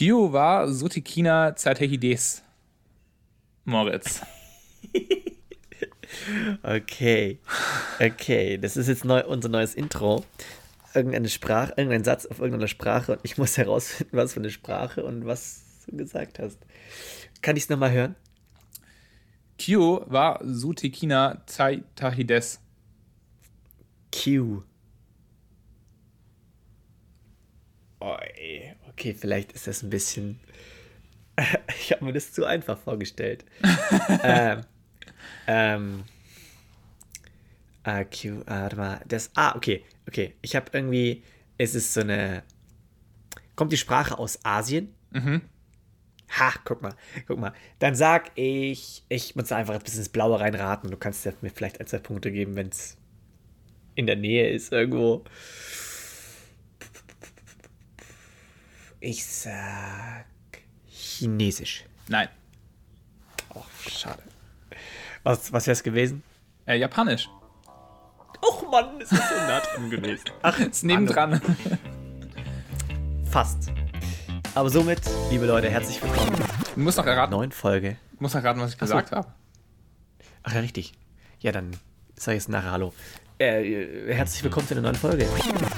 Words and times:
Kyo 0.00 0.32
war 0.32 0.66
Sutikina 0.72 1.54
Zatehides. 1.54 2.42
Moritz. 3.66 4.22
okay. 6.62 7.38
Okay, 8.00 8.56
das 8.56 8.78
ist 8.78 8.88
jetzt 8.88 9.04
neu, 9.04 9.22
unser 9.26 9.50
neues 9.50 9.74
Intro. 9.74 10.24
Irgendeine 10.94 11.28
Sprache, 11.28 11.74
irgendein 11.76 12.02
Satz 12.02 12.24
auf 12.24 12.38
irgendeiner 12.38 12.68
Sprache 12.68 13.12
und 13.12 13.20
ich 13.24 13.36
muss 13.36 13.58
herausfinden, 13.58 14.16
was 14.16 14.32
für 14.32 14.40
eine 14.40 14.48
Sprache 14.48 15.04
und 15.04 15.26
was 15.26 15.64
du 15.86 15.98
gesagt 15.98 16.38
hast. 16.38 16.56
Kann 17.42 17.58
ich 17.58 17.64
es 17.64 17.68
nochmal 17.68 17.92
hören? 17.92 18.16
Kyo 19.58 20.06
war 20.06 20.40
Sutikina 20.42 21.42
Zatehides. 21.44 22.58
Q. 24.10 24.62
Ey. 28.00 28.74
Okay, 29.00 29.16
vielleicht 29.18 29.52
ist 29.52 29.66
das 29.66 29.82
ein 29.82 29.88
bisschen. 29.88 30.38
ich 31.80 31.90
habe 31.90 32.04
mir 32.04 32.12
das 32.12 32.34
zu 32.34 32.44
einfach 32.44 32.78
vorgestellt. 32.78 33.46
ähm, 34.22 34.60
ähm, 35.46 36.04
ah, 37.82 38.04
Q, 38.04 38.42
ah, 38.44 38.60
warte 38.60 38.76
mal. 38.76 39.00
Das, 39.08 39.30
ah, 39.36 39.56
okay, 39.56 39.82
okay. 40.06 40.34
Ich 40.42 40.54
habe 40.54 40.66
irgendwie. 40.74 41.22
Es 41.56 41.74
ist 41.74 41.94
so 41.94 42.02
eine. 42.02 42.42
Kommt 43.56 43.72
die 43.72 43.78
Sprache 43.78 44.18
aus 44.18 44.38
Asien? 44.44 44.94
Mhm. 45.12 45.40
Ha, 46.38 46.52
guck 46.66 46.82
mal, 46.82 46.94
guck 47.26 47.38
mal. 47.38 47.54
Dann 47.78 47.94
sag 47.94 48.32
ich, 48.34 49.02
ich 49.08 49.34
muss 49.34 49.50
einfach 49.50 49.76
ein 49.76 49.80
bisschen 49.80 50.00
ins 50.00 50.10
Blaue 50.10 50.38
reinraten. 50.38 50.90
Du 50.90 50.98
kannst 50.98 51.24
mir 51.40 51.48
vielleicht 51.48 51.80
ein, 51.80 51.86
zwei 51.86 52.00
Punkte 52.00 52.30
geben, 52.30 52.54
wenn 52.54 52.68
es 52.68 52.98
in 53.94 54.06
der 54.06 54.16
Nähe 54.16 54.50
ist 54.50 54.74
irgendwo. 54.74 55.24
Ich 59.02 59.24
sag 59.24 60.26
Chinesisch. 60.86 61.84
Nein. 62.08 62.28
Oh, 63.54 63.62
schade. 63.88 64.22
Was, 65.22 65.50
was 65.54 65.66
wäre 65.66 65.72
es 65.72 65.82
gewesen? 65.82 66.22
Äh, 66.66 66.76
Japanisch. 66.76 67.30
Och 68.42 68.70
Mann, 68.70 69.00
ist 69.00 69.10
das 69.10 69.26
so 69.26 69.34
nah 69.36 69.60
dran 69.60 69.88
gewesen. 69.88 70.24
Ach, 70.42 70.58
ist 70.60 70.84
nebendran. 70.84 71.40
Fast. 73.30 73.72
Aber 74.54 74.68
somit, 74.68 75.00
liebe 75.30 75.46
Leute, 75.46 75.70
herzlich 75.70 76.02
willkommen. 76.02 76.36
Du 76.74 76.80
musst 76.80 76.98
noch 76.98 77.06
erraten. 77.06 77.30
Neuen 77.32 77.52
Folge. 77.52 77.96
Du 78.12 78.16
musst 78.18 78.34
noch 78.34 78.42
erraten, 78.42 78.60
was 78.60 78.72
ich 78.72 78.78
gesagt 78.78 79.12
habe. 79.12 79.28
Ach 80.42 80.52
ja, 80.52 80.60
richtig. 80.60 80.92
Ja, 81.38 81.52
dann 81.52 81.70
sag 82.16 82.32
ich 82.32 82.40
es 82.40 82.48
nachher 82.48 82.72
Hallo. 82.72 82.92
Äh, 83.38 84.12
herzlich 84.12 84.44
willkommen 84.44 84.68
zu 84.68 84.74
einer 84.74 84.82
neuen 84.82 84.94
Folge. 84.94 85.26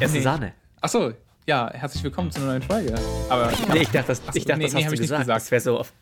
Erste 0.00 0.18
nee. 0.18 0.22
Sahne. 0.22 0.54
Achso, 0.80 1.12
ja, 1.46 1.70
herzlich 1.72 2.02
willkommen 2.04 2.30
zu 2.30 2.40
einer 2.40 2.48
neuen 2.48 2.62
Folge. 2.62 2.94
Aber 3.28 3.52
ich, 3.52 3.68
nee, 3.68 3.80
ich 3.80 3.88
dachte, 3.90 4.08
das, 4.08 4.22
ich 4.34 4.44
dachte, 4.44 4.58
nee, 4.58 4.64
das 4.64 4.74
nee, 4.74 4.84
hast 4.84 4.92
du 4.92 4.96
gesagt. 4.96 5.22
gesagt. 5.22 5.40
Das 5.40 5.50
wäre 5.50 5.60
so 5.60 5.78
auf, 5.78 5.92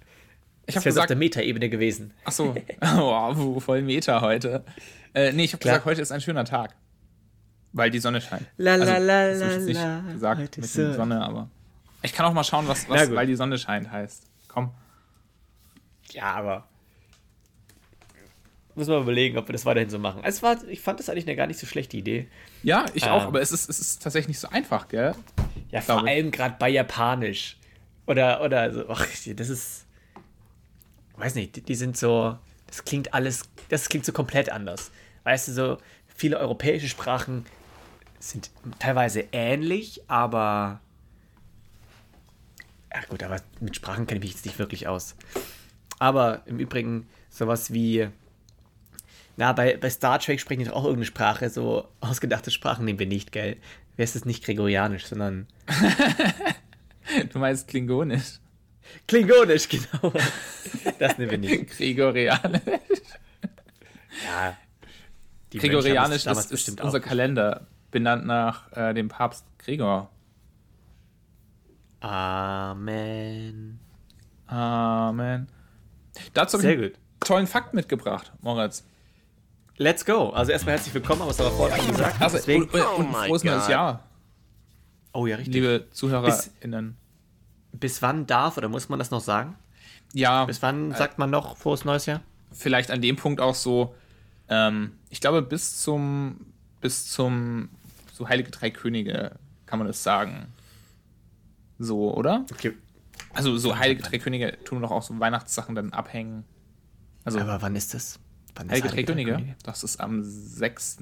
ich 0.66 0.74
das 0.74 0.84
wär 0.84 0.92
so 0.92 1.00
auf 1.00 1.06
der 1.06 1.16
Meta-Ebene 1.16 1.68
gewesen. 1.70 2.12
Achso, 2.24 2.54
wow, 2.80 3.62
voll 3.62 3.82
Meta 3.82 4.20
heute. 4.20 4.64
Äh, 5.14 5.32
nee, 5.32 5.44
ich 5.44 5.52
habe 5.52 5.62
gesagt, 5.62 5.84
heute 5.84 6.02
ist 6.02 6.12
ein 6.12 6.20
schöner 6.20 6.44
Tag. 6.44 6.74
Weil 7.72 7.90
die 7.90 8.00
Sonne 8.00 8.20
scheint. 8.20 8.46
La 8.56 8.74
la 8.74 8.94
also, 8.94 9.06
la 9.06 9.28
das 9.28 9.40
la 9.40 9.56
ich 9.56 9.64
nicht 9.64 9.80
la, 9.80 10.00
gesagt 10.12 10.56
mit 10.58 10.66
so. 10.66 10.82
der 10.82 10.94
Sonne, 10.94 11.24
aber 11.24 11.48
ich 12.02 12.12
kann 12.12 12.26
auch 12.26 12.32
mal 12.32 12.44
schauen, 12.44 12.66
was, 12.66 12.88
was 12.88 13.10
weil 13.14 13.26
die 13.26 13.36
Sonne 13.36 13.58
scheint 13.58 13.90
heißt. 13.90 14.24
Komm. 14.48 14.72
Ja, 16.10 16.34
aber 16.34 16.66
muss 18.74 18.88
man 18.88 19.02
überlegen, 19.02 19.38
ob 19.38 19.48
wir 19.48 19.52
das 19.52 19.64
weiterhin 19.64 19.90
so 19.90 19.98
machen. 19.98 20.22
Es 20.24 20.42
war, 20.42 20.56
ich 20.68 20.80
fand 20.80 21.00
das 21.00 21.08
eigentlich 21.08 21.26
eine 21.26 21.36
gar 21.36 21.46
nicht 21.46 21.58
so 21.58 21.66
schlechte 21.66 21.96
Idee. 21.96 22.28
Ja, 22.62 22.86
ich 22.94 23.04
ähm, 23.04 23.10
auch, 23.10 23.24
aber 23.24 23.40
es 23.40 23.52
ist, 23.52 23.68
es 23.68 23.80
ist 23.80 24.02
tatsächlich 24.02 24.28
nicht 24.28 24.40
so 24.40 24.48
einfach, 24.48 24.88
gell? 24.88 25.14
Ja, 25.70 25.80
vor 25.80 26.06
allem 26.06 26.30
gerade 26.30 26.56
bei 26.58 26.68
Japanisch. 26.68 27.56
Oder, 28.06 28.42
oder 28.42 28.72
so, 28.72 28.88
ach, 28.88 29.06
das 29.36 29.48
ist. 29.48 29.86
Weiß 31.16 31.34
nicht, 31.34 31.56
die, 31.56 31.62
die 31.62 31.74
sind 31.74 31.96
so. 31.96 32.38
Das 32.66 32.84
klingt 32.84 33.14
alles. 33.14 33.48
Das 33.68 33.88
klingt 33.88 34.04
so 34.04 34.12
komplett 34.12 34.50
anders. 34.50 34.90
Weißt 35.24 35.48
du, 35.48 35.52
so 35.52 35.78
viele 36.08 36.38
europäische 36.38 36.88
Sprachen 36.88 37.46
sind 38.18 38.50
teilweise 38.78 39.24
ähnlich, 39.32 40.02
aber. 40.08 40.80
Ja, 42.92 43.00
gut, 43.08 43.22
aber 43.22 43.40
mit 43.60 43.76
Sprachen 43.76 44.06
kenne 44.06 44.18
ich 44.18 44.24
mich 44.24 44.32
jetzt 44.32 44.44
nicht 44.44 44.58
wirklich 44.58 44.88
aus. 44.88 45.14
Aber 45.98 46.42
im 46.46 46.58
Übrigen 46.58 47.08
sowas 47.28 47.72
wie 47.72 48.08
na, 49.40 49.54
bei, 49.54 49.78
bei 49.78 49.88
Star 49.88 50.18
Trek 50.18 50.38
sprechen 50.38 50.60
die 50.60 50.66
doch 50.66 50.74
auch 50.74 50.84
irgendeine 50.84 51.06
Sprache, 51.06 51.48
so 51.48 51.88
ausgedachte 52.00 52.50
Sprachen 52.50 52.84
nehmen 52.84 52.98
wir 52.98 53.06
nicht, 53.06 53.32
gell? 53.32 53.56
Wer 53.96 54.04
ist 54.04 54.14
es 54.14 54.26
nicht 54.26 54.44
Gregorianisch, 54.44 55.06
sondern. 55.06 55.46
du 57.32 57.38
meinst 57.38 57.66
Klingonisch. 57.66 58.38
Klingonisch, 59.08 59.66
genau. 59.70 60.12
Das 60.98 61.16
nehmen 61.16 61.30
wir 61.30 61.38
nicht. 61.38 61.68
Gregorianisch. 61.78 62.60
Ja. 64.26 64.58
Gregorianisch 65.50 66.26
ist, 66.26 66.52
ist, 66.52 66.80
unser 66.82 67.00
Kalender, 67.00 67.66
benannt 67.90 68.26
nach 68.26 68.70
äh, 68.72 68.92
dem 68.92 69.08
Papst 69.08 69.46
Gregor. 69.56 70.10
Amen. 72.00 73.80
Amen. 74.46 75.48
Dazu 76.34 76.58
habe 76.58 76.72
ich 76.72 76.78
einen 76.78 76.92
tollen 77.20 77.46
Fakt 77.46 77.72
mitgebracht, 77.72 78.32
Moritz. 78.42 78.84
Let's 79.80 80.04
go. 80.04 80.28
Also 80.28 80.52
erstmal 80.52 80.74
herzlich 80.74 80.92
willkommen, 80.92 81.22
aber 81.22 81.30
es 81.30 81.40
aber 81.40 81.52
vorhin 81.52 81.80
schon 81.80 81.92
gesagt. 81.92 82.20
Also, 82.20 82.36
Deswegen, 82.36 82.64
und, 82.64 82.74
und 82.74 83.14
oh 83.14 83.24
frohes 83.24 83.44
neues 83.44 83.66
Jahr. 83.66 84.04
Oh 85.14 85.26
ja, 85.26 85.36
richtig. 85.36 85.54
Liebe 85.54 85.86
ZuhörerInnen. 85.90 86.98
Bis, 87.72 87.80
bis, 87.80 88.02
wann 88.02 88.26
darf 88.26 88.58
oder 88.58 88.68
muss 88.68 88.90
man 88.90 88.98
das 88.98 89.10
noch 89.10 89.22
sagen? 89.22 89.56
Ja. 90.12 90.44
Bis 90.44 90.60
wann 90.60 90.92
äh, 90.92 90.96
sagt 90.96 91.18
man 91.18 91.30
noch 91.30 91.56
frohes 91.56 91.86
neues 91.86 92.04
Jahr? 92.04 92.20
Vielleicht 92.52 92.90
an 92.90 93.00
dem 93.00 93.16
Punkt 93.16 93.40
auch 93.40 93.54
so, 93.54 93.94
ähm, 94.50 94.92
ich 95.08 95.22
glaube, 95.22 95.40
bis 95.40 95.80
zum, 95.80 96.44
bis 96.82 97.10
zum, 97.10 97.70
so 98.12 98.28
Heilige 98.28 98.50
Drei 98.50 98.68
Könige 98.68 99.32
kann 99.64 99.78
man 99.78 99.88
das 99.88 100.02
sagen. 100.02 100.48
So, 101.78 102.14
oder? 102.14 102.44
Okay. 102.52 102.74
Also, 103.32 103.56
so 103.56 103.78
Heilige 103.78 104.02
Drei 104.02 104.18
Könige 104.18 104.62
tun 104.62 104.82
doch 104.82 104.90
auch 104.90 105.02
so 105.02 105.18
Weihnachtssachen 105.18 105.74
dann 105.74 105.94
abhängen. 105.94 106.44
Also, 107.24 107.40
Aber 107.40 107.62
wann 107.62 107.76
ist 107.76 107.94
das? 107.94 108.19
Heilige 108.58 108.88
Drei 108.88 109.02
Könige? 109.02 109.56
Das 109.62 109.84
ist 109.84 110.00
am 110.00 110.22
6. 110.22 110.98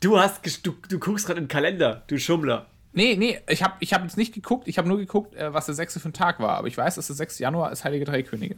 Du 0.00 0.18
hast 0.18 0.66
du, 0.66 0.74
du 0.88 0.98
guckst 0.98 1.26
gerade 1.26 1.40
im 1.40 1.48
Kalender, 1.48 2.02
du 2.06 2.18
Schummler. 2.18 2.66
Nee, 2.92 3.16
nee, 3.16 3.38
ich 3.48 3.62
habe 3.62 3.74
ich 3.80 3.92
hab 3.92 4.02
jetzt 4.02 4.16
nicht 4.16 4.34
geguckt, 4.34 4.68
ich 4.68 4.78
habe 4.78 4.88
nur 4.88 4.96
geguckt, 4.96 5.34
äh, 5.34 5.52
was 5.52 5.66
der 5.66 5.74
6. 5.74 6.00
für 6.00 6.08
ein 6.08 6.14
Tag 6.14 6.40
war. 6.40 6.56
Aber 6.56 6.68
ich 6.68 6.78
weiß, 6.78 6.94
dass 6.94 7.08
der 7.08 7.16
6. 7.16 7.38
Januar 7.38 7.70
ist 7.70 7.84
Heilige 7.84 8.06
Drei 8.06 8.22
Könige. 8.22 8.56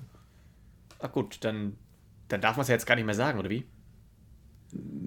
Ach 1.00 1.10
gut, 1.10 1.38
dann, 1.40 1.76
dann 2.28 2.40
darf 2.40 2.56
man 2.56 2.62
es 2.62 2.68
ja 2.68 2.74
jetzt 2.74 2.86
gar 2.86 2.94
nicht 2.94 3.04
mehr 3.04 3.14
sagen, 3.14 3.38
oder 3.38 3.50
wie? 3.50 3.64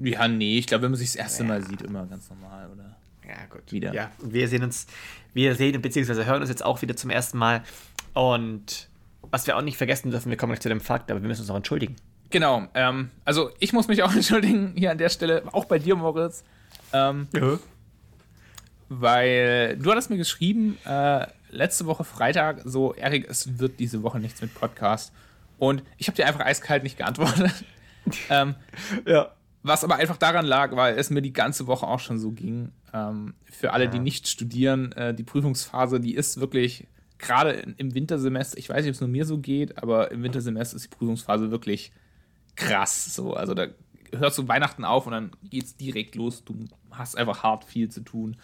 Ja, 0.04 0.28
nee, 0.28 0.58
ich 0.58 0.68
glaube, 0.68 0.84
wenn 0.84 0.92
man 0.92 0.98
sich 0.98 1.10
das 1.10 1.16
erste 1.16 1.44
ja. 1.44 1.50
Mal 1.50 1.64
sieht, 1.64 1.82
immer 1.82 2.06
ganz 2.08 2.30
normal, 2.30 2.70
oder? 2.72 2.98
Ja, 3.28 3.46
gut. 3.50 3.72
Wieder. 3.72 3.94
Ja, 3.94 4.12
wir 4.22 4.48
sehen 4.48 4.64
uns, 4.64 4.88
wir 5.34 5.56
sehen 5.56 5.82
bzw. 5.82 6.26
hören 6.26 6.42
uns 6.42 6.50
jetzt 6.50 6.66
auch 6.66 6.82
wieder 6.82 6.98
zum 6.98 7.10
ersten 7.10 7.38
Mal. 7.38 7.64
Und 8.14 8.90
was 9.22 9.48
wir 9.48 9.56
auch 9.56 9.62
nicht 9.62 9.78
vergessen 9.78 10.12
dürfen, 10.12 10.30
wir 10.30 10.38
kommen 10.38 10.52
gleich 10.52 10.62
zu 10.62 10.70
dem 10.70 10.82
Fakt, 10.82 11.12
aber 11.12 11.22
wir 11.22 11.28
müssen 11.28 11.42
uns 11.42 11.50
auch 11.50 11.56
entschuldigen. 11.56 11.96
Genau, 12.32 12.68
ähm, 12.74 13.12
also 13.26 13.52
ich 13.60 13.74
muss 13.74 13.88
mich 13.88 14.04
auch 14.04 14.14
entschuldigen 14.16 14.74
hier 14.76 14.92
an 14.92 14.98
der 14.98 15.10
Stelle, 15.10 15.44
auch 15.52 15.66
bei 15.66 15.80
dir, 15.80 15.96
Moritz. 15.96 16.44
Ähm, 16.94 17.28
ja. 17.34 17.60
Weil 18.90 19.78
du 19.78 19.92
hattest 19.92 20.10
mir 20.10 20.18
geschrieben, 20.18 20.78
äh, 20.86 21.28
letzte 21.50 21.86
Woche 21.86 22.04
Freitag, 22.04 22.62
so, 22.66 22.94
Erik, 22.94 23.30
es 23.30 23.60
wird 23.60 23.80
diese 23.80 24.02
Woche 24.04 24.20
nichts 24.20 24.42
mit 24.42 24.54
Podcast. 24.54 25.14
Und 25.60 25.84
ich 25.98 26.08
habe 26.08 26.16
dir 26.16 26.26
einfach 26.26 26.46
eiskalt 26.46 26.84
nicht 26.84 26.98
geantwortet. 26.98 27.52
ähm, 28.30 28.56
ja. 29.06 29.32
Was 29.64 29.84
aber 29.84 29.98
einfach 29.98 30.18
daran 30.18 30.46
lag, 30.46 30.76
weil 30.76 30.98
es 30.98 31.12
mir 31.12 31.22
die 31.22 31.34
ganze 31.34 31.68
Woche 31.68 31.86
auch 31.86 32.00
schon 32.00 32.18
so 32.18 32.32
ging. 32.32 32.72
Ähm, 32.94 33.36
für 33.46 33.74
alle, 33.74 33.86
ja. 33.86 33.92
die 33.92 34.00
nicht 34.00 34.28
studieren, 34.28 34.92
äh, 34.94 35.14
die 35.14 35.24
Prüfungsphase, 35.24 36.00
die 36.00 36.16
ist 36.16 36.40
wirklich 36.40 36.88
gerade 37.20 37.52
im 37.78 37.94
Wintersemester, 37.94 38.58
ich 38.58 38.68
weiß 38.68 38.78
nicht, 38.78 38.90
ob 38.90 38.96
es 38.96 39.02
nur 39.02 39.10
mir 39.10 39.26
so 39.26 39.38
geht, 39.38 39.78
aber 39.78 40.12
im 40.12 40.24
Wintersemester 40.24 40.76
ist 40.76 40.86
die 40.86 40.96
Prüfungsphase 40.96 41.52
wirklich 41.52 41.92
krass. 42.56 43.16
So. 43.16 43.34
Also 43.34 43.54
da 43.54 43.68
hörst 44.14 44.38
du 44.38 44.48
Weihnachten 44.48 44.86
auf 44.86 45.06
und 45.06 45.14
dann 45.14 45.32
geht's 45.44 45.76
direkt 45.76 46.16
los. 46.16 46.44
Du 46.44 46.68
hast 46.92 47.18
einfach 47.18 47.44
hart 47.44 47.64
viel 47.64 47.90
zu 47.90 48.02
tun. 48.02 48.38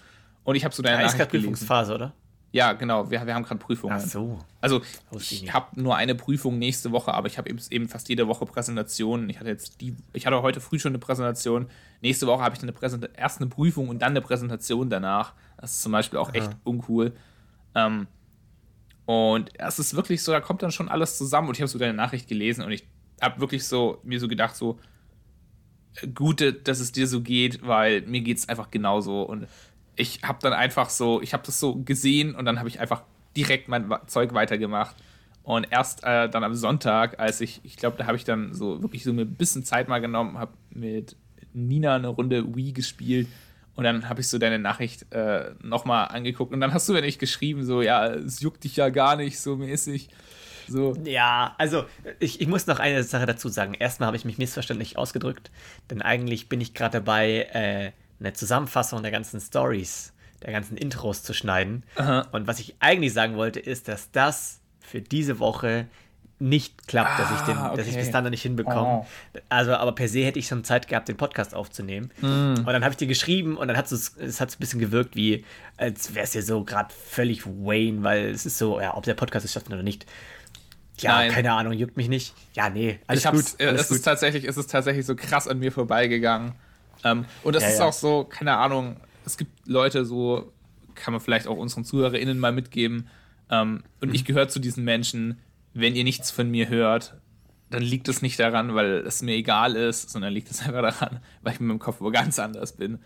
Und 0.44 0.56
ich 0.56 0.64
habe 0.64 0.74
so 0.74 0.82
deine 0.82 1.02
ja, 1.02 1.08
Nachricht 1.08 1.30
Prüfungsphase, 1.30 1.94
oder? 1.94 2.14
Ja, 2.54 2.74
genau. 2.74 3.12
Wir, 3.12 3.26
wir 3.26 3.36
haben 3.36 3.44
gerade 3.44 3.60
Prüfungen. 3.60 3.98
Ach 3.98 4.02
so. 4.02 4.40
Also 4.62 4.82
ich 5.20 5.54
habe 5.54 5.80
nur 5.80 5.96
eine 5.96 6.16
Prüfung 6.16 6.58
nächste 6.58 6.92
Woche, 6.92 7.14
aber 7.14 7.28
ich 7.28 7.38
habe 7.38 7.50
eben, 7.50 7.60
eben 7.70 7.90
fast 7.90 8.08
jede 8.08 8.28
Woche 8.28 8.46
Präsentationen. 8.46 9.30
Ich 9.30 9.40
hatte 9.40 9.50
jetzt 9.50 9.82
die, 9.82 9.96
ich 10.14 10.26
hatte 10.26 10.42
heute 10.42 10.62
früh 10.62 10.80
schon 10.80 10.92
eine 10.92 11.00
Präsentation. 11.00 11.68
Nächste 12.02 12.26
Woche 12.28 12.42
habe 12.42 12.54
ich 12.54 12.60
dann 12.60 12.70
eine 12.70 12.78
Präsent 12.78 13.10
erst 13.16 13.42
eine 13.42 13.50
Prüfung 13.50 13.90
und 13.90 14.02
dann 14.02 14.12
eine 14.12 14.22
Präsentation 14.22 14.90
danach. 14.90 15.34
Das 15.58 15.74
ist 15.74 15.82
zum 15.82 15.92
Beispiel 15.92 16.18
auch 16.20 16.34
echt 16.34 16.50
uncool. 16.64 17.14
Ähm, 17.76 18.08
und 19.06 19.52
es 19.60 19.80
ist 19.80 19.96
wirklich 19.96 20.24
so, 20.24 20.32
da 20.32 20.40
kommt 20.40 20.64
dann 20.64 20.72
schon 20.72 20.90
alles 20.90 21.18
zusammen. 21.18 21.50
Und 21.50 21.56
ich 21.56 21.62
habe 21.62 21.68
so 21.68 21.78
deine 21.78 21.94
Nachricht 21.94 22.28
gelesen 22.28 22.64
und 22.64 22.72
ich 22.72 22.88
habe 23.22 23.40
wirklich 23.40 23.66
so 23.66 24.00
mir 24.04 24.20
so 24.20 24.28
gedacht, 24.28 24.56
so 24.56 24.80
gut, 26.14 26.68
dass 26.68 26.80
es 26.80 26.92
dir 26.92 27.08
so 27.08 27.22
geht, 27.22 27.66
weil 27.66 28.02
mir 28.02 28.22
geht 28.22 28.38
es 28.38 28.50
einfach 28.50 28.70
genauso. 28.72 29.24
Und 29.24 29.48
ich 29.96 30.22
habe 30.24 30.40
dann 30.42 30.54
einfach 30.54 30.90
so, 30.90 31.22
ich 31.22 31.34
habe 31.34 31.44
das 31.46 31.60
so 31.60 31.76
gesehen 31.76 32.36
und 32.36 32.46
dann 32.46 32.60
habe 32.60 32.70
ich 32.70 32.80
einfach 32.80 33.04
direkt 33.36 33.68
mein 33.68 33.90
Zeug 34.08 34.34
weitergemacht. 34.34 34.96
Und 35.44 35.68
erst 35.72 36.04
äh, 36.04 36.30
dann 36.30 36.44
am 36.44 36.54
Sonntag, 36.56 37.20
als 37.20 37.40
ich, 37.42 37.62
ich 37.64 37.78
glaube, 37.78 37.98
da 37.98 38.06
habe 38.06 38.18
ich 38.18 38.26
dann 38.26 38.54
so 38.54 38.82
wirklich 38.82 39.04
so 39.04 39.14
mir 39.14 39.22
ein 39.22 39.36
bisschen 39.36 39.64
Zeit 39.64 39.88
mal 39.88 40.00
genommen, 40.00 40.38
habe 40.38 40.54
mit 40.70 41.16
Nina 41.54 41.96
eine 41.96 42.10
Runde 42.10 42.56
Wii 42.56 42.74
gespielt 42.74 43.28
und 43.78 43.84
dann 43.84 44.10
habe 44.10 44.22
ich 44.22 44.28
so 44.28 44.40
deine 44.40 44.60
Nachricht 44.60 45.06
äh, 45.14 45.52
nochmal 45.62 46.08
angeguckt 46.08 46.52
und 46.52 46.60
dann 46.60 46.74
hast 46.74 46.90
du 46.90 46.96
ja 46.96 47.02
nicht 47.02 47.20
geschrieben, 47.20 47.64
so, 47.64 47.82
ja, 47.82 48.08
es 48.08 48.42
juckt 48.42 48.64
dich 48.64 48.76
ja 48.76 48.90
gar 48.90 49.16
nicht 49.16 49.40
so 49.40 49.56
mäßig. 49.56 50.10
So. 50.68 50.96
Ja, 51.04 51.56
also 51.58 51.86
ich, 52.20 52.42
ich 52.42 52.48
muss 52.48 52.68
noch 52.68 52.80
eine 52.80 53.04
Sache 53.04 53.26
dazu 53.26 53.50
sagen. 53.50 53.74
Erstmal 53.74 54.08
habe 54.08 54.18
ich 54.18 54.26
mich 54.26 54.38
missverständlich 54.38 54.98
ausgedrückt, 54.98 55.52
denn 55.90 56.02
eigentlich 56.02 56.50
bin 56.50 56.62
ich 56.62 56.74
gerade 56.74 57.00
dabei, 57.00 57.48
äh, 57.54 57.92
eine 58.20 58.34
Zusammenfassung 58.34 59.02
der 59.02 59.12
ganzen 59.12 59.40
Stories, 59.40 60.14
der 60.44 60.52
ganzen 60.52 60.78
Intros 60.78 61.24
zu 61.24 61.34
schneiden. 61.34 61.84
Aha. 61.96 62.28
Und 62.32 62.48
was 62.48 62.60
ich 62.60 62.76
eigentlich 62.80 63.14
sagen 63.14 63.36
wollte, 63.36 63.60
ist, 63.60 63.88
dass 63.88 64.12
das 64.12 64.60
für 64.80 65.02
diese 65.02 65.40
Woche 65.40 65.88
nicht 66.40 66.88
klappt, 66.88 67.10
ah, 67.16 67.18
dass 67.18 67.32
ich 67.32 67.46
den, 67.48 67.58
okay. 67.58 67.78
dass 67.78 67.88
ich 67.88 67.96
bis 67.96 68.12
dann 68.12 68.24
noch 68.24 68.30
nicht 68.30 68.44
hinbekomme. 68.44 69.04
Oh. 69.04 69.06
Also, 69.50 69.74
aber 69.74 69.94
per 69.94 70.08
se 70.08 70.24
hätte 70.24 70.38
ich 70.38 70.48
schon 70.48 70.64
Zeit 70.64 70.88
gehabt, 70.88 71.08
den 71.08 71.18
Podcast 71.18 71.56
aufzunehmen. 71.56 72.12
Mm. 72.22 72.60
Und 72.60 72.68
dann 72.68 72.84
habe 72.84 72.92
ich 72.92 72.98
dir 72.98 73.08
geschrieben 73.08 73.58
und 73.58 73.68
dann 73.68 73.76
hat 73.76 73.92
es, 73.92 74.16
ein 74.18 74.48
bisschen 74.60 74.80
gewirkt, 74.80 75.16
wie 75.16 75.44
als 75.78 76.14
wäre 76.14 76.26
es 76.26 76.36
ja 76.36 76.44
so 76.44 76.64
gerade 76.64 76.94
völlig 76.94 77.46
Wayne, 77.48 78.04
weil 78.04 78.30
es 78.30 78.46
ist 78.46 78.60
so, 78.60 78.80
ja, 78.80 78.96
ob 78.96 79.04
der 79.04 79.16
Podcast 79.16 79.46
es 79.46 79.54
schafft 79.54 79.68
oder 79.68 79.82
nicht. 79.82 80.06
Ja, 81.00 81.18
Nein. 81.18 81.32
keine 81.32 81.54
Ahnung, 81.54 81.74
juckt 81.74 81.98
mich 81.98 82.10
nicht. 82.10 82.34
Ja, 82.54 82.70
nee, 82.70 83.00
alles 83.08 83.24
ich 83.24 83.32
gut. 83.32 83.46
Alles 83.60 83.82
es, 83.82 83.88
gut. 83.88 83.98
Ist 83.98 84.04
tatsächlich, 84.04 84.46
es 84.46 84.58
ist 84.58 84.72
tatsächlich 84.72 85.06
so 85.06 85.16
krass 85.16 85.48
an 85.48 85.60
mir 85.60 85.72
vorbeigegangen. 85.72 86.54
Ähm, 87.04 87.26
und 87.44 87.56
das 87.56 87.64
ja, 87.64 87.70
ist 87.70 87.80
ja. 87.80 87.86
auch 87.86 87.94
so, 87.94 88.24
keine 88.24 88.58
Ahnung, 88.58 88.98
es 89.26 89.38
gibt 89.38 89.68
Leute, 89.68 90.06
so 90.06 90.52
kann 90.96 91.14
man 91.14 91.22
vielleicht 91.22 91.48
auch 91.48 91.58
unseren 91.58 91.86
ZuhörerInnen 91.86 92.40
mal 92.40 92.52
mitgeben. 92.52 93.08
Ähm, 93.50 93.84
und 94.02 94.10
mhm. 94.10 94.16
ich 94.16 94.26
gehöre 94.26 94.48
zu 94.50 94.60
diesen 94.60 94.84
Menschen, 94.84 95.40
wenn 95.74 95.96
ihr 95.96 96.04
nichts 96.04 96.32
von 96.32 96.50
mir 96.50 96.70
hört, 96.70 97.16
dann 97.70 97.84
liegt 97.84 98.08
es 98.08 98.22
nicht 98.22 98.40
daran, 98.40 98.74
weil 98.76 99.06
es 99.06 99.22
mir 99.22 99.36
egal 99.36 99.76
ist, 99.76 100.10
sondern 100.10 100.34
liegt 100.34 100.50
es 100.50 100.62
einfach 100.66 100.82
daran, 100.82 101.20
weil 101.42 101.54
ich 101.54 101.60
mit 101.60 101.68
meinem 101.68 101.80
Kopf 101.80 101.98
wo 102.00 102.10
ganz 102.10 102.40
anders 102.40 102.76
bin. 102.76 103.00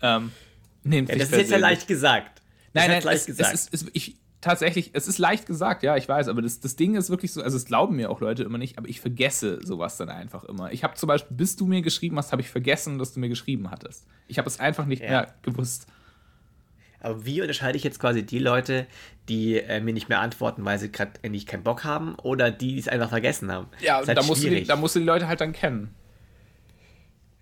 Ähm, 0.00 0.32
nehmt 0.82 1.08
ja, 1.08 1.16
das 1.16 1.30
ist 1.30 1.36
jetzt 1.36 1.50
ja 1.50 1.58
leicht 1.58 1.86
gesagt. 1.86 2.40
Das 2.72 2.82
nein, 2.82 2.90
nein, 2.90 3.02
leicht 3.02 3.20
es, 3.20 3.26
gesagt. 3.26 3.54
Es 3.54 3.68
ist, 3.68 3.74
es, 3.74 3.90
ich, 3.92 4.16
tatsächlich, 4.44 4.90
es 4.92 5.08
ist 5.08 5.18
leicht 5.18 5.46
gesagt, 5.46 5.82
ja, 5.82 5.96
ich 5.96 6.08
weiß, 6.08 6.28
aber 6.28 6.42
das, 6.42 6.60
das 6.60 6.76
Ding 6.76 6.94
ist 6.94 7.10
wirklich 7.10 7.32
so, 7.32 7.42
also 7.42 7.56
es 7.56 7.64
glauben 7.64 7.96
mir 7.96 8.10
auch 8.10 8.20
Leute 8.20 8.42
immer 8.42 8.58
nicht, 8.58 8.78
aber 8.78 8.88
ich 8.88 9.00
vergesse 9.00 9.58
sowas 9.64 9.96
dann 9.96 10.10
einfach 10.10 10.44
immer. 10.44 10.72
Ich 10.72 10.84
habe 10.84 10.94
zum 10.94 11.08
Beispiel, 11.08 11.36
bis 11.36 11.56
du 11.56 11.66
mir 11.66 11.82
geschrieben 11.82 12.16
hast, 12.18 12.30
habe 12.30 12.42
ich 12.42 12.50
vergessen, 12.50 12.98
dass 12.98 13.14
du 13.14 13.20
mir 13.20 13.28
geschrieben 13.28 13.70
hattest. 13.70 14.06
Ich 14.28 14.38
habe 14.38 14.48
es 14.48 14.60
einfach 14.60 14.86
nicht 14.86 15.02
ja. 15.02 15.08
mehr 15.08 15.34
gewusst. 15.42 15.86
Aber 17.00 17.26
wie 17.26 17.40
unterscheide 17.40 17.76
ich 17.76 17.84
jetzt 17.84 17.98
quasi 17.98 18.24
die 18.24 18.38
Leute, 18.38 18.86
die 19.28 19.58
äh, 19.58 19.80
mir 19.80 19.92
nicht 19.92 20.08
mehr 20.08 20.20
antworten, 20.20 20.64
weil 20.64 20.78
sie 20.78 20.90
gerade 20.90 21.12
endlich 21.22 21.46
keinen 21.46 21.62
Bock 21.62 21.84
haben 21.84 22.14
oder 22.16 22.50
die 22.50 22.78
es 22.78 22.88
einfach 22.88 23.10
vergessen 23.10 23.50
haben? 23.50 23.68
Ja, 23.80 24.06
halt 24.06 24.16
da, 24.16 24.22
musst 24.22 24.44
du 24.44 24.50
die, 24.50 24.64
da 24.64 24.76
musst 24.76 24.94
du 24.94 25.00
die 25.00 25.06
Leute 25.06 25.26
halt 25.26 25.40
dann 25.40 25.52
kennen. 25.52 25.94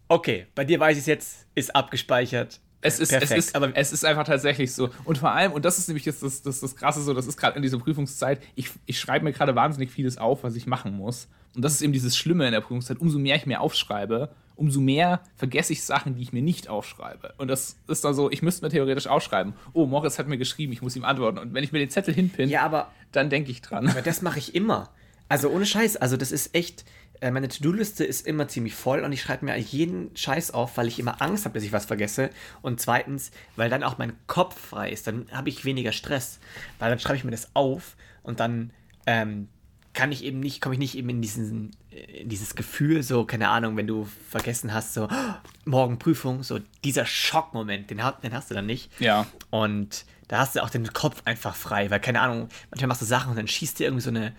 Okay, 0.08 0.46
bei 0.54 0.64
dir 0.64 0.80
weiß 0.80 0.96
ich 0.96 1.02
es 1.02 1.06
jetzt, 1.06 1.46
ist 1.54 1.74
abgespeichert. 1.74 2.60
Es 2.84 2.98
ist, 2.98 3.10
Perfekt, 3.10 3.30
es, 3.32 3.46
ist, 3.46 3.56
aber 3.56 3.74
es 3.76 3.92
ist 3.92 4.04
einfach 4.04 4.24
tatsächlich 4.24 4.72
so. 4.74 4.90
Und 5.04 5.18
vor 5.18 5.30
allem, 5.30 5.52
und 5.52 5.64
das 5.64 5.78
ist 5.78 5.88
nämlich 5.88 6.04
jetzt 6.04 6.22
das, 6.22 6.42
das, 6.42 6.60
das 6.60 6.74
Krasse 6.74 7.00
so, 7.00 7.14
das 7.14 7.26
ist 7.26 7.36
gerade 7.36 7.56
in 7.56 7.62
dieser 7.62 7.78
Prüfungszeit, 7.78 8.42
ich, 8.56 8.70
ich 8.86 8.98
schreibe 8.98 9.24
mir 9.24 9.32
gerade 9.32 9.54
wahnsinnig 9.54 9.90
vieles 9.90 10.18
auf, 10.18 10.42
was 10.42 10.56
ich 10.56 10.66
machen 10.66 10.96
muss. 10.96 11.28
Und 11.54 11.62
das 11.62 11.74
ist 11.74 11.82
eben 11.82 11.92
dieses 11.92 12.16
Schlimme 12.16 12.44
in 12.46 12.52
der 12.52 12.60
Prüfungszeit. 12.60 12.98
Umso 12.98 13.20
mehr 13.20 13.36
ich 13.36 13.46
mir 13.46 13.60
aufschreibe, 13.60 14.30
umso 14.56 14.80
mehr 14.80 15.20
vergesse 15.36 15.72
ich 15.72 15.84
Sachen, 15.84 16.16
die 16.16 16.22
ich 16.22 16.32
mir 16.32 16.42
nicht 16.42 16.68
aufschreibe. 16.68 17.34
Und 17.38 17.48
das 17.48 17.76
ist 17.86 18.04
dann 18.04 18.14
so, 18.14 18.30
ich 18.30 18.42
müsste 18.42 18.64
mir 18.64 18.70
theoretisch 18.70 19.06
aufschreiben, 19.06 19.54
oh, 19.72 19.86
Moritz 19.86 20.18
hat 20.18 20.26
mir 20.26 20.38
geschrieben, 20.38 20.72
ich 20.72 20.82
muss 20.82 20.96
ihm 20.96 21.04
antworten. 21.04 21.38
Und 21.38 21.54
wenn 21.54 21.62
ich 21.62 21.72
mir 21.72 21.78
den 21.78 21.90
Zettel 21.90 22.14
hinpinne, 22.14 22.50
ja, 22.50 22.90
dann 23.12 23.30
denke 23.30 23.50
ich 23.50 23.62
dran. 23.62 23.88
Aber 23.88 24.02
das 24.02 24.22
mache 24.22 24.38
ich 24.40 24.54
immer. 24.56 24.90
Also 25.28 25.48
ohne 25.48 25.64
Scheiß, 25.64 25.96
also 25.96 26.16
das 26.16 26.30
ist 26.30 26.54
echt, 26.54 26.84
meine 27.30 27.48
To-Do-Liste 27.48 28.04
ist 28.04 28.26
immer 28.26 28.48
ziemlich 28.48 28.74
voll 28.74 29.00
und 29.00 29.12
ich 29.12 29.22
schreibe 29.22 29.44
mir 29.44 29.56
jeden 29.56 30.16
Scheiß 30.16 30.50
auf, 30.50 30.76
weil 30.76 30.88
ich 30.88 30.98
immer 30.98 31.22
Angst 31.22 31.44
habe, 31.44 31.54
dass 31.54 31.62
ich 31.62 31.72
was 31.72 31.84
vergesse. 31.84 32.30
Und 32.62 32.80
zweitens, 32.80 33.30
weil 33.54 33.70
dann 33.70 33.84
auch 33.84 33.98
mein 33.98 34.14
Kopf 34.26 34.58
frei 34.58 34.90
ist, 34.90 35.06
dann 35.06 35.26
habe 35.30 35.48
ich 35.48 35.64
weniger 35.64 35.92
Stress. 35.92 36.40
Weil 36.78 36.90
dann 36.90 36.98
schreibe 36.98 37.16
ich 37.16 37.24
mir 37.24 37.30
das 37.30 37.54
auf 37.54 37.96
und 38.22 38.40
dann 38.40 38.72
ähm, 39.06 39.48
kann 39.92 40.10
ich 40.10 40.24
eben 40.24 40.40
nicht, 40.40 40.60
komme 40.60 40.74
ich 40.74 40.78
nicht 40.78 40.96
eben 40.96 41.10
in, 41.10 41.22
diesen, 41.22 41.70
in 41.90 42.28
dieses 42.28 42.54
Gefühl, 42.54 43.02
so, 43.02 43.24
keine 43.24 43.48
Ahnung, 43.48 43.76
wenn 43.76 43.86
du 43.86 44.08
vergessen 44.30 44.72
hast, 44.72 44.94
so, 44.94 45.04
oh, 45.04 45.34
morgen 45.64 45.98
Prüfung, 45.98 46.42
so 46.42 46.60
dieser 46.82 47.04
Schockmoment, 47.04 47.90
den, 47.90 48.00
den 48.22 48.32
hast 48.32 48.50
du 48.50 48.54
dann 48.54 48.66
nicht. 48.66 48.90
Ja. 49.00 49.26
Und 49.50 50.06
da 50.28 50.38
hast 50.38 50.56
du 50.56 50.62
auch 50.62 50.70
den 50.70 50.90
Kopf 50.92 51.22
einfach 51.26 51.54
frei, 51.54 51.90
weil, 51.90 52.00
keine 52.00 52.20
Ahnung, 52.20 52.48
manchmal 52.70 52.88
machst 52.88 53.02
du 53.02 53.06
Sachen 53.06 53.30
und 53.30 53.36
dann 53.36 53.48
schießt 53.48 53.78
dir 53.78 53.84
irgendwie 53.84 54.02
so 54.02 54.10
eine, 54.10 54.32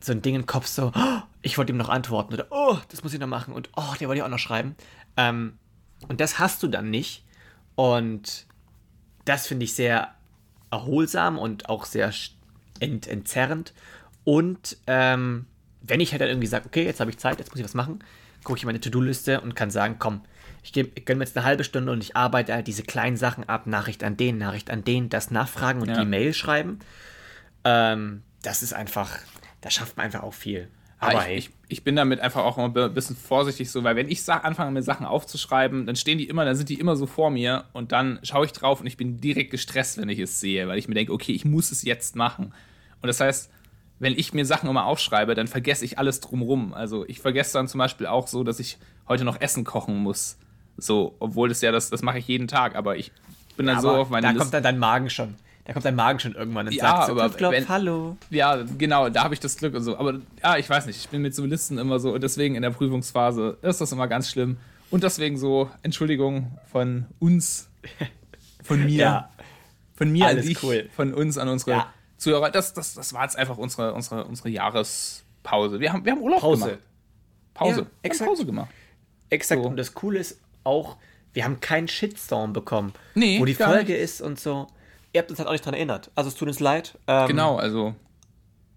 so 0.00 0.12
ein 0.12 0.22
Ding 0.22 0.34
in 0.34 0.42
den 0.42 0.46
Kopf, 0.46 0.66
so, 0.66 0.92
oh, 0.94 1.20
ich 1.42 1.58
wollte 1.58 1.72
ihm 1.72 1.78
noch 1.78 1.88
antworten 1.88 2.34
oder 2.34 2.46
oh, 2.50 2.78
das 2.88 3.02
muss 3.02 3.14
ich 3.14 3.20
noch 3.20 3.26
machen 3.26 3.54
und 3.54 3.70
oh, 3.76 3.94
der 3.98 4.08
wollte 4.08 4.18
ich 4.18 4.24
auch 4.24 4.28
noch 4.28 4.38
schreiben. 4.38 4.74
Ähm, 5.16 5.58
und 6.08 6.20
das 6.20 6.38
hast 6.38 6.62
du 6.62 6.68
dann 6.68 6.90
nicht. 6.90 7.24
Und 7.74 8.46
das 9.24 9.46
finde 9.46 9.64
ich 9.64 9.74
sehr 9.74 10.14
erholsam 10.70 11.38
und 11.38 11.68
auch 11.68 11.84
sehr 11.84 12.12
ent 12.78 13.06
entzerrend. 13.06 13.74
Und 14.24 14.76
ähm, 14.86 15.46
wenn 15.82 16.00
ich 16.00 16.12
halt 16.12 16.20
dann 16.20 16.28
irgendwie 16.28 16.46
sage, 16.46 16.66
okay, 16.66 16.84
jetzt 16.84 17.00
habe 17.00 17.10
ich 17.10 17.18
Zeit, 17.18 17.38
jetzt 17.38 17.50
muss 17.50 17.58
ich 17.58 17.64
was 17.64 17.74
machen, 17.74 18.04
gucke 18.44 18.58
ich 18.58 18.64
meine 18.64 18.80
To-Do-Liste 18.80 19.40
und 19.40 19.54
kann 19.54 19.70
sagen, 19.70 19.96
komm, 19.98 20.22
ich 20.62 20.72
gönne 20.72 21.18
mir 21.18 21.24
jetzt 21.24 21.36
eine 21.36 21.46
halbe 21.46 21.64
Stunde 21.64 21.92
und 21.92 22.02
ich 22.02 22.16
arbeite 22.16 22.52
halt 22.52 22.66
diese 22.66 22.82
kleinen 22.82 23.16
Sachen 23.16 23.48
ab, 23.48 23.66
Nachricht 23.66 24.04
an 24.04 24.16
den, 24.16 24.38
Nachricht 24.38 24.70
an 24.70 24.84
den, 24.84 25.08
das 25.08 25.30
nachfragen 25.30 25.80
und 25.80 25.88
ja. 25.88 26.00
die 26.00 26.06
Mail 26.06 26.34
schreiben. 26.34 26.80
Ähm, 27.64 28.22
das 28.42 28.62
ist 28.62 28.74
einfach, 28.74 29.10
da 29.60 29.70
schafft 29.70 29.96
man 29.96 30.06
einfach 30.06 30.22
auch 30.22 30.34
viel. 30.34 30.68
Aber 31.02 31.30
ich, 31.30 31.46
ich, 31.46 31.50
ich, 31.68 31.84
bin 31.84 31.96
damit 31.96 32.20
einfach 32.20 32.44
auch 32.44 32.58
immer 32.58 32.84
ein 32.84 32.92
bisschen 32.94 33.16
vorsichtig 33.16 33.70
so, 33.70 33.82
weil 33.84 33.96
wenn 33.96 34.10
ich 34.10 34.28
anfange 34.28 34.70
mir 34.70 34.82
Sachen 34.82 35.06
aufzuschreiben, 35.06 35.86
dann 35.86 35.96
stehen 35.96 36.18
die 36.18 36.28
immer, 36.28 36.44
dann 36.44 36.56
sind 36.56 36.68
die 36.68 36.78
immer 36.78 36.94
so 36.94 37.06
vor 37.06 37.30
mir 37.30 37.64
und 37.72 37.92
dann 37.92 38.20
schaue 38.22 38.44
ich 38.44 38.52
drauf 38.52 38.80
und 38.80 38.86
ich 38.86 38.98
bin 38.98 39.18
direkt 39.18 39.50
gestresst, 39.50 39.96
wenn 39.96 40.10
ich 40.10 40.18
es 40.18 40.40
sehe, 40.40 40.68
weil 40.68 40.78
ich 40.78 40.88
mir 40.88 40.94
denke, 40.94 41.12
okay, 41.14 41.32
ich 41.32 41.46
muss 41.46 41.72
es 41.72 41.82
jetzt 41.82 42.16
machen. 42.16 42.52
Und 43.00 43.06
das 43.06 43.18
heißt, 43.18 43.50
wenn 43.98 44.12
ich 44.18 44.34
mir 44.34 44.44
Sachen 44.44 44.68
immer 44.68 44.84
aufschreibe, 44.84 45.34
dann 45.34 45.46
vergesse 45.46 45.86
ich 45.86 45.98
alles 45.98 46.20
drumrum. 46.20 46.74
Also 46.74 47.06
ich 47.08 47.20
vergesse 47.20 47.54
dann 47.54 47.66
zum 47.66 47.78
Beispiel 47.78 48.06
auch 48.06 48.26
so, 48.26 48.44
dass 48.44 48.60
ich 48.60 48.76
heute 49.08 49.24
noch 49.24 49.40
Essen 49.40 49.64
kochen 49.64 49.96
muss. 49.96 50.36
So, 50.76 51.16
obwohl 51.18 51.48
das 51.48 51.62
ja, 51.62 51.72
das, 51.72 51.88
das 51.88 52.02
mache 52.02 52.18
ich 52.18 52.28
jeden 52.28 52.46
Tag, 52.46 52.76
aber 52.76 52.96
ich 52.96 53.10
bin 53.56 53.64
dann 53.64 53.76
ja, 53.76 53.82
so 53.82 53.90
auf 53.90 54.10
meine 54.10 54.26
Da 54.26 54.30
Liste. 54.32 54.42
kommt 54.42 54.54
dann 54.54 54.62
dein 54.62 54.78
Magen 54.78 55.08
schon 55.08 55.34
da 55.64 55.72
kommt 55.72 55.84
dein 55.84 55.94
Magen 55.94 56.18
schon 56.18 56.34
irgendwann 56.34 56.66
und 56.66 56.72
ja, 56.72 56.82
sagt, 56.82 57.10
aber 57.10 57.28
Klopf, 57.30 57.52
wenn, 57.52 57.68
hallo. 57.68 58.16
Ja, 58.30 58.64
genau, 58.78 59.08
da 59.08 59.24
habe 59.24 59.34
ich 59.34 59.40
das 59.40 59.56
Glück 59.56 59.74
und 59.74 59.82
so. 59.82 59.96
Aber 59.98 60.20
ja, 60.42 60.56
ich 60.56 60.68
weiß 60.68 60.86
nicht, 60.86 60.96
ich 60.96 61.08
bin 61.08 61.22
mit 61.22 61.34
so 61.34 61.44
Listen 61.44 61.78
immer 61.78 62.00
so 62.00 62.14
und 62.14 62.22
deswegen 62.22 62.54
in 62.54 62.62
der 62.62 62.70
Prüfungsphase 62.70 63.58
ist 63.62 63.80
das 63.80 63.92
immer 63.92 64.08
ganz 64.08 64.30
schlimm. 64.30 64.56
Und 64.90 65.04
deswegen 65.04 65.36
so, 65.36 65.70
Entschuldigung 65.82 66.58
von 66.70 67.06
uns, 67.18 67.68
von 68.62 68.84
mir, 68.84 68.90
ja. 69.04 69.30
von 69.94 70.10
mir 70.10 70.26
Alles 70.26 70.42
an 70.42 70.48
dich, 70.48 70.62
cool. 70.62 70.88
von 70.94 71.14
uns 71.14 71.38
an 71.38 71.48
unsere 71.48 71.70
ja. 71.70 71.94
Zuhörer. 72.16 72.50
Das, 72.50 72.72
das, 72.72 72.94
das 72.94 73.12
war 73.12 73.22
jetzt 73.22 73.36
einfach 73.36 73.56
unsere, 73.56 73.94
unsere, 73.94 74.24
unsere 74.24 74.48
Jahrespause. 74.48 75.78
Wir 75.78 75.92
haben, 75.92 76.04
wir 76.04 76.12
haben 76.12 76.20
Urlaub 76.20 76.40
Pause. 76.40 76.64
gemacht. 76.64 76.80
Pause. 77.54 77.80
Ja, 77.80 77.86
exakt. 78.02 78.28
Pause 78.28 78.46
gemacht. 78.46 78.70
Exakt. 79.28 79.62
So. 79.62 79.68
Und 79.68 79.76
das 79.76 79.94
Coole 79.94 80.18
ist 80.18 80.40
auch, 80.64 80.96
wir 81.32 81.44
haben 81.44 81.60
keinen 81.60 81.86
Shitstorm 81.86 82.52
bekommen. 82.52 82.92
Nee, 83.14 83.38
wo 83.38 83.44
die 83.44 83.54
Folge 83.54 83.92
nicht. 83.92 84.02
ist 84.02 84.20
und 84.20 84.40
so 84.40 84.66
ihr 85.12 85.20
habt 85.20 85.30
uns 85.30 85.38
halt 85.38 85.48
auch 85.48 85.52
nicht 85.52 85.64
dran 85.64 85.74
erinnert. 85.74 86.10
Also 86.14 86.28
es 86.28 86.34
tut 86.34 86.48
uns 86.48 86.60
leid. 86.60 86.98
Ähm, 87.06 87.28
genau, 87.28 87.56
also. 87.56 87.94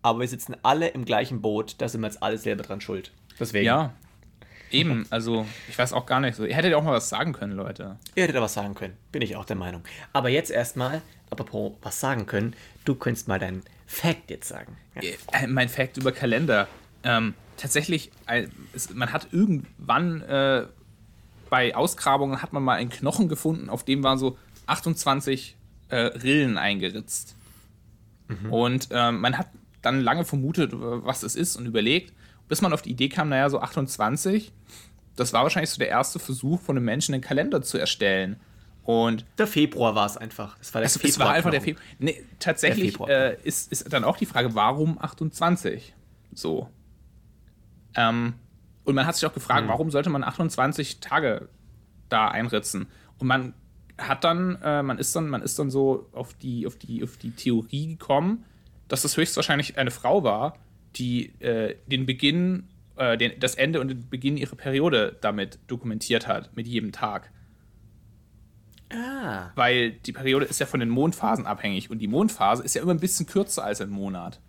Aber 0.02 0.20
wir 0.20 0.28
sitzen 0.28 0.56
alle 0.63 0.90
im 0.90 1.06
gleichen 1.06 1.42
Boot, 1.42 1.75
da 1.78 1.88
sind 1.88 2.02
wir 2.02 2.08
jetzt 2.08 2.22
alle 2.22 2.38
selber 2.38 2.63
dran 2.63 2.82
schuld. 2.82 3.12
Deswegen. 3.40 3.66
Ja. 3.66 3.94
Eben, 4.72 5.06
also 5.12 5.46
ich 5.70 5.78
weiß 5.78 5.94
auch 5.94 6.08
gar 6.08 6.20
nicht 6.20 6.36
so. 6.36 6.46
Ihr 6.46 6.56
hättet 6.56 6.72
ja 6.72 6.78
auch 6.78 6.84
mal 6.84 6.94
was 6.94 7.08
sagen 7.08 7.32
können, 7.32 7.54
Leute. 7.54 7.98
Ihr 8.16 8.24
hättet 8.24 8.36
ja 8.36 8.42
was 8.42 8.56
sagen 8.56 8.74
können, 8.74 8.98
bin 9.12 9.22
ich 9.22 9.36
auch 9.36 9.46
der 9.46 9.56
Meinung. 9.56 9.84
Aber 10.13 10.30
jetzt 10.30 10.50
erstmal, 10.50 11.04
apropos 11.30 11.74
was 11.84 12.00
sagen 12.00 12.25
können, 12.25 12.56
du 12.84 12.96
könntest 12.96 13.28
mal 13.28 13.38
deinen 13.38 13.62
Fact 13.86 14.32
jetzt 14.32 14.48
sagen. 14.50 14.75
Ja. 15.00 15.12
Äh, 15.32 15.48
mein 15.48 15.70
Fact 15.70 15.98
über 15.98 16.12
Kalender. 16.12 16.68
Ähm, 17.04 17.36
tatsächlich, 17.58 18.12
äh, 18.25 18.48
man 18.94 19.13
hat 19.13 19.28
irgendwann 19.32 20.22
äh, 20.22 20.66
bei 21.52 21.75
Ausgrabungen 21.75 22.42
hat 22.42 22.52
man 22.52 22.63
mal 22.63 22.78
einen 22.78 22.90
Knochen 22.90 23.30
gefunden, 23.30 23.70
auf 23.70 23.84
dem 23.84 24.02
waren 24.02 24.18
so 24.18 24.40
28 24.66 25.56
äh, 25.93 26.17
Rillen 26.17 26.57
eingeritzt. 26.57 27.35
Mhm. 28.27 28.53
Und 28.53 28.88
ähm, 28.91 29.21
man 29.21 29.38
hat 29.38 29.47
dann 29.81 30.01
lange 30.01 30.25
vermutet, 30.25 30.71
was 30.73 31.23
es 31.23 31.35
ist 31.35 31.55
und 31.55 31.65
überlegt, 31.65 32.13
bis 32.47 32.62
man 32.62 32.73
auf 32.73 32.81
die 32.81 32.91
Idee 32.91 33.09
kam, 33.09 33.29
naja, 33.29 33.50
so 33.50 33.59
28, 33.59 34.51
das 35.15 35.33
war 35.33 35.43
wahrscheinlich 35.43 35.69
so 35.69 35.77
der 35.77 35.89
erste 35.89 36.19
Versuch 36.19 36.59
von 36.62 36.77
einem 36.77 36.85
Menschen, 36.85 37.13
einen 37.13 37.21
Kalender 37.21 37.62
zu 37.62 37.77
erstellen. 37.77 38.39
Und 38.83 39.25
der 39.38 39.47
Februar 39.47 39.95
war 39.95 40.05
es 40.05 40.17
einfach. 40.17 40.57
Es 40.59 40.73
war, 40.73 40.81
der 40.81 40.88
es, 40.88 40.93
Februar 40.93 41.09
es 41.09 41.19
war 41.19 41.31
einfach 41.31 41.51
der 41.51 41.62
Februar. 41.62 41.85
Nee, 42.00 42.23
tatsächlich 42.39 42.91
Februar. 42.93 43.09
Äh, 43.09 43.38
ist, 43.43 43.71
ist 43.71 43.93
dann 43.93 44.03
auch 44.03 44.17
die 44.17 44.25
Frage, 44.25 44.55
warum 44.55 44.97
28? 45.00 45.93
So. 46.33 46.69
Ähm, 47.95 48.33
und 48.83 48.95
man 48.95 49.05
hat 49.05 49.15
sich 49.15 49.25
auch 49.25 49.33
gefragt, 49.33 49.62
hm. 49.62 49.67
warum 49.69 49.91
sollte 49.91 50.09
man 50.09 50.23
28 50.23 51.00
Tage 51.00 51.47
da 52.09 52.27
einritzen? 52.27 52.88
Und 53.19 53.27
man 53.27 53.53
hat 54.07 54.24
dann, 54.24 54.57
äh, 54.62 54.83
man 54.83 54.98
ist 54.98 55.15
dann, 55.15 55.29
man 55.29 55.41
ist 55.41 55.57
dann 55.60 55.69
so 55.69 56.10
auf 56.13 56.33
die, 56.33 56.67
auf 56.67 56.75
die, 56.77 57.03
auf 57.03 57.17
die 57.17 57.31
Theorie 57.31 57.88
gekommen, 57.88 58.45
dass 58.88 59.01
das 59.01 59.17
höchstwahrscheinlich 59.17 59.77
eine 59.77 59.91
Frau 59.91 60.24
war, 60.24 60.57
die 60.95 61.39
äh, 61.41 61.75
den 61.88 62.05
Beginn, 62.05 62.67
äh, 62.95 63.17
den, 63.17 63.39
das 63.39 63.55
Ende 63.55 63.81
und 63.81 63.88
den 63.88 64.10
Beginn 64.10 64.38
ihrer 64.38 64.55
Periode 64.55 65.17
damit 65.22 65.60
dokumentiert 65.67 66.27
hat, 66.27 66.55
mit 66.55 66.67
jedem 66.67 66.91
Tag. 66.91 67.31
Ah. 68.91 69.51
Weil 69.55 69.91
die 69.91 70.12
Periode 70.12 70.45
ist 70.45 70.60
ja 70.60 70.65
von 70.65 70.79
den 70.79 70.89
Mondphasen 70.89 71.48
abhängig 71.48 71.89
und 71.89 72.00
die 72.00 72.07
Mondphase 72.07 72.63
ist 72.63 72.75
ja 72.75 72.81
immer 72.81 72.93
ein 72.93 73.00
bisschen 73.00 73.25
kürzer 73.25 73.63
als 73.63 73.81
ein 73.81 73.89
Monat. 73.89 74.39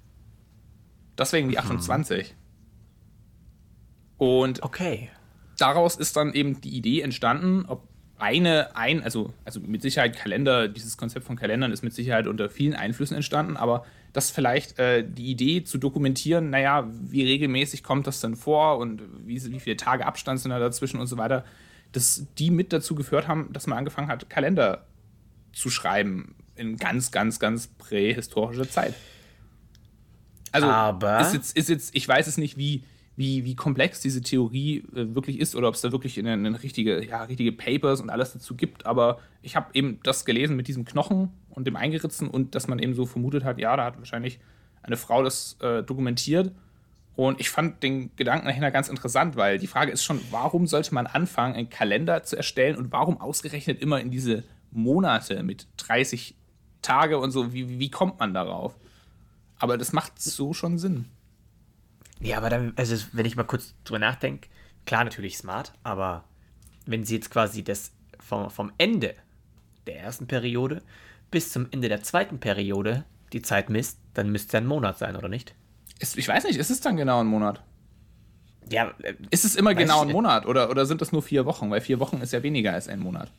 Deswegen 1.16 1.48
die 1.48 1.58
28. 1.58 2.34
Und 4.18 4.62
Okay. 4.62 5.10
daraus 5.58 5.96
ist 5.96 6.16
dann 6.16 6.34
eben 6.34 6.60
die 6.60 6.76
Idee 6.76 7.00
entstanden, 7.00 7.64
ob 7.66 7.88
eine, 8.24 8.74
ein, 8.74 9.02
also, 9.02 9.34
also 9.44 9.60
mit 9.60 9.82
Sicherheit 9.82 10.16
Kalender, 10.16 10.66
dieses 10.66 10.96
Konzept 10.96 11.26
von 11.26 11.36
Kalendern 11.36 11.72
ist 11.72 11.82
mit 11.84 11.92
Sicherheit 11.92 12.26
unter 12.26 12.48
vielen 12.48 12.72
Einflüssen 12.72 13.14
entstanden, 13.14 13.58
aber 13.58 13.84
dass 14.14 14.30
vielleicht 14.30 14.78
äh, 14.78 15.04
die 15.06 15.26
Idee 15.26 15.64
zu 15.64 15.76
dokumentieren, 15.76 16.48
naja, 16.48 16.88
wie 16.88 17.22
regelmäßig 17.24 17.82
kommt 17.82 18.06
das 18.06 18.20
dann 18.20 18.34
vor 18.34 18.78
und 18.78 19.02
wie, 19.26 19.42
wie 19.52 19.60
viele 19.60 19.76
Tage 19.76 20.06
Abstand 20.06 20.40
sind 20.40 20.52
da 20.52 20.58
dazwischen 20.58 21.00
und 21.00 21.06
so 21.06 21.18
weiter, 21.18 21.44
dass 21.92 22.26
die 22.38 22.50
mit 22.50 22.72
dazu 22.72 22.94
geführt 22.94 23.28
haben, 23.28 23.52
dass 23.52 23.66
man 23.66 23.76
angefangen 23.76 24.08
hat, 24.08 24.30
Kalender 24.30 24.86
zu 25.52 25.68
schreiben 25.68 26.34
in 26.56 26.78
ganz, 26.78 27.10
ganz, 27.10 27.38
ganz 27.38 27.66
prähistorischer 27.66 28.70
Zeit. 28.70 28.94
Also 30.50 30.66
Aber- 30.68 31.20
ist 31.20 31.34
jetzt, 31.34 31.56
ist 31.58 31.68
jetzt, 31.68 31.94
ich 31.94 32.08
weiß 32.08 32.26
es 32.26 32.38
nicht, 32.38 32.56
wie, 32.56 32.84
wie, 33.16 33.44
wie 33.44 33.54
komplex 33.54 34.00
diese 34.00 34.22
Theorie 34.22 34.78
äh, 34.94 35.14
wirklich 35.14 35.38
ist 35.38 35.54
oder 35.54 35.68
ob 35.68 35.74
es 35.74 35.80
da 35.80 35.92
wirklich 35.92 36.18
eine, 36.18 36.32
eine 36.32 36.62
richtige, 36.62 37.04
ja, 37.04 37.22
richtige 37.24 37.52
Papers 37.52 38.00
und 38.00 38.10
alles 38.10 38.32
dazu 38.32 38.56
gibt, 38.56 38.86
aber 38.86 39.18
ich 39.42 39.56
habe 39.56 39.68
eben 39.74 40.00
das 40.02 40.24
gelesen 40.24 40.56
mit 40.56 40.68
diesem 40.68 40.84
Knochen 40.84 41.30
und 41.50 41.66
dem 41.66 41.76
Eingeritzen 41.76 42.28
und 42.28 42.54
dass 42.54 42.66
man 42.66 42.78
eben 42.78 42.94
so 42.94 43.06
vermutet 43.06 43.44
hat, 43.44 43.58
ja, 43.58 43.76
da 43.76 43.84
hat 43.84 43.98
wahrscheinlich 43.98 44.40
eine 44.82 44.96
Frau 44.96 45.22
das 45.22 45.56
äh, 45.60 45.82
dokumentiert. 45.82 46.52
Und 47.16 47.40
ich 47.40 47.48
fand 47.48 47.82
den 47.84 48.10
Gedanken 48.16 48.46
dahinter 48.46 48.72
ganz 48.72 48.88
interessant, 48.88 49.36
weil 49.36 49.58
die 49.58 49.68
Frage 49.68 49.92
ist 49.92 50.02
schon, 50.02 50.20
warum 50.30 50.66
sollte 50.66 50.92
man 50.92 51.06
anfangen, 51.06 51.54
einen 51.54 51.70
Kalender 51.70 52.24
zu 52.24 52.36
erstellen 52.36 52.76
und 52.76 52.90
warum 52.90 53.20
ausgerechnet 53.20 53.80
immer 53.80 54.00
in 54.00 54.10
diese 54.10 54.42
Monate 54.72 55.44
mit 55.44 55.68
30 55.76 56.34
Tage 56.82 57.18
und 57.18 57.30
so, 57.30 57.52
wie, 57.52 57.78
wie 57.78 57.90
kommt 57.90 58.18
man 58.18 58.34
darauf? 58.34 58.76
Aber 59.58 59.78
das 59.78 59.92
macht 59.92 60.20
so 60.20 60.52
schon 60.52 60.76
Sinn. 60.76 61.06
Ja, 62.20 62.38
aber 62.38 62.50
dann, 62.50 62.72
also 62.76 62.96
wenn 63.12 63.26
ich 63.26 63.36
mal 63.36 63.44
kurz 63.44 63.74
drüber 63.84 63.98
nachdenke, 63.98 64.48
klar 64.86 65.04
natürlich 65.04 65.36
smart, 65.36 65.72
aber 65.82 66.24
wenn 66.86 67.04
sie 67.04 67.16
jetzt 67.16 67.30
quasi 67.30 67.62
das 67.64 67.92
vom, 68.20 68.50
vom 68.50 68.72
Ende 68.78 69.14
der 69.86 69.98
ersten 70.00 70.26
Periode 70.26 70.82
bis 71.30 71.50
zum 71.50 71.66
Ende 71.70 71.88
der 71.88 72.02
zweiten 72.02 72.38
Periode 72.38 73.04
die 73.32 73.42
Zeit 73.42 73.68
misst, 73.68 73.98
dann 74.14 74.30
müsste 74.30 74.56
es 74.56 74.62
ein 74.62 74.66
Monat 74.66 74.98
sein, 74.98 75.16
oder 75.16 75.28
nicht? 75.28 75.54
Ist, 75.98 76.16
ich 76.16 76.28
weiß 76.28 76.44
nicht, 76.44 76.58
ist 76.58 76.70
es 76.70 76.80
dann 76.80 76.96
genau 76.96 77.20
ein 77.20 77.26
Monat? 77.26 77.62
Ja, 78.70 78.94
äh, 79.02 79.14
Ist 79.30 79.44
es 79.44 79.56
immer 79.56 79.74
genau 79.74 80.02
ich 80.02 80.08
ein. 80.08 80.12
Monat 80.12 80.46
oder, 80.46 80.70
oder 80.70 80.86
sind 80.86 81.00
das 81.00 81.12
nur 81.12 81.22
vier 81.22 81.44
Wochen? 81.44 81.70
Weil 81.70 81.80
vier 81.80 82.00
Wochen 82.00 82.20
ist 82.20 82.32
ja 82.32 82.42
weniger 82.42 82.72
als 82.72 82.88
ein 82.88 83.00
Monat. 83.00 83.30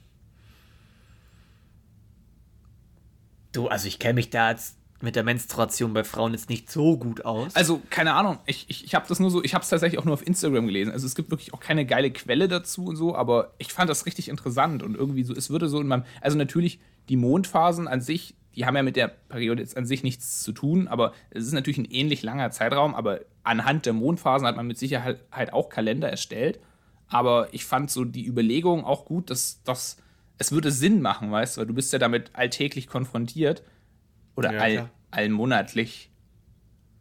du, 3.56 3.68
also 3.68 3.88
ich 3.88 4.00
kenne 4.00 4.16
mich 4.16 4.30
da 4.30 4.52
jetzt 4.52 4.78
mit 5.02 5.16
der 5.16 5.24
Menstruation 5.24 5.94
bei 5.94 6.04
Frauen 6.04 6.34
jetzt 6.34 6.50
nicht 6.50 6.72
so 6.72 6.98
gut 6.98 7.26
aus. 7.26 7.56
Also, 7.56 7.82
keine 7.90 8.14
Ahnung, 8.14 8.40
ich, 8.46 8.66
ich, 8.70 8.86
ich 8.86 8.96
habe 8.96 9.06
das 9.08 9.20
nur 9.20 9.30
so, 9.30 9.44
ich 9.44 9.54
habe 9.54 9.64
es 9.64 9.70
tatsächlich 9.70 10.00
auch 10.00 10.06
nur 10.06 10.14
auf 10.14 10.26
Instagram 10.26 10.68
gelesen. 10.68 10.92
Also 10.92 11.06
es 11.06 11.16
gibt 11.16 11.32
wirklich 11.32 11.54
auch 11.54 11.60
keine 11.60 11.86
geile 11.86 12.12
Quelle 12.12 12.48
dazu 12.48 12.86
und 12.86 12.96
so, 12.96 13.16
aber 13.16 13.54
ich 13.58 13.74
fand 13.74 13.90
das 13.90 14.06
richtig 14.06 14.30
interessant 14.30 14.84
und 14.84 14.96
irgendwie 14.96 15.24
so, 15.24 15.34
es 15.34 15.50
würde 15.50 15.68
so 15.68 15.82
in 15.82 15.88
meinem, 15.88 16.04
also 16.22 16.38
natürlich 16.38 16.80
die 17.10 17.18
Mondphasen 17.18 17.88
an 17.88 18.02
sich, 18.02 18.36
die 18.56 18.66
haben 18.66 18.76
ja 18.76 18.84
mit 18.84 18.96
der 18.96 19.10
Periode 19.10 19.62
jetzt 19.62 19.76
an 19.76 19.86
sich 19.86 20.02
nichts 20.02 20.42
zu 20.42 20.54
tun, 20.54 20.88
aber 20.88 21.12
es 21.30 21.46
ist 21.46 21.52
natürlich 21.52 21.78
ein 21.78 21.92
ähnlich 21.92 22.24
langer 22.24 22.52
Zeitraum, 22.52 22.96
aber 22.96 23.20
anhand 23.44 23.86
der 23.86 23.94
Mondphasen 23.94 24.48
hat 24.48 24.56
man 24.56 24.66
mit 24.66 24.78
Sicherheit 24.78 25.20
halt 25.30 25.52
auch 25.52 25.70
Kalender 25.70 26.10
erstellt. 26.10 26.60
Aber 27.08 27.50
ich 27.52 27.66
fand 27.66 27.92
so 27.92 28.06
die 28.06 28.26
Überlegung 28.26 28.86
auch 28.86 29.06
gut, 29.06 29.30
dass, 29.30 29.62
dass 29.64 29.98
es 30.38 30.52
würde 30.52 30.72
Sinn 30.72 31.02
machen, 31.02 31.32
weißt 31.32 31.58
du, 31.58 31.62
weil 31.62 31.68
du 31.68 31.74
bist 31.74 31.94
ja 31.94 32.00
damit 32.00 32.32
alltäglich 32.34 32.88
konfrontiert 32.88 33.62
oder 34.36 34.54
Ja, 34.54 34.60
all, 34.62 34.90
allmonatlich. 35.12 36.10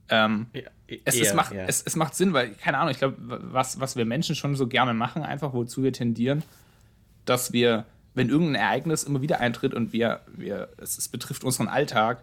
Ähm, 0.08 0.46
Ja, 0.52 0.62
es, 1.04 1.16
eher, 1.16 1.22
es, 1.22 1.34
macht, 1.34 1.52
es, 1.52 1.82
es 1.82 1.96
macht 1.96 2.14
Sinn, 2.14 2.32
weil, 2.32 2.50
keine 2.50 2.78
Ahnung, 2.78 2.90
ich 2.90 2.98
glaube, 2.98 3.16
was, 3.18 3.80
was 3.80 3.96
wir 3.96 4.04
Menschen 4.04 4.34
schon 4.34 4.54
so 4.54 4.66
gerne 4.66 4.94
machen, 4.94 5.22
einfach 5.22 5.52
wozu 5.52 5.82
wir 5.82 5.92
tendieren, 5.92 6.42
dass 7.24 7.52
wir, 7.52 7.86
wenn 8.14 8.28
irgendein 8.28 8.56
Ereignis 8.56 9.02
immer 9.02 9.22
wieder 9.22 9.40
eintritt 9.40 9.72
und 9.74 9.92
wir, 9.92 10.20
wir 10.28 10.68
es, 10.76 10.98
es 10.98 11.08
betrifft 11.08 11.42
unseren 11.42 11.68
Alltag, 11.68 12.22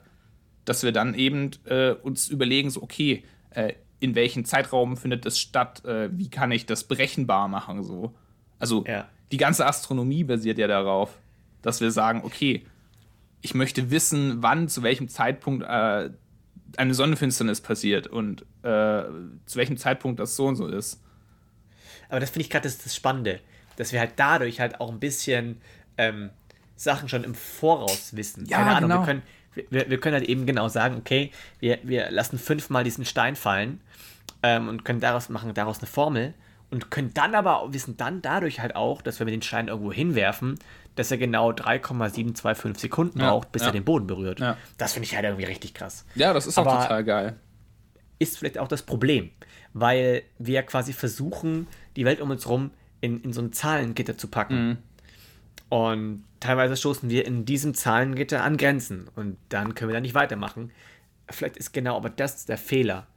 dass 0.65 0.84
wir 0.84 0.91
dann 0.91 1.15
eben 1.15 1.51
äh, 1.65 1.91
uns 1.91 2.27
überlegen, 2.27 2.70
so, 2.70 2.84
okay, 2.84 3.24
äh, 3.50 3.74
in 4.00 4.13
welchem 4.15 4.46
Zeitraum 4.46 4.96
findet 4.96 5.25
das 5.25 5.39
statt, 5.39 5.84
äh, 5.86 6.10
wie 6.15 6.30
kann 6.30 6.51
ich 6.51 6.65
das 6.65 6.84
berechenbar 6.84 7.48
machen, 7.48 7.84
so. 7.84 8.13
Also, 8.60 8.84
Ja. 8.86 9.08
die 9.32 9.38
ganze 9.38 9.65
Astronomie 9.65 10.24
basiert 10.24 10.60
ja 10.60 10.68
darauf, 10.68 11.18
dass 11.63 11.82
wir 11.82 11.89
sagen, 11.91 12.22
okay, 12.24 12.63
ich 13.41 13.53
möchte 13.53 13.91
wissen, 13.91 14.41
wann, 14.43 14.67
zu 14.69 14.83
welchem 14.83 15.07
Zeitpunkt 15.10 15.63
äh, 15.63 16.10
eine 16.77 16.93
Sonnenfinsternis 16.93 17.62
passiert 17.62 18.07
und 18.07 18.41
äh, 18.63 19.03
zu 19.45 19.55
welchem 19.55 19.77
Zeitpunkt 19.77 20.19
das 20.19 20.36
so 20.36 20.45
und 20.48 20.55
so 20.55 20.67
ist. 20.67 21.01
Aber 22.10 22.19
das 22.19 22.29
finde 22.29 22.41
ich 22.43 22.50
gerade 22.50 22.63
das, 22.63 22.77
das 22.77 22.95
Spannende, 22.95 23.39
dass 23.77 23.91
wir 23.93 24.00
halt 24.00 24.13
dadurch 24.17 24.60
halt 24.60 24.79
auch 24.79 24.91
ein 24.91 25.00
bisschen 25.00 25.60
ähm, 25.98 26.29
Sachen 26.75 27.10
schon 27.10 27.24
im 27.24 27.36
Voraus 27.36 28.15
wissen. 28.15 28.45
Ja, 28.45 28.57
Keine 28.57 28.75
Ahnung, 28.77 28.89
genau. 28.89 29.01
wir, 29.01 29.05
können, 29.05 29.21
wir, 29.69 29.89
wir 29.89 30.00
können 30.00 30.15
halt 30.15 30.27
eben 30.29 30.45
genau 30.45 30.67
sagen, 30.67 30.95
okay, 30.98 31.31
wir, 31.60 31.79
wir 31.83 32.12
lassen 32.12 32.38
fünfmal 32.39 32.83
diesen 32.83 33.05
Stein 33.05 33.36
fallen 33.36 33.81
ähm, 34.43 34.67
und 34.67 34.86
können 34.86 35.00
daraus 35.00 35.29
machen 35.29 35.53
daraus 35.53 35.79
eine 35.79 35.88
Formel 35.88 36.33
und 36.69 36.89
können 36.91 37.13
dann 37.13 37.36
aber 37.36 37.60
auch- 37.62 37.74
wissen 37.74 37.98
dann 37.98 38.21
dadurch 38.21 38.60
halt 38.62 38.75
auch, 38.75 39.01
dass 39.01 39.19
wenn 39.19 39.27
wir 39.27 39.31
den 39.36 39.41
Stein 39.41 39.67
irgendwo 39.67 39.91
hinwerfen, 39.91 40.57
dass 40.95 41.10
er 41.12 41.17
genau 41.17 41.51
3,725 41.53 42.81
Sekunden 42.81 43.19
Ja, 43.19 43.29
braucht, 43.31 43.51
bis 43.51 43.62
ja. 43.62 43.69
er 43.69 43.71
den 43.71 43.83
Boden 43.86 44.07
berührt. 44.07 44.39
Ja. 44.39 44.57
Das 44.77 44.93
finde 44.93 45.05
ich 45.07 45.15
halt 45.15 45.25
irgendwie 45.25 45.45
richtig 45.45 45.74
krass. 45.74 46.05
Ja, 46.15 46.33
das 46.33 46.48
ist 46.48 46.57
auch 46.57 46.65
Aber- 46.67 46.81
total 46.83 47.03
geil. 47.03 47.36
ist 48.19 48.38
vielleicht 48.38 48.57
auch 48.60 48.67
das 48.67 48.83
Problem, 48.83 49.31
weil 49.74 50.24
wir 50.38 50.62
quasi 50.63 50.93
versuchen, 50.93 51.67
die 51.95 52.05
Welt 52.05 52.21
um 52.21 52.29
uns 52.29 52.48
rum 52.48 52.71
in, 53.00 53.21
in 53.24 53.33
so 53.33 53.41
ein 53.41 53.51
Zahlengitter 53.53 54.17
zu 54.17 54.27
packen. 54.27 54.77
Und 55.69 56.24
teilweise 56.39 56.75
stoßen 56.75 57.10
wir 57.10 57.25
in 57.25 57.45
diesem 57.45 57.74
Zahlengitter 57.74 58.43
an 58.43 58.57
Grenzen 58.57 59.07
und 59.15 59.38
dann 59.50 59.74
können 59.74 59.89
wir 59.89 59.93
da 59.95 60.01
nicht 60.01 60.13
weitermachen. 60.15 60.71
Vielleicht 61.29 61.55
ist 61.57 61.71
genau 61.71 61.95
aber 61.95 62.10
das 62.10 62.45
der 62.45 62.57
Fehler, 62.57 63.07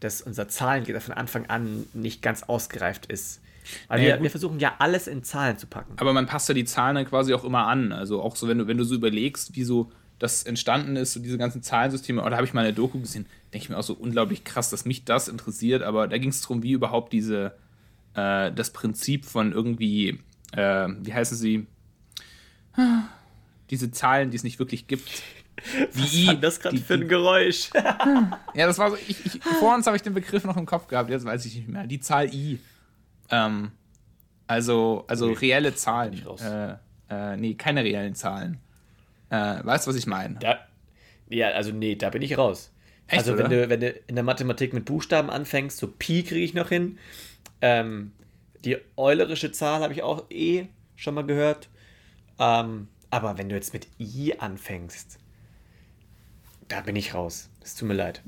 dass 0.00 0.22
unser 0.22 0.48
Zahlengitter 0.48 1.00
von 1.00 1.14
Anfang 1.14 1.46
an 1.46 1.84
nicht 1.94 2.22
ganz 2.22 2.44
ausgereift 2.44 3.06
ist. 3.06 3.40
Weil 3.88 4.00
Naja, 4.00 4.16
wir, 4.16 4.22
wir 4.24 4.30
versuchen 4.30 4.58
ja 4.58 4.74
alles 4.78 5.06
in 5.06 5.22
Zahlen 5.22 5.58
zu 5.58 5.66
packen. 5.66 5.94
Aber 5.96 6.12
man 6.12 6.26
passt 6.26 6.48
ja 6.48 6.54
die 6.54 6.64
Zahlen 6.64 6.96
dann 6.96 7.06
quasi 7.06 7.34
auch 7.34 7.44
immer 7.44 7.66
an. 7.66 7.92
Also 7.92 8.22
auch 8.22 8.36
so, 8.36 8.48
wenn 8.48 8.58
du, 8.58 8.66
wenn 8.66 8.78
du 8.78 8.84
so 8.84 8.94
überlegst, 8.94 9.56
wie 9.56 9.64
so 9.64 9.90
das 10.18 10.44
entstanden 10.44 10.96
ist, 10.96 11.12
so 11.12 11.20
diese 11.20 11.38
ganzen 11.38 11.62
Zahlensysteme, 11.62 12.22
oder 12.22 12.36
habe 12.36 12.46
ich 12.46 12.54
mal 12.54 12.62
eine 12.62 12.72
Doku 12.72 13.00
gesehen, 13.00 13.26
denke 13.52 13.64
ich 13.64 13.68
mir 13.68 13.76
auch 13.76 13.82
so 13.82 13.94
unglaublich 13.94 14.44
krass, 14.44 14.70
dass 14.70 14.84
mich 14.84 15.04
das 15.04 15.28
interessiert, 15.28 15.82
aber 15.82 16.08
da 16.08 16.18
ging 16.18 16.30
es 16.30 16.40
darum, 16.40 16.62
wie 16.62 16.72
überhaupt 16.72 17.12
diese, 17.12 17.52
äh, 18.14 18.50
das 18.52 18.70
Prinzip 18.70 19.26
von 19.26 19.52
irgendwie, 19.52 20.20
äh, 20.52 20.88
wie 21.00 21.12
heißen 21.12 21.36
sie, 21.36 21.66
diese 23.70 23.90
Zahlen, 23.90 24.30
die 24.30 24.36
es 24.36 24.44
nicht 24.44 24.58
wirklich 24.58 24.86
gibt. 24.86 25.22
Wie 25.92 26.26
Was 26.26 26.26
war 26.26 26.34
das 26.34 26.60
gerade 26.60 26.76
für 26.78 26.94
ein 26.94 27.08
Geräusch? 27.08 27.70
Ja, 28.54 28.66
das 28.66 28.78
war 28.78 28.90
so, 28.90 28.96
ich, 29.08 29.24
ich, 29.26 29.42
vor 29.42 29.74
uns 29.74 29.86
habe 29.86 29.96
ich 29.96 30.02
den 30.02 30.14
Begriff 30.14 30.44
noch 30.44 30.56
im 30.56 30.66
Kopf 30.66 30.86
gehabt, 30.86 31.10
jetzt 31.10 31.24
weiß 31.24 31.44
ich 31.44 31.56
nicht 31.56 31.68
mehr. 31.68 31.86
Die 31.86 32.00
Zahl 32.00 32.32
I. 32.32 32.58
Ähm, 33.30 33.72
also, 34.46 35.04
also 35.08 35.32
reelle 35.32 35.74
Zahlen. 35.74 36.22
Äh, 36.40 36.74
äh, 37.08 37.36
nee, 37.36 37.54
keine 37.54 37.82
reellen 37.84 38.14
Zahlen. 38.14 38.58
Äh, 39.30 39.64
weißt 39.64 39.86
du, 39.86 39.90
was 39.90 39.96
ich 39.96 40.06
meine? 40.06 40.38
Ja, 41.28 41.48
also 41.48 41.72
nee, 41.72 41.96
da 41.96 42.10
bin 42.10 42.22
ich 42.22 42.38
raus. 42.38 42.72
Echt, 43.08 43.18
also 43.20 43.38
wenn 43.38 43.46
oder? 43.46 43.66
du, 43.66 43.68
wenn 43.70 43.80
du 43.80 43.90
in 43.90 44.14
der 44.14 44.24
Mathematik 44.24 44.72
mit 44.72 44.84
Buchstaben 44.84 45.30
anfängst, 45.30 45.78
so 45.78 45.88
Pi 45.88 46.22
kriege 46.22 46.44
ich 46.44 46.54
noch 46.54 46.68
hin. 46.68 46.98
Ähm, 47.60 48.12
die 48.64 48.78
eulerische 48.96 49.52
Zahl 49.52 49.82
habe 49.82 49.92
ich 49.92 50.02
auch 50.02 50.30
eh 50.30 50.66
schon 50.96 51.14
mal 51.14 51.24
gehört. 51.26 51.68
Ähm, 52.38 52.88
aber 53.10 53.38
wenn 53.38 53.48
du 53.48 53.54
jetzt 53.54 53.72
mit 53.72 53.86
I 54.00 54.34
anfängst, 54.38 55.18
da 56.68 56.80
bin 56.80 56.96
ich 56.96 57.14
raus. 57.14 57.48
Es 57.62 57.74
tut 57.74 57.88
mir 57.88 57.94
leid. 57.94 58.22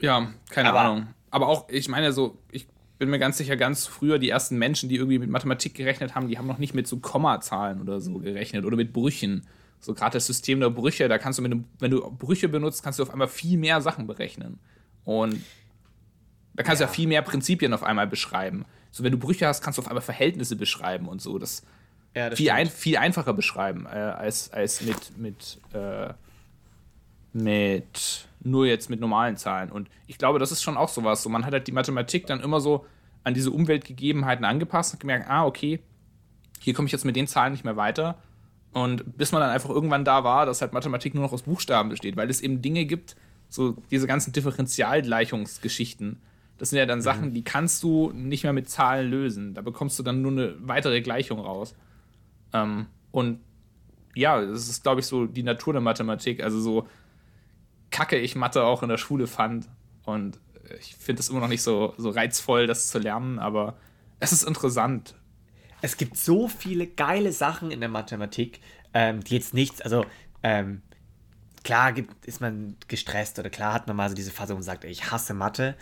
Ja, 0.00 0.32
keine 0.50 0.70
Aber- 0.70 0.80
Ahnung. 0.80 1.08
Aber 1.34 1.48
auch, 1.48 1.68
ich 1.68 1.88
meine, 1.88 2.12
so, 2.12 2.38
ich 2.52 2.68
bin 3.00 3.10
mir 3.10 3.18
ganz 3.18 3.38
sicher, 3.38 3.56
ganz 3.56 3.88
früher 3.88 4.20
die 4.20 4.28
ersten 4.28 4.56
Menschen, 4.56 4.88
die 4.88 4.94
irgendwie 4.94 5.18
mit 5.18 5.28
Mathematik 5.28 5.74
gerechnet 5.74 6.14
haben, 6.14 6.28
die 6.28 6.38
haben 6.38 6.46
noch 6.46 6.58
nicht 6.58 6.74
mit 6.74 6.86
so 6.86 6.98
Kommazahlen 6.98 7.80
oder 7.80 8.00
so 8.00 8.18
gerechnet 8.18 8.64
oder 8.64 8.76
mit 8.76 8.92
Brüchen. 8.92 9.44
So 9.80 9.94
gerade 9.94 10.12
das 10.12 10.28
System 10.28 10.60
der 10.60 10.70
Brüche, 10.70 11.08
da 11.08 11.18
kannst 11.18 11.40
du 11.40 11.42
mit 11.42 11.50
einem, 11.50 11.64
wenn 11.80 11.90
du 11.90 12.08
Brüche 12.08 12.48
benutzt, 12.48 12.84
kannst 12.84 13.00
du 13.00 13.02
auf 13.02 13.10
einmal 13.10 13.26
viel 13.26 13.58
mehr 13.58 13.80
Sachen 13.80 14.06
berechnen. 14.06 14.60
Und 15.04 15.42
da 16.54 16.62
kannst 16.62 16.80
du 16.80 16.84
Ja. 16.84 16.88
ja 16.88 16.94
viel 16.94 17.08
mehr 17.08 17.22
Prinzipien 17.22 17.72
auf 17.72 17.82
einmal 17.82 18.06
beschreiben. 18.06 18.64
So, 18.92 19.02
wenn 19.02 19.10
du 19.10 19.18
Brüche 19.18 19.48
hast, 19.48 19.60
kannst 19.60 19.78
du 19.78 19.82
auf 19.82 19.88
einmal 19.88 20.02
Verhältnisse 20.02 20.54
beschreiben 20.54 21.08
und 21.08 21.20
so. 21.20 21.36
Das 21.40 21.64
Ja, 22.14 22.30
das 22.30 22.38
viel, 22.38 22.50
ein, 22.50 22.68
viel 22.68 22.96
einfacher 22.96 23.32
beschreiben 23.34 23.86
äh, 23.86 23.88
als, 23.88 24.52
als 24.52 24.82
mit, 24.82 25.18
mit, 25.18 25.58
äh, 25.72 26.14
mit 27.32 28.28
nur 28.44 28.66
jetzt 28.66 28.90
mit 28.90 29.00
normalen 29.00 29.36
Zahlen. 29.36 29.70
Und 29.70 29.88
ich 30.06 30.18
glaube, 30.18 30.38
das 30.38 30.52
ist 30.52 30.62
schon 30.62 30.76
auch 30.76 30.88
sowas. 30.88 31.22
So, 31.22 31.28
man 31.28 31.44
hat 31.44 31.52
halt 31.52 31.66
die 31.66 31.72
Mathematik 31.72 32.26
dann 32.26 32.40
immer 32.40 32.60
so 32.60 32.86
an 33.24 33.34
diese 33.34 33.50
Umweltgegebenheiten 33.50 34.44
angepasst 34.44 34.92
und 34.92 35.00
gemerkt, 35.00 35.28
ah, 35.28 35.46
okay, 35.46 35.80
hier 36.60 36.74
komme 36.74 36.86
ich 36.86 36.92
jetzt 36.92 37.04
mit 37.04 37.16
den 37.16 37.26
Zahlen 37.26 37.52
nicht 37.52 37.64
mehr 37.64 37.76
weiter. 37.76 38.18
Und 38.72 39.16
bis 39.16 39.32
man 39.32 39.40
dann 39.40 39.50
einfach 39.50 39.70
irgendwann 39.70 40.04
da 40.04 40.24
war, 40.24 40.46
dass 40.46 40.60
halt 40.60 40.72
Mathematik 40.72 41.14
nur 41.14 41.22
noch 41.22 41.32
aus 41.32 41.42
Buchstaben 41.42 41.88
besteht, 41.88 42.16
weil 42.16 42.28
es 42.28 42.40
eben 42.40 42.60
Dinge 42.60 42.84
gibt, 42.84 43.16
so 43.48 43.76
diese 43.90 44.06
ganzen 44.06 44.32
Differentialgleichungsgeschichten. 44.32 46.20
Das 46.58 46.70
sind 46.70 46.78
ja 46.78 46.86
dann 46.86 46.98
mhm. 46.98 47.02
Sachen, 47.02 47.34
die 47.34 47.44
kannst 47.44 47.82
du 47.82 48.10
nicht 48.12 48.42
mehr 48.42 48.52
mit 48.52 48.68
Zahlen 48.68 49.10
lösen. 49.10 49.54
Da 49.54 49.62
bekommst 49.62 49.98
du 49.98 50.02
dann 50.02 50.22
nur 50.22 50.32
eine 50.32 50.54
weitere 50.60 51.00
Gleichung 51.02 51.40
raus. 51.40 51.74
Ähm, 52.52 52.86
und 53.10 53.40
ja, 54.14 54.44
das 54.44 54.68
ist, 54.68 54.82
glaube 54.82 55.00
ich, 55.00 55.06
so 55.06 55.26
die 55.26 55.42
Natur 55.42 55.72
der 55.72 55.82
Mathematik. 55.82 56.42
Also 56.42 56.60
so 56.60 56.88
kacke 57.94 58.18
ich 58.18 58.34
Mathe 58.34 58.64
auch 58.64 58.82
in 58.82 58.88
der 58.88 58.98
Schule 58.98 59.28
fand. 59.28 59.68
Und 60.04 60.40
ich 60.80 60.96
finde 60.96 61.20
es 61.20 61.28
immer 61.28 61.38
noch 61.40 61.48
nicht 61.48 61.62
so, 61.62 61.94
so 61.96 62.10
reizvoll, 62.10 62.66
das 62.66 62.88
zu 62.88 62.98
lernen, 62.98 63.38
aber 63.38 63.76
es 64.18 64.32
ist 64.32 64.42
interessant. 64.42 65.14
Es 65.80 65.96
gibt 65.96 66.16
so 66.16 66.48
viele 66.48 66.88
geile 66.88 67.32
Sachen 67.32 67.70
in 67.70 67.78
der 67.78 67.88
Mathematik, 67.88 68.60
ähm, 68.94 69.22
die 69.22 69.34
jetzt 69.36 69.54
nichts, 69.54 69.80
also 69.80 70.04
ähm, 70.42 70.82
klar 71.62 71.92
gibt, 71.92 72.26
ist 72.26 72.40
man 72.40 72.76
gestresst 72.88 73.38
oder 73.38 73.48
klar 73.48 73.72
hat 73.74 73.86
man 73.86 73.96
mal 73.96 74.08
so 74.08 74.16
diese 74.16 74.32
Phase, 74.32 74.54
man 74.54 74.62
sagt, 74.62 74.84
ich 74.84 75.10
hasse 75.12 75.32
Mathe. 75.32 75.76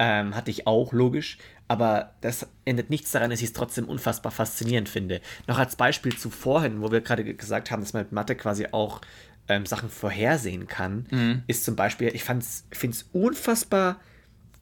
Ähm, 0.00 0.36
hatte 0.36 0.52
ich 0.52 0.68
auch, 0.68 0.92
logisch. 0.92 1.38
Aber 1.66 2.14
das 2.20 2.46
ändert 2.64 2.88
nichts 2.88 3.10
daran, 3.10 3.30
dass 3.30 3.40
ich 3.40 3.46
es 3.46 3.52
trotzdem 3.52 3.88
unfassbar 3.88 4.30
faszinierend 4.30 4.88
finde. 4.88 5.20
Noch 5.48 5.58
als 5.58 5.74
Beispiel 5.74 6.16
zu 6.16 6.30
vorhin, 6.30 6.80
wo 6.80 6.92
wir 6.92 7.00
gerade 7.00 7.24
gesagt 7.34 7.72
haben, 7.72 7.82
dass 7.82 7.92
man 7.94 8.04
mit 8.04 8.12
Mathe 8.12 8.36
quasi 8.36 8.68
auch 8.70 9.00
ähm, 9.48 9.66
Sachen 9.66 9.88
vorhersehen 9.88 10.66
kann, 10.66 11.06
mhm. 11.10 11.42
ist 11.46 11.64
zum 11.64 11.76
Beispiel, 11.76 12.08
ich 12.14 12.24
finde 12.24 12.44
es 12.44 13.08
unfassbar 13.12 14.00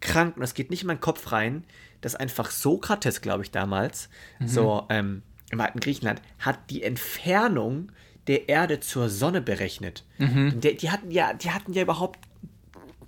krank 0.00 0.36
und 0.36 0.42
das 0.42 0.54
geht 0.54 0.70
nicht 0.70 0.82
in 0.82 0.86
meinen 0.88 1.00
Kopf 1.00 1.32
rein, 1.32 1.64
dass 2.00 2.14
einfach 2.14 2.50
Sokrates, 2.50 3.20
glaube 3.20 3.42
ich, 3.42 3.50
damals, 3.50 4.08
mhm. 4.38 4.48
so 4.48 4.86
ähm, 4.90 5.22
im 5.50 5.60
alten 5.60 5.80
Griechenland, 5.80 6.22
hat 6.38 6.70
die 6.70 6.82
Entfernung 6.82 7.90
der 8.26 8.48
Erde 8.48 8.80
zur 8.80 9.08
Sonne 9.08 9.40
berechnet. 9.40 10.04
Mhm. 10.18 10.60
Die, 10.60 10.76
die, 10.76 10.90
hatten 10.90 11.10
ja, 11.10 11.32
die 11.32 11.50
hatten 11.50 11.72
ja 11.72 11.82
überhaupt 11.82 12.18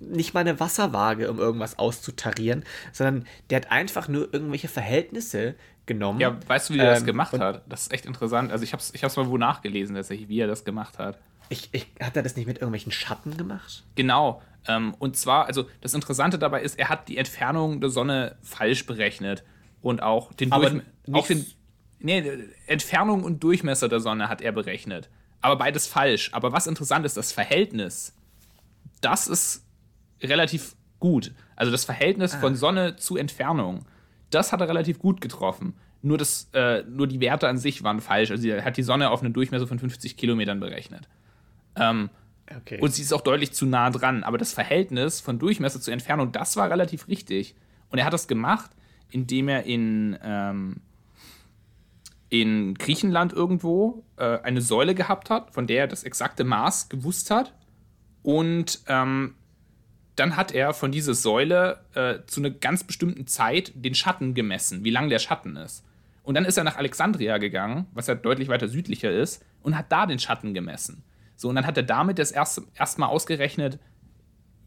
nicht 0.01 0.33
mal 0.33 0.41
eine 0.41 0.61
Wasserwaage, 0.61 1.31
um 1.31 1.39
irgendwas 1.39 1.79
auszutarieren, 1.79 2.65
sondern 2.93 3.27
der 3.51 3.57
hat 3.57 3.71
einfach 3.71 4.09
nur 4.09 4.33
irgendwelche 4.33 4.69
Verhältnisse 4.69 5.57
genommen. 5.87 6.21
Ja, 6.21 6.39
weißt 6.47 6.71
du, 6.71 6.75
wie 6.75 6.79
er 6.79 6.89
ähm, 6.89 6.95
das 6.95 7.05
gemacht 7.05 7.39
hat? 7.39 7.63
Das 7.69 7.83
ist 7.83 7.93
echt 7.93 8.07
interessant. 8.07 8.53
Also 8.53 8.63
ich 8.63 8.73
habe 8.73 8.81
es 8.81 8.95
ich 8.95 9.03
mal 9.03 9.29
wo 9.29 9.39
nachgelesen, 9.39 9.97
tatsächlich, 9.97 10.29
wie 10.29 10.39
er 10.39 10.47
das 10.47 10.65
gemacht 10.65 10.99
hat. 10.99 11.19
Ich, 11.49 11.69
ich, 11.73 11.87
hat 12.01 12.17
er 12.17 12.23
das 12.23 12.37
nicht 12.37 12.47
mit 12.47 12.59
irgendwelchen 12.59 12.93
Schatten 12.93 13.37
gemacht? 13.37 13.85
Genau. 13.95 14.43
Ähm, 14.67 14.95
und 14.99 15.17
zwar, 15.17 15.47
also 15.47 15.67
das 15.81 15.95
Interessante 15.95 16.39
dabei 16.39 16.63
ist, 16.63 16.79
er 16.79 16.89
hat 16.89 17.09
die 17.09 17.17
Entfernung 17.17 17.81
der 17.81 17.91
Sonne 17.91 18.37
falsch 18.43 18.87
berechnet 18.87 19.45
und 19.81 20.03
auch 20.03 20.33
den, 20.33 20.51
Durchmesser. 20.51 20.85
auch 21.13 21.27
den 21.27 21.47
nee, 22.01 22.23
Entfernung 22.67 23.25
und 23.25 23.43
Durchmesser 23.43 23.89
der 23.89 24.01
Sonne 24.01 24.29
hat 24.29 24.41
er 24.41 24.53
berechnet. 24.53 25.09
Aber 25.41 25.57
beides 25.57 25.87
falsch. 25.87 26.31
Aber 26.33 26.53
was 26.53 26.67
interessant 26.67 27.07
ist, 27.07 27.17
das 27.17 27.33
Verhältnis, 27.33 28.15
das 29.01 29.29
ist 29.29 29.65
relativ 30.21 30.75
gut. 30.99 31.33
Also 31.57 31.73
das 31.73 31.85
Verhältnis 31.85 32.35
ah. 32.35 32.41
von 32.41 32.55
Sonne 32.57 32.97
zu 32.97 33.17
Entfernung, 33.17 33.85
das 34.31 34.53
hat 34.53 34.61
er 34.61 34.69
relativ 34.69 34.99
gut 34.99 35.21
getroffen. 35.21 35.75
Nur, 36.03 36.19
das, 36.19 36.49
äh, 36.53 36.83
nur 36.83 37.07
die 37.07 37.21
Werte 37.21 37.49
an 37.49 37.59
sich 37.59 37.83
waren 37.83 38.01
falsch. 38.01 38.31
Also 38.31 38.49
er 38.49 38.65
hat 38.65 38.77
die 38.77 38.83
Sonne 38.83 39.11
auf 39.11 39.23
einen 39.23 39.33
Durchmesser 39.33 39.67
von 39.67 39.79
50 39.79 40.17
Kilometern 40.17 40.61
berechnet. 40.61 41.09
Ähm, 41.79 42.11
okay. 42.57 42.79
Und 42.81 42.95
sie 42.95 43.03
ist 43.03 43.13
auch 43.13 43.21
deutlich 43.21 43.53
zu 43.53 43.67
nah 43.67 43.91
dran. 43.91 44.25
Aber 44.25 44.39
das 44.39 44.53
Verhältnis 44.53 45.21
von 45.21 45.39
Durchmesser 45.39 45.81
zu 45.81 45.91
Entfernung, 45.91 46.33
das 46.33 46.57
war 46.57 46.71
relativ 46.71 47.09
richtig. 47.09 47.55
Und 47.91 47.99
er 47.99 48.05
hat 48.05 48.13
das 48.13 48.29
gemacht, 48.29 48.71
indem 49.11 49.49
er 49.49 49.65
in, 49.65 50.19
ähm, 50.23 50.77
in 52.29 52.75
Griechenland 52.75 53.33
irgendwo 53.33 54.05
äh, 54.17 54.39
eine 54.41 54.61
Säule 54.61 54.95
gehabt 54.95 55.31
hat, 55.31 55.53
von 55.55 55.67
der 55.67 55.81
er 55.81 55.89
das 55.89 56.05
exakte 56.05 56.45
Maß 56.45 56.89
gewusst 56.89 57.31
hat. 57.31 57.55
Und 58.23 58.81
ähm, 58.89 59.35
dann 60.17 60.37
hat 60.37 60.53
er 60.53 60.75
von 60.75 60.91
dieser 60.91 61.15
Säule 61.15 61.81
äh, 61.95 62.19
zu 62.27 62.41
einer 62.41 62.51
ganz 62.51 62.85
bestimmten 62.85 63.27
Zeit 63.27 63.73
den 63.75 63.95
Schatten 63.95 64.35
gemessen, 64.35 64.85
wie 64.85 64.91
lang 64.91 65.09
der 65.09 65.21
Schatten 65.21 65.57
ist. 65.57 65.85
Und 66.25 66.35
dann 66.35 66.45
ist 66.45 66.59
er 66.59 66.65
nach 66.65 66.77
Alexandria 66.77 67.39
gegangen, 67.39 67.87
was 67.93 68.09
ja 68.09 68.15
deutlich 68.15 68.49
weiter 68.49 68.69
südlicher 68.69 69.11
ist, 69.11 69.43
und 69.63 69.79
hat 69.79 69.91
da 69.91 70.07
den 70.07 70.19
Schatten 70.19 70.53
gemessen. 70.53 71.03
So, 71.39 71.49
und 71.49 71.55
dann 71.55 71.67
hat 71.67 71.77
er 71.77 71.85
damit 71.85 72.19
das 72.19 72.33
erste 72.33 72.65
erstmal 72.75 73.11
ausgerechnet, 73.11 73.79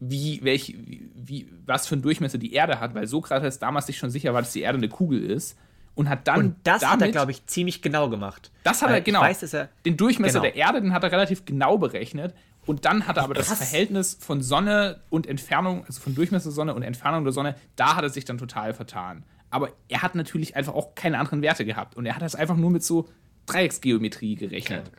wie, 0.00 0.42
welch, 0.42 0.74
wie, 1.14 1.46
was 1.66 1.86
für 1.86 1.94
einen 1.94 2.02
Durchmesser 2.02 2.38
die 2.38 2.54
Erde 2.54 2.80
hat, 2.80 2.94
weil 2.94 3.06
Sokrates 3.06 3.58
damals 3.58 3.86
sich 3.86 3.98
schon 3.98 4.10
sicher 4.10 4.32
war, 4.32 4.40
dass 4.40 4.52
die 4.52 4.62
Erde 4.62 4.78
eine 4.78 4.88
Kugel 4.88 5.22
ist. 5.22 5.56
Und 5.94 6.08
hat 6.08 6.26
dann. 6.26 6.38
Und 6.40 6.56
das 6.64 6.80
damit, 6.80 6.92
hat 6.94 7.02
er, 7.02 7.10
glaube 7.10 7.32
ich, 7.32 7.44
ziemlich 7.44 7.82
genau 7.82 8.08
gemacht. 8.08 8.50
Das 8.64 8.80
hat 8.80 8.88
er, 8.88 9.02
genau. 9.02 9.20
Weiß, 9.20 9.52
er, 9.52 9.68
den 9.84 9.98
Durchmesser 9.98 10.40
genau. 10.40 10.50
der 10.50 10.56
Erde, 10.56 10.80
den 10.80 10.94
hat 10.94 11.04
er 11.04 11.12
relativ 11.12 11.44
genau 11.44 11.76
berechnet. 11.76 12.34
Und 12.64 12.86
dann 12.86 13.06
hat 13.06 13.18
er 13.18 13.24
aber 13.24 13.34
Krass. 13.34 13.50
das 13.50 13.58
Verhältnis 13.58 14.16
von 14.18 14.40
Sonne 14.40 15.02
und 15.10 15.26
Entfernung, 15.26 15.84
also 15.84 16.00
von 16.00 16.14
Durchmesser 16.14 16.44
der 16.44 16.54
Sonne 16.54 16.74
und 16.74 16.82
Entfernung 16.82 17.24
der 17.24 17.34
Sonne, 17.34 17.56
da 17.76 17.96
hat 17.96 18.04
er 18.04 18.08
sich 18.08 18.24
dann 18.24 18.38
total 18.38 18.72
vertan. 18.72 19.24
Aber 19.50 19.68
er 19.88 20.00
hat 20.00 20.14
natürlich 20.14 20.56
einfach 20.56 20.72
auch 20.72 20.94
keine 20.94 21.18
anderen 21.18 21.42
Werte 21.42 21.66
gehabt. 21.66 21.94
Und 21.94 22.06
er 22.06 22.14
hat 22.14 22.22
das 22.22 22.34
einfach 22.34 22.56
nur 22.56 22.70
mit 22.70 22.82
so 22.82 23.10
Dreiecksgeometrie 23.44 24.36
gerechnet. 24.36 24.90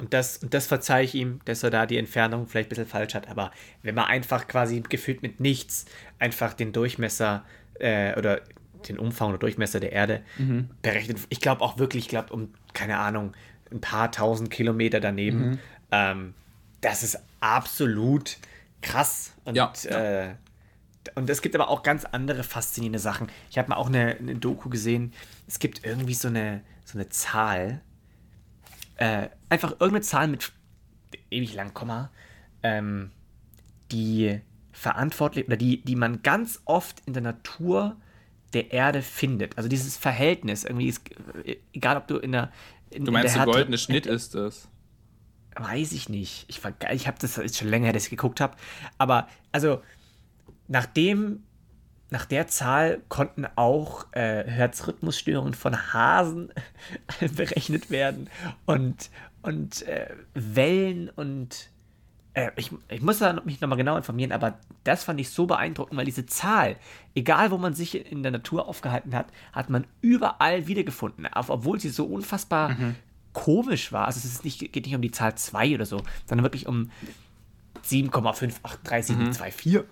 Und 0.00 0.14
das, 0.14 0.38
und 0.38 0.54
das 0.54 0.66
verzeihe 0.66 1.04
ich 1.04 1.14
ihm, 1.14 1.40
dass 1.44 1.62
er 1.62 1.70
da 1.70 1.84
die 1.84 1.98
Entfernung 1.98 2.46
vielleicht 2.46 2.68
ein 2.68 2.70
bisschen 2.70 2.86
falsch 2.86 3.14
hat. 3.14 3.28
Aber 3.28 3.50
wenn 3.82 3.94
man 3.94 4.06
einfach 4.06 4.48
quasi 4.48 4.80
gefühlt 4.80 5.22
mit 5.22 5.40
nichts 5.40 5.84
einfach 6.18 6.54
den 6.54 6.72
Durchmesser 6.72 7.44
äh, 7.78 8.16
oder 8.16 8.40
den 8.88 8.98
Umfang 8.98 9.28
oder 9.28 9.38
Durchmesser 9.38 9.78
der 9.78 9.92
Erde 9.92 10.22
mhm. 10.38 10.70
berechnet, 10.80 11.18
ich 11.28 11.40
glaube 11.40 11.60
auch 11.60 11.78
wirklich, 11.78 12.04
ich 12.04 12.08
glaube 12.08 12.32
um, 12.32 12.54
keine 12.72 12.96
Ahnung, 12.96 13.34
ein 13.70 13.80
paar 13.82 14.10
tausend 14.10 14.50
Kilometer 14.50 15.00
daneben. 15.00 15.50
Mhm. 15.50 15.58
Ähm, 15.90 16.34
das 16.80 17.02
ist 17.02 17.18
absolut 17.40 18.38
krass. 18.80 19.34
Und, 19.44 19.54
ja. 19.54 19.70
Äh, 19.84 20.34
und 21.14 21.28
es 21.28 21.42
gibt 21.42 21.54
aber 21.54 21.68
auch 21.68 21.82
ganz 21.82 22.06
andere 22.06 22.42
faszinierende 22.42 22.98
Sachen. 22.98 23.28
Ich 23.50 23.58
habe 23.58 23.68
mal 23.68 23.76
auch 23.76 23.88
eine, 23.88 24.16
eine, 24.18 24.36
Doku 24.36 24.70
gesehen. 24.70 25.12
Es 25.46 25.58
gibt 25.58 25.84
irgendwie 25.84 26.14
so 26.14 26.28
eine, 26.28 26.62
so 26.86 26.98
eine 26.98 27.08
Zahl, 27.10 27.82
äh, 29.00 29.30
einfach 29.48 29.72
irgendeine 29.72 30.02
Zahl 30.02 30.28
mit 30.28 30.52
ewig 31.30 31.54
lang 31.54 31.72
Komma, 31.74 32.10
ähm, 32.62 33.10
die 33.90 34.40
verantwortlich 34.72 35.46
oder 35.46 35.56
die, 35.56 35.82
die 35.82 35.96
man 35.96 36.22
ganz 36.22 36.60
oft 36.66 37.02
in 37.06 37.14
der 37.14 37.22
Natur 37.22 37.96
der 38.52 38.72
Erde 38.72 39.02
findet. 39.02 39.56
Also 39.56 39.68
dieses 39.68 39.96
Verhältnis 39.96 40.64
irgendwie 40.64 40.88
ist, 40.88 41.00
äh, 41.44 41.56
egal 41.72 41.96
ob 41.96 42.08
du 42.08 42.18
in 42.18 42.32
der 42.32 42.52
in, 42.90 43.04
Du 43.04 43.12
meinst, 43.12 43.34
der, 43.34 43.44
der 43.44 43.52
goldene 43.52 43.78
Schnitt 43.78 44.06
ist 44.06 44.34
das? 44.34 44.68
Weiß 45.56 45.92
ich 45.92 46.08
nicht. 46.08 46.44
Ich, 46.48 46.60
ich 46.92 47.06
habe 47.06 47.18
das 47.20 47.56
schon 47.56 47.68
länger 47.68 47.86
her, 47.86 47.92
dass 47.92 48.04
ich 48.04 48.10
geguckt 48.10 48.40
habe. 48.40 48.56
Aber 48.98 49.28
also 49.50 49.82
nachdem 50.68 51.44
nach 52.10 52.26
der 52.26 52.48
Zahl 52.48 53.00
konnten 53.08 53.46
auch 53.56 54.06
äh, 54.12 54.44
Herzrhythmusstörungen 54.44 55.54
von 55.54 55.92
Hasen 55.92 56.52
berechnet 57.36 57.90
werden 57.90 58.28
und, 58.66 59.10
und 59.42 59.82
äh, 59.82 60.14
Wellen 60.34 61.08
und 61.10 61.70
äh, 62.34 62.50
ich, 62.56 62.72
ich 62.88 63.00
muss 63.00 63.18
da 63.18 63.32
mich 63.44 63.60
nochmal 63.60 63.78
genau 63.78 63.96
informieren, 63.96 64.32
aber 64.32 64.58
das 64.84 65.04
fand 65.04 65.20
ich 65.20 65.30
so 65.30 65.46
beeindruckend, 65.46 65.96
weil 65.96 66.04
diese 66.04 66.26
Zahl, 66.26 66.76
egal 67.14 67.50
wo 67.50 67.58
man 67.58 67.74
sich 67.74 68.10
in 68.10 68.22
der 68.22 68.32
Natur 68.32 68.68
aufgehalten 68.68 69.14
hat, 69.14 69.26
hat 69.52 69.70
man 69.70 69.86
überall 70.00 70.66
wiedergefunden, 70.66 71.28
obwohl 71.34 71.78
sie 71.80 71.90
so 71.90 72.06
unfassbar 72.06 72.70
mhm. 72.70 72.96
komisch 73.32 73.92
war. 73.92 74.06
Also 74.06 74.18
es 74.18 74.24
ist 74.24 74.44
nicht, 74.44 74.72
geht 74.72 74.86
nicht 74.86 74.94
um 74.94 75.02
die 75.02 75.10
Zahl 75.10 75.34
2 75.34 75.74
oder 75.74 75.86
so, 75.86 76.02
sondern 76.26 76.44
wirklich 76.44 76.66
um 76.66 76.90
7,5837724. 77.84 79.78
Mhm. 79.78 79.84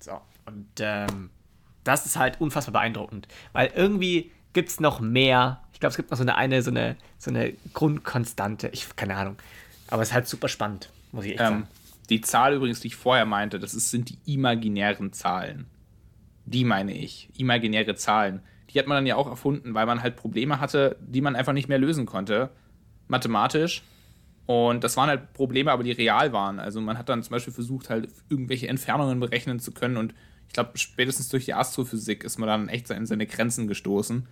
So, 0.00 0.20
und 0.46 0.66
ähm, 0.80 1.30
das 1.84 2.06
ist 2.06 2.16
halt 2.16 2.40
unfassbar 2.40 2.72
beeindruckend, 2.72 3.28
weil 3.52 3.70
irgendwie 3.74 4.32
gibt 4.52 4.70
es 4.70 4.80
noch 4.80 5.00
mehr. 5.00 5.60
Ich 5.72 5.80
glaube, 5.80 5.90
es 5.90 5.96
gibt 5.96 6.10
noch 6.10 6.18
so 6.18 6.22
eine, 6.22 6.36
eine, 6.36 6.62
so 6.62 6.70
eine, 6.70 6.96
so 7.18 7.30
eine 7.30 7.52
Grundkonstante. 7.74 8.68
Ich 8.72 8.96
keine 8.96 9.16
Ahnung. 9.16 9.36
Aber 9.88 10.02
es 10.02 10.08
ist 10.08 10.14
halt 10.14 10.26
super 10.26 10.48
spannend, 10.48 10.90
muss 11.12 11.24
ich 11.24 11.32
echt 11.32 11.40
ähm, 11.40 11.46
sagen. 11.46 11.68
Die 12.08 12.20
Zahl 12.20 12.54
übrigens, 12.54 12.80
die 12.80 12.88
ich 12.88 12.96
vorher 12.96 13.26
meinte, 13.26 13.58
das 13.58 13.74
ist, 13.74 13.90
sind 13.90 14.10
die 14.10 14.18
imaginären 14.32 15.12
Zahlen. 15.12 15.66
Die 16.46 16.64
meine 16.64 16.92
ich. 16.92 17.28
Imaginäre 17.38 17.94
Zahlen. 17.94 18.40
Die 18.70 18.78
hat 18.78 18.86
man 18.86 18.96
dann 18.96 19.06
ja 19.06 19.16
auch 19.16 19.28
erfunden, 19.28 19.74
weil 19.74 19.86
man 19.86 20.02
halt 20.02 20.16
Probleme 20.16 20.60
hatte, 20.60 20.96
die 21.00 21.20
man 21.20 21.36
einfach 21.36 21.52
nicht 21.52 21.68
mehr 21.68 21.78
lösen 21.78 22.06
konnte. 22.06 22.50
Mathematisch. 23.08 23.82
Und 24.46 24.84
das 24.84 24.96
waren 24.96 25.08
halt 25.08 25.32
Probleme, 25.32 25.72
aber 25.72 25.82
die 25.82 25.92
real 25.92 26.32
waren. 26.32 26.58
Also 26.58 26.80
man 26.80 26.98
hat 26.98 27.08
dann 27.08 27.22
zum 27.22 27.30
Beispiel 27.32 27.54
versucht, 27.54 27.88
halt 27.88 28.08
irgendwelche 28.28 28.68
Entfernungen 28.68 29.18
berechnen 29.20 29.58
zu 29.58 29.72
können 29.72 29.96
und 29.96 30.14
glaube, 30.54 30.78
spätestens 30.78 31.28
durch 31.28 31.44
die 31.44 31.54
Astrophysik 31.54 32.24
ist 32.24 32.38
man 32.38 32.48
dann 32.48 32.68
echt 32.68 32.88
in 32.90 33.06
seine 33.06 33.26
Grenzen 33.26 33.68
gestoßen. 33.68 34.26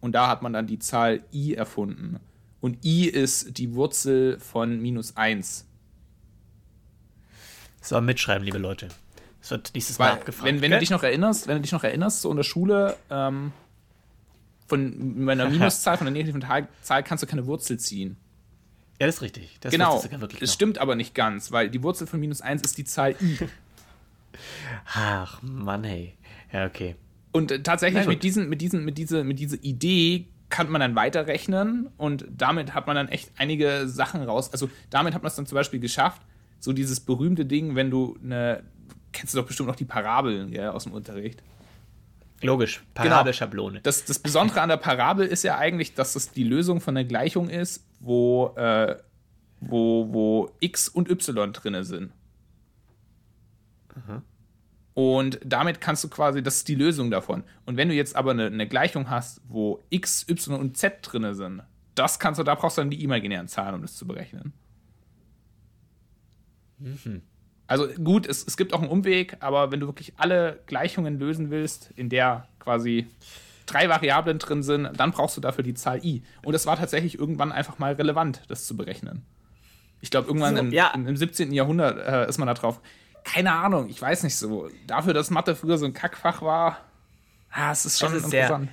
Und 0.00 0.12
da 0.12 0.28
hat 0.28 0.42
man 0.42 0.52
dann 0.52 0.66
die 0.66 0.78
Zahl 0.78 1.22
i 1.32 1.54
erfunden. 1.54 2.18
Und 2.60 2.84
i 2.84 3.06
ist 3.06 3.58
die 3.58 3.74
Wurzel 3.74 4.38
von 4.40 4.80
minus 4.80 5.16
1. 5.16 5.66
So, 7.80 8.00
mitschreiben, 8.00 8.44
liebe 8.44 8.58
Leute. 8.58 8.88
Es 9.40 9.50
wird 9.52 9.70
nächstes 9.74 9.98
Mal 9.98 10.10
abgefragt. 10.10 10.44
wenn, 10.44 10.60
wenn 10.60 10.72
du 10.72 10.78
dich 10.80 10.90
noch 10.90 11.04
erinnerst, 11.04 11.46
wenn 11.46 11.56
du 11.56 11.62
dich 11.62 11.72
noch 11.72 11.84
erinnerst, 11.84 12.22
so 12.22 12.30
in 12.30 12.36
der 12.36 12.42
Schule, 12.42 12.96
ähm, 13.10 13.52
von 14.66 15.28
einer 15.28 15.48
Minuszahl, 15.50 15.96
von 15.96 16.08
einer 16.08 16.14
negativen 16.14 16.44
Zahl- 16.82 17.02
kannst 17.04 17.22
du 17.22 17.28
keine 17.28 17.46
Wurzel 17.46 17.78
ziehen. 17.78 18.16
ja, 19.00 19.06
das 19.06 19.16
ist 19.16 19.22
richtig. 19.22 19.58
Das 19.60 19.70
genau. 19.70 20.02
noch. 20.02 20.48
stimmt 20.48 20.78
aber 20.78 20.96
nicht 20.96 21.14
ganz, 21.14 21.52
weil 21.52 21.70
die 21.70 21.82
Wurzel 21.82 22.08
von 22.08 22.18
minus 22.18 22.40
1 22.40 22.62
ist 22.62 22.76
die 22.76 22.84
Zahl 22.84 23.14
i. 23.20 23.38
Ach, 24.94 25.40
Mann, 25.42 25.84
hey. 25.84 26.14
Ja, 26.52 26.66
okay. 26.66 26.96
Und 27.32 27.50
äh, 27.50 27.62
tatsächlich 27.62 28.04
gut. 28.04 28.08
mit, 28.08 28.22
diesen, 28.22 28.48
mit, 28.48 28.60
diesen, 28.60 28.84
mit, 28.84 28.98
diese, 28.98 29.24
mit 29.24 29.38
dieser 29.38 29.62
Idee 29.62 30.28
kann 30.48 30.70
man 30.70 30.80
dann 30.80 30.94
weiterrechnen 30.94 31.88
und 31.96 32.24
damit 32.30 32.74
hat 32.74 32.86
man 32.86 32.96
dann 32.96 33.08
echt 33.08 33.32
einige 33.36 33.88
Sachen 33.88 34.22
raus. 34.22 34.52
Also 34.52 34.70
damit 34.90 35.14
hat 35.14 35.22
man 35.22 35.28
es 35.28 35.36
dann 35.36 35.46
zum 35.46 35.56
Beispiel 35.56 35.80
geschafft, 35.80 36.22
so 36.60 36.72
dieses 36.72 37.00
berühmte 37.00 37.44
Ding, 37.44 37.74
wenn 37.74 37.90
du 37.90 38.16
eine, 38.22 38.62
kennst 39.12 39.34
du 39.34 39.38
doch 39.38 39.46
bestimmt 39.46 39.68
noch 39.68 39.76
die 39.76 39.84
Parabeln 39.84 40.50
gell, 40.50 40.68
aus 40.68 40.84
dem 40.84 40.92
Unterricht. 40.92 41.42
Logisch. 42.42 42.84
Paradeschablone. 42.94 43.80
Das, 43.80 44.04
das 44.04 44.18
Besondere 44.18 44.60
an 44.60 44.68
der 44.68 44.76
Parabel 44.76 45.26
ist 45.26 45.42
ja 45.42 45.58
eigentlich, 45.58 45.94
dass 45.94 46.16
es 46.16 46.32
die 46.32 46.44
Lösung 46.44 46.80
von 46.80 46.94
der 46.94 47.04
Gleichung 47.04 47.48
ist, 47.48 47.84
wo, 48.00 48.54
äh, 48.56 48.96
wo, 49.60 50.12
wo 50.12 50.50
x 50.60 50.88
und 50.88 51.10
y 51.10 51.52
drin 51.52 51.82
sind. 51.84 52.12
Und 54.94 55.38
damit 55.44 55.80
kannst 55.80 56.04
du 56.04 56.08
quasi, 56.08 56.42
das 56.42 56.56
ist 56.56 56.68
die 56.68 56.74
Lösung 56.74 57.10
davon. 57.10 57.44
Und 57.66 57.76
wenn 57.76 57.88
du 57.88 57.94
jetzt 57.94 58.16
aber 58.16 58.30
eine, 58.30 58.46
eine 58.46 58.66
Gleichung 58.66 59.10
hast, 59.10 59.42
wo 59.46 59.82
x, 59.90 60.26
y 60.28 60.58
und 60.58 60.76
z 60.78 60.98
drin 61.02 61.34
sind, 61.34 61.62
das 61.94 62.18
kannst 62.18 62.40
du, 62.40 62.44
da 62.44 62.54
brauchst 62.54 62.78
du 62.78 62.82
dann 62.82 62.90
die 62.90 63.02
imaginären 63.02 63.48
Zahlen, 63.48 63.74
um 63.74 63.82
das 63.82 63.94
zu 63.94 64.06
berechnen. 64.06 64.54
Also 67.66 67.88
gut, 68.02 68.26
es, 68.26 68.46
es 68.46 68.56
gibt 68.56 68.72
auch 68.72 68.80
einen 68.80 68.90
Umweg, 68.90 69.36
aber 69.40 69.72
wenn 69.72 69.80
du 69.80 69.86
wirklich 69.86 70.14
alle 70.16 70.60
Gleichungen 70.66 71.18
lösen 71.18 71.50
willst, 71.50 71.90
in 71.96 72.08
der 72.08 72.48
quasi 72.58 73.06
drei 73.66 73.88
Variablen 73.88 74.38
drin 74.38 74.62
sind, 74.62 74.88
dann 74.96 75.10
brauchst 75.10 75.36
du 75.36 75.40
dafür 75.40 75.64
die 75.64 75.74
Zahl 75.74 76.04
i. 76.04 76.22
Und 76.44 76.54
es 76.54 76.66
war 76.66 76.76
tatsächlich 76.76 77.18
irgendwann 77.18 77.52
einfach 77.52 77.78
mal 77.78 77.94
relevant, 77.94 78.42
das 78.48 78.66
zu 78.66 78.76
berechnen. 78.76 79.26
Ich 80.00 80.10
glaube, 80.10 80.28
irgendwann 80.28 80.54
So, 80.54 80.62
im, 80.62 80.72
ja. 80.72 80.90
im 80.94 81.16
17. 81.16 81.52
Jahrhundert 81.52 81.98
äh, 81.98 82.28
ist 82.28 82.38
man 82.38 82.46
da 82.46 82.54
drauf. 82.54 82.80
Keine 83.32 83.52
Ahnung, 83.52 83.88
ich 83.88 84.00
weiß 84.00 84.22
nicht 84.22 84.36
so. 84.36 84.70
Dafür, 84.86 85.12
dass 85.14 85.30
Mathe 85.30 85.56
früher 85.56 85.78
so 85.78 85.84
ein 85.84 85.92
Kackfach 85.92 86.42
war, 86.42 86.80
ah, 87.50 87.72
es 87.72 87.84
ist 87.84 87.98
schon 87.98 88.14
Es 88.14 88.22
ist 88.22 88.30
sehr- 88.30 88.42
interessant. 88.46 88.70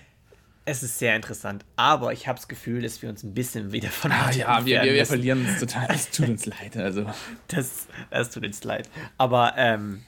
Es 0.66 0.82
ist 0.82 0.98
sehr 0.98 1.16
interessant, 1.18 1.66
aber 1.76 2.14
ich 2.14 2.26
habe 2.30 2.38
das 2.38 2.48
Gefühl, 2.48 2.82
dass 2.84 3.02
wir 3.02 3.10
uns 3.10 3.22
ein 3.24 3.34
bisschen 3.34 3.74
wieder 3.74 3.90
von 3.90 4.14
Ah, 4.14 4.32
ja, 4.32 4.66
wir, 4.66 4.82
wir, 4.84 4.94
wir 4.94 5.06
verlieren 5.06 5.46
uns 5.46 5.60
total. 5.60 5.88
Es 5.90 6.10
tut 6.10 6.30
uns 6.30 6.46
leid. 6.46 6.78
Also. 6.78 7.06
Das, 7.50 7.88
das 8.10 8.30
tut 8.30 8.46
uns 8.46 8.64
leid. 8.64 8.90
Aber 9.18 9.56
ähm, 9.58 10.04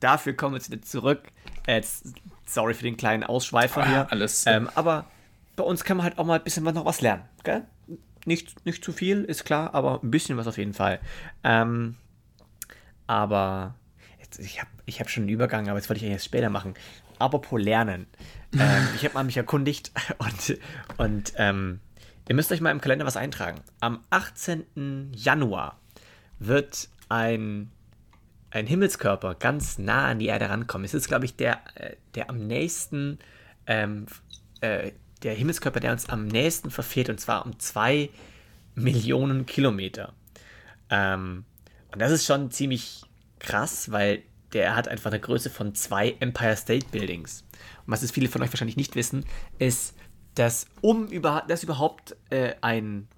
dafür 0.00 0.32
kommen 0.34 0.54
wir 0.54 0.58
jetzt 0.58 0.70
wieder 0.70 0.80
zurück. 0.80 1.20
Äh, 1.66 1.82
sorry 2.46 2.72
für 2.72 2.84
den 2.84 2.96
kleinen 2.96 3.24
Ausschweifer 3.24 3.82
Ah, 3.82 3.86
hier. 3.88 4.06
alles. 4.12 4.46
Ähm, 4.46 4.70
aber 4.74 5.04
bei 5.56 5.64
uns 5.64 5.84
kann 5.84 5.98
man 5.98 6.04
halt 6.04 6.18
auch 6.18 6.24
mal 6.24 6.38
ein 6.38 6.44
bisschen 6.44 6.64
was 6.64 6.72
noch 6.72 6.86
was 6.86 7.02
lernen. 7.02 7.24
Gell? 7.44 7.64
Nicht, 8.24 8.64
nicht 8.64 8.82
zu 8.82 8.92
viel, 8.92 9.24
ist 9.24 9.44
klar, 9.44 9.74
aber 9.74 10.00
ein 10.02 10.10
bisschen 10.10 10.38
was 10.38 10.46
auf 10.46 10.56
jeden 10.56 10.72
Fall. 10.72 10.98
Ähm, 11.44 11.96
aber 13.08 13.74
jetzt, 14.20 14.38
ich 14.38 14.60
habe 14.60 14.70
ich 14.86 15.00
hab 15.00 15.10
schon 15.10 15.24
einen 15.24 15.30
Übergang, 15.30 15.68
aber 15.68 15.78
jetzt 15.78 15.88
wollte 15.88 15.98
ich 15.98 16.04
eigentlich 16.04 16.14
erst 16.14 16.26
später 16.26 16.50
machen. 16.50 16.74
Apropos 17.18 17.60
Lernen. 17.60 18.06
ähm, 18.52 18.88
ich 18.94 19.04
habe 19.04 19.14
mal 19.14 19.24
mich 19.24 19.36
erkundigt 19.36 19.90
und, 20.18 20.58
und 20.98 21.32
ähm, 21.36 21.80
ihr 22.28 22.34
müsst 22.36 22.52
euch 22.52 22.60
mal 22.60 22.70
im 22.70 22.80
Kalender 22.80 23.06
was 23.06 23.16
eintragen. 23.16 23.60
Am 23.80 24.04
18. 24.10 25.12
Januar 25.16 25.80
wird 26.38 26.88
ein, 27.08 27.70
ein 28.50 28.66
Himmelskörper 28.66 29.34
ganz 29.34 29.78
nah 29.78 30.06
an 30.06 30.18
die 30.18 30.26
Erde 30.26 30.48
rankommen. 30.48 30.84
Es 30.84 30.94
ist, 30.94 31.08
glaube 31.08 31.24
ich, 31.24 31.34
der, 31.34 31.60
äh, 31.74 31.96
der 32.14 32.30
am 32.30 32.46
nächsten, 32.46 33.18
ähm, 33.66 34.06
äh, 34.60 34.92
der 35.22 35.34
Himmelskörper, 35.34 35.80
der 35.80 35.92
uns 35.92 36.08
am 36.08 36.26
nächsten 36.28 36.70
verfehlt, 36.70 37.08
und 37.08 37.18
zwar 37.18 37.44
um 37.44 37.58
zwei 37.58 38.10
Millionen 38.74 39.46
Kilometer. 39.46 40.12
Ähm, 40.90 41.44
und 41.92 42.00
das 42.00 42.12
ist 42.12 42.26
schon 42.26 42.50
ziemlich 42.50 43.02
krass, 43.38 43.90
weil 43.90 44.22
der 44.52 44.76
hat 44.76 44.88
einfach 44.88 45.10
eine 45.10 45.20
Größe 45.20 45.50
von 45.50 45.74
zwei 45.74 46.16
Empire 46.20 46.56
State 46.56 46.86
Buildings. 46.90 47.44
Und 47.86 47.92
was 47.92 48.02
es 48.02 48.10
viele 48.10 48.28
von 48.28 48.42
euch 48.42 48.50
wahrscheinlich 48.50 48.76
nicht 48.76 48.96
wissen, 48.96 49.24
ist, 49.58 49.94
dass 50.34 50.66
um 50.80 51.06
über, 51.08 51.44
dass 51.48 51.64
überhaupt 51.64 52.16
äh, 52.30 52.54
ein, 52.60 53.08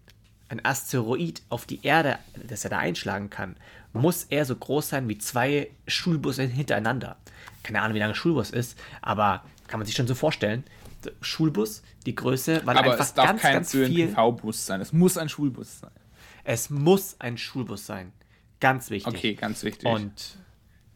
ein 0.49 0.65
Asteroid 0.65 1.43
auf 1.49 1.67
die 1.67 1.85
Erde, 1.85 2.19
dass 2.49 2.65
er 2.65 2.71
da 2.71 2.79
einschlagen 2.79 3.31
kann, 3.31 3.57
muss 3.93 4.25
er 4.25 4.45
so 4.45 4.57
groß 4.57 4.89
sein 4.89 5.09
wie 5.09 5.19
zwei 5.19 5.71
Schulbusse 5.87 6.45
hintereinander. 6.45 7.17
Keine 7.63 7.83
Ahnung, 7.83 7.95
wie 7.95 7.99
lange 7.99 8.13
ein 8.13 8.17
Schulbus 8.17 8.51
ist, 8.51 8.79
aber 9.03 9.45
kann 9.69 9.79
man 9.79 9.87
sich 9.87 9.95
schon 9.95 10.07
so 10.07 10.15
vorstellen. 10.15 10.65
Schulbus, 11.21 11.83
die 12.07 12.15
Größe, 12.15 12.63
weil 12.65 12.77
Aber 12.77 12.93
einfach 12.93 13.05
es 13.05 13.15
darf 13.15 13.27
ganz, 13.27 13.43
kein 13.43 13.53
ganz 13.55 13.71
viel. 13.73 14.09
ÖNPV-Bus 14.09 14.67
sein. 14.67 14.81
Es 14.81 14.93
muss 14.93 15.17
ein 15.17 15.29
Schulbus 15.29 15.81
sein. 15.81 15.91
Es 16.45 16.71
muss 16.71 17.17
ein 17.21 17.39
Schulbus 17.39 17.87
sein. 17.87 18.13
Ganz 18.61 18.91
wichtig. 18.91 19.13
Okay, 19.15 19.35
ganz 19.35 19.65
wichtig. 19.65 19.87
Und 19.89 20.37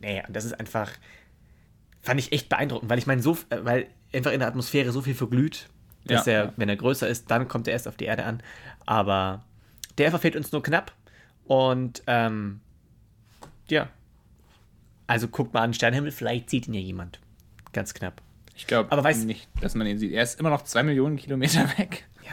nee, 0.01 0.23
und 0.27 0.35
das 0.37 0.45
ist 0.45 0.53
einfach, 0.61 0.91
fand 2.03 2.21
ich 2.21 2.33
echt 2.33 2.49
beeindruckend, 2.49 2.91
weil 2.91 2.99
ich 2.99 3.07
meine, 3.07 3.23
so, 3.23 3.33
äh, 3.51 3.59
weil 3.63 3.87
einfach 4.13 4.33
in 4.33 4.41
der 4.41 4.49
Atmosphäre 4.49 4.93
so 4.93 5.01
viel 5.01 5.15
verglüht, 5.15 5.69
dass 6.05 6.27
Ja, 6.27 6.33
er, 6.33 6.45
ja. 6.47 6.53
wenn 6.57 6.69
er 6.69 6.77
größer 6.77 7.09
ist, 7.09 7.31
dann 7.31 7.49
kommt 7.49 7.67
er 7.67 7.73
erst 7.73 7.89
auf 7.89 7.97
die 7.97 8.05
Erde 8.05 8.25
an. 8.25 8.43
Aber 8.87 9.45
der 9.99 10.11
verfehlt 10.11 10.37
uns 10.37 10.53
nur 10.53 10.63
knapp. 10.63 10.93
Und 11.47 12.03
ähm, 12.07 12.61
ja. 13.69 13.89
Also 15.07 15.29
guckt 15.29 15.53
mal 15.55 15.63
an 15.63 15.71
den 15.71 15.75
Sternenhimmel, 15.75 16.11
vielleicht 16.13 16.49
sieht 16.51 16.67
ihn 16.69 16.75
ja 16.75 16.81
jemand. 16.81 17.21
Ganz 17.73 17.93
knapp. 17.95 18.23
ich 18.55 18.67
glaube 18.67 18.91
aber 18.93 19.03
weiß- 19.09 19.25
nicht, 19.25 19.49
dass 19.61 19.75
man 19.75 19.87
ihn 19.87 19.99
sieht. 19.99 20.13
Er 20.13 20.23
ist 20.23 20.39
immer 20.41 20.51
noch 20.51 20.63
zwei 20.63 20.83
Millionen 20.83 21.17
Kilometer 21.17 21.67
weg. 21.79 22.07
Ja, 22.25 22.33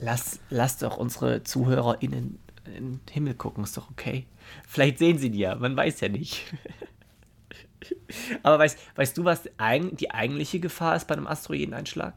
lass, 0.00 0.40
lasst 0.50 0.82
doch 0.82 0.96
unsere 0.96 1.42
ZuhörerInnen 1.44 2.38
in 2.74 2.92
den 2.92 3.00
Himmel 3.10 3.34
gucken, 3.34 3.64
ist 3.64 3.76
doch 3.76 3.90
okay. 3.90 4.26
Vielleicht 4.66 4.98
sehen 4.98 5.18
sie 5.18 5.30
die 5.30 5.40
ja, 5.40 5.54
man 5.54 5.76
weiß 5.76 6.00
ja 6.00 6.08
nicht. 6.08 6.44
Aber 8.42 8.58
weißt, 8.58 8.78
weißt 8.96 9.18
du, 9.18 9.24
was 9.24 9.42
die 9.42 10.10
eigentliche 10.10 10.60
Gefahr 10.60 10.96
ist 10.96 11.06
bei 11.06 11.14
einem 11.14 11.26
Asteroideneinschlag? 11.26 12.14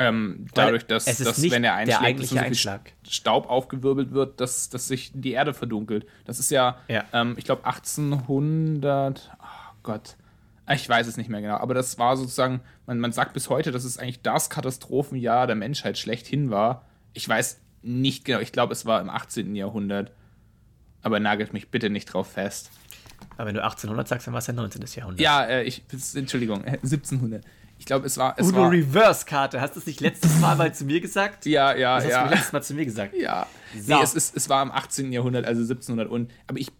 Ähm, 0.00 0.46
dadurch, 0.54 0.86
dass, 0.86 1.06
es 1.06 1.20
ist 1.20 1.26
dass 1.26 1.38
nicht 1.38 1.52
wenn 1.52 1.64
er 1.64 1.72
der 1.72 1.76
einschlägt, 1.76 1.98
dass 1.98 2.06
eigentliche 2.06 2.34
so 2.34 2.40
Einschlag. 2.40 2.92
Staub 3.08 3.50
aufgewirbelt 3.50 4.12
wird, 4.12 4.40
dass, 4.40 4.68
dass 4.68 4.86
sich 4.86 5.10
die 5.12 5.32
Erde 5.32 5.54
verdunkelt. 5.54 6.06
Das 6.24 6.38
ist 6.38 6.50
ja, 6.50 6.78
Ja. 6.88 7.04
Ähm, 7.12 7.34
ich 7.36 7.44
glaube, 7.44 7.64
1800. 7.64 9.30
Oh 9.40 9.44
Gott. 9.82 10.16
Ich 10.70 10.88
weiß 10.88 11.06
es 11.06 11.16
nicht 11.16 11.30
mehr 11.30 11.40
genau, 11.40 11.56
aber 11.56 11.72
das 11.72 11.98
war 11.98 12.16
sozusagen, 12.16 12.60
man, 12.86 13.00
man 13.00 13.10
sagt 13.10 13.32
bis 13.32 13.48
heute, 13.48 13.72
dass 13.72 13.84
es 13.84 13.98
eigentlich 13.98 14.20
das 14.20 14.50
Katastrophenjahr 14.50 15.46
der 15.46 15.56
Menschheit 15.56 15.96
schlechthin 15.96 16.50
war. 16.50 16.84
Ich 17.14 17.26
weiß 17.26 17.58
nicht 17.88 18.24
genau, 18.24 18.40
ich 18.40 18.52
glaube, 18.52 18.72
es 18.72 18.86
war 18.86 19.00
im 19.00 19.10
18. 19.10 19.54
Jahrhundert. 19.54 20.12
Aber 21.02 21.20
nagelt 21.20 21.52
mich 21.52 21.70
bitte 21.70 21.90
nicht 21.90 22.06
drauf 22.06 22.32
fest. 22.32 22.70
Aber 23.36 23.46
wenn 23.46 23.54
du 23.54 23.62
1800 23.62 24.06
sagst, 24.06 24.26
dann 24.26 24.34
war 24.34 24.40
es 24.40 24.46
ja 24.46 24.52
19. 24.52 24.82
Jahrhundert. 24.94 25.20
Ja, 25.20 25.44
äh, 25.44 25.62
ich, 25.62 25.84
Entschuldigung, 26.14 26.64
äh, 26.64 26.72
1700. 26.72 27.44
Ich 27.78 27.86
glaube, 27.86 28.06
es 28.06 28.16
war. 28.18 28.34
Es 28.36 28.48
Udo 28.48 28.66
Reverse-Karte, 28.66 29.60
hast 29.60 29.76
du 29.76 29.80
es 29.80 29.86
nicht 29.86 30.00
letztes 30.00 30.40
Mal 30.40 30.56
mal 30.56 30.74
zu 30.74 30.84
mir 30.84 31.00
gesagt? 31.00 31.46
ja, 31.46 31.74
ja, 31.74 31.96
Das 31.96 32.04
hast 32.04 32.10
ja. 32.10 32.24
du 32.24 32.30
letztes 32.30 32.52
Mal 32.52 32.62
zu 32.62 32.74
mir 32.74 32.84
gesagt. 32.84 33.14
Ja. 33.16 33.46
So. 33.80 33.94
Nee, 33.94 34.02
es, 34.02 34.14
ist, 34.14 34.36
es 34.36 34.48
war 34.48 34.62
im 34.62 34.72
18. 34.72 35.12
Jahrhundert, 35.12 35.46
also 35.46 35.62
1700 35.62 36.10
und. 36.10 36.32
Aber 36.48 36.58
ich 36.58 36.72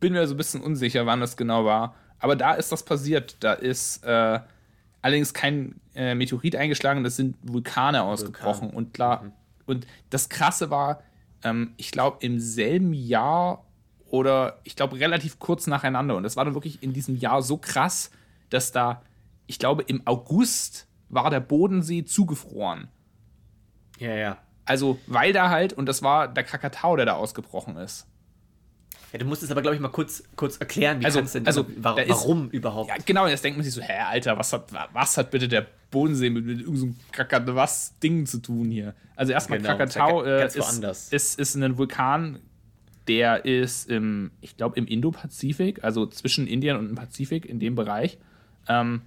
bin 0.00 0.14
mir 0.14 0.26
so 0.26 0.34
ein 0.34 0.38
bisschen 0.38 0.62
unsicher, 0.62 1.04
wann 1.04 1.20
das 1.20 1.36
genau 1.36 1.64
war. 1.64 1.94
Aber 2.18 2.36
da 2.36 2.54
ist 2.54 2.72
das 2.72 2.84
passiert. 2.84 3.36
Da 3.40 3.52
ist 3.52 4.02
äh, 4.04 4.40
allerdings 5.02 5.34
kein 5.34 5.80
äh, 5.94 6.14
Meteorit 6.14 6.56
eingeschlagen, 6.56 7.04
das 7.04 7.16
sind 7.16 7.36
Vulkane 7.42 8.02
ausgebrochen. 8.02 8.70
Und 8.70 8.94
klar, 8.94 9.32
und 9.68 9.86
das 10.10 10.28
Krasse 10.28 10.70
war, 10.70 11.02
ähm, 11.42 11.74
ich 11.76 11.90
glaube, 11.90 12.18
im 12.20 12.40
selben 12.40 12.92
Jahr 12.92 13.64
oder 14.06 14.58
ich 14.64 14.76
glaube 14.76 14.98
relativ 14.98 15.38
kurz 15.38 15.66
nacheinander. 15.66 16.16
Und 16.16 16.22
das 16.22 16.36
war 16.36 16.44
dann 16.44 16.54
wirklich 16.54 16.82
in 16.82 16.92
diesem 16.92 17.16
Jahr 17.16 17.42
so 17.42 17.58
krass, 17.58 18.10
dass 18.50 18.72
da, 18.72 19.02
ich 19.46 19.58
glaube, 19.58 19.82
im 19.82 20.06
August 20.06 20.88
war 21.08 21.30
der 21.30 21.40
Bodensee 21.40 22.04
zugefroren. 22.04 22.88
Ja, 23.98 24.14
ja. 24.14 24.38
Also, 24.64 24.98
weil 25.06 25.32
da 25.32 25.48
halt, 25.48 25.72
und 25.72 25.86
das 25.86 26.02
war 26.02 26.28
der 26.28 26.44
Krakatau, 26.44 26.96
der 26.96 27.06
da 27.06 27.14
ausgebrochen 27.14 27.76
ist. 27.76 28.06
Ja, 29.12 29.18
du 29.18 29.24
musst 29.24 29.42
es 29.42 29.50
aber, 29.50 29.62
glaube 29.62 29.74
ich, 29.74 29.80
mal 29.80 29.88
kurz, 29.88 30.22
kurz 30.36 30.58
erklären, 30.58 31.00
wie 31.00 31.06
Also- 31.06 31.18
kannst 31.20 31.34
denn, 31.34 31.46
also, 31.46 31.64
wa 31.78 31.94
da 31.94 32.02
ist- 32.02 32.10
warum 32.10 32.50
überhaupt? 32.50 32.88
Ja, 32.90 32.96
genau, 33.04 33.26
jetzt 33.26 33.42
denkt 33.42 33.56
man 33.56 33.64
sich 33.64 33.72
so, 33.72 33.80
hä, 33.80 34.00
Alter, 34.06 34.38
was 34.38 34.52
hat, 34.52 34.70
was 34.92 35.16
hat 35.16 35.30
bitte 35.30 35.48
der 35.48 35.66
Bodensee 35.90 36.28
mit, 36.28 36.44
mit 36.44 36.60
irgendeinem 36.60 36.96
Krakatau, 37.12 37.54
was 37.54 37.98
Ding 38.00 38.26
zu 38.26 38.38
tun 38.38 38.70
hier? 38.70 38.94
Also 39.16 39.32
erstmal 39.32 39.58
Genau, 39.58 39.70
Krakatau 39.76 40.24
äh, 40.24 40.48
woanders. 40.58 41.04
ist, 41.10 41.38
ist, 41.38 41.38
ist 41.38 41.54
ein 41.62 41.78
Vulkan, 41.78 42.38
der 43.08 43.46
ist 43.46 43.88
im, 43.88 44.30
ich 44.42 44.58
glaube, 44.58 44.76
im 44.76 44.86
Indo-Pazifik, 44.86 45.82
also 45.82 46.04
zwischen 46.06 46.46
Indien 46.46 46.76
und 46.76 46.88
dem 46.88 46.94
Pazifik, 46.94 47.46
in 47.46 47.58
dem 47.58 47.74
Bereich. 47.74 48.18
Ähm, 48.68 49.00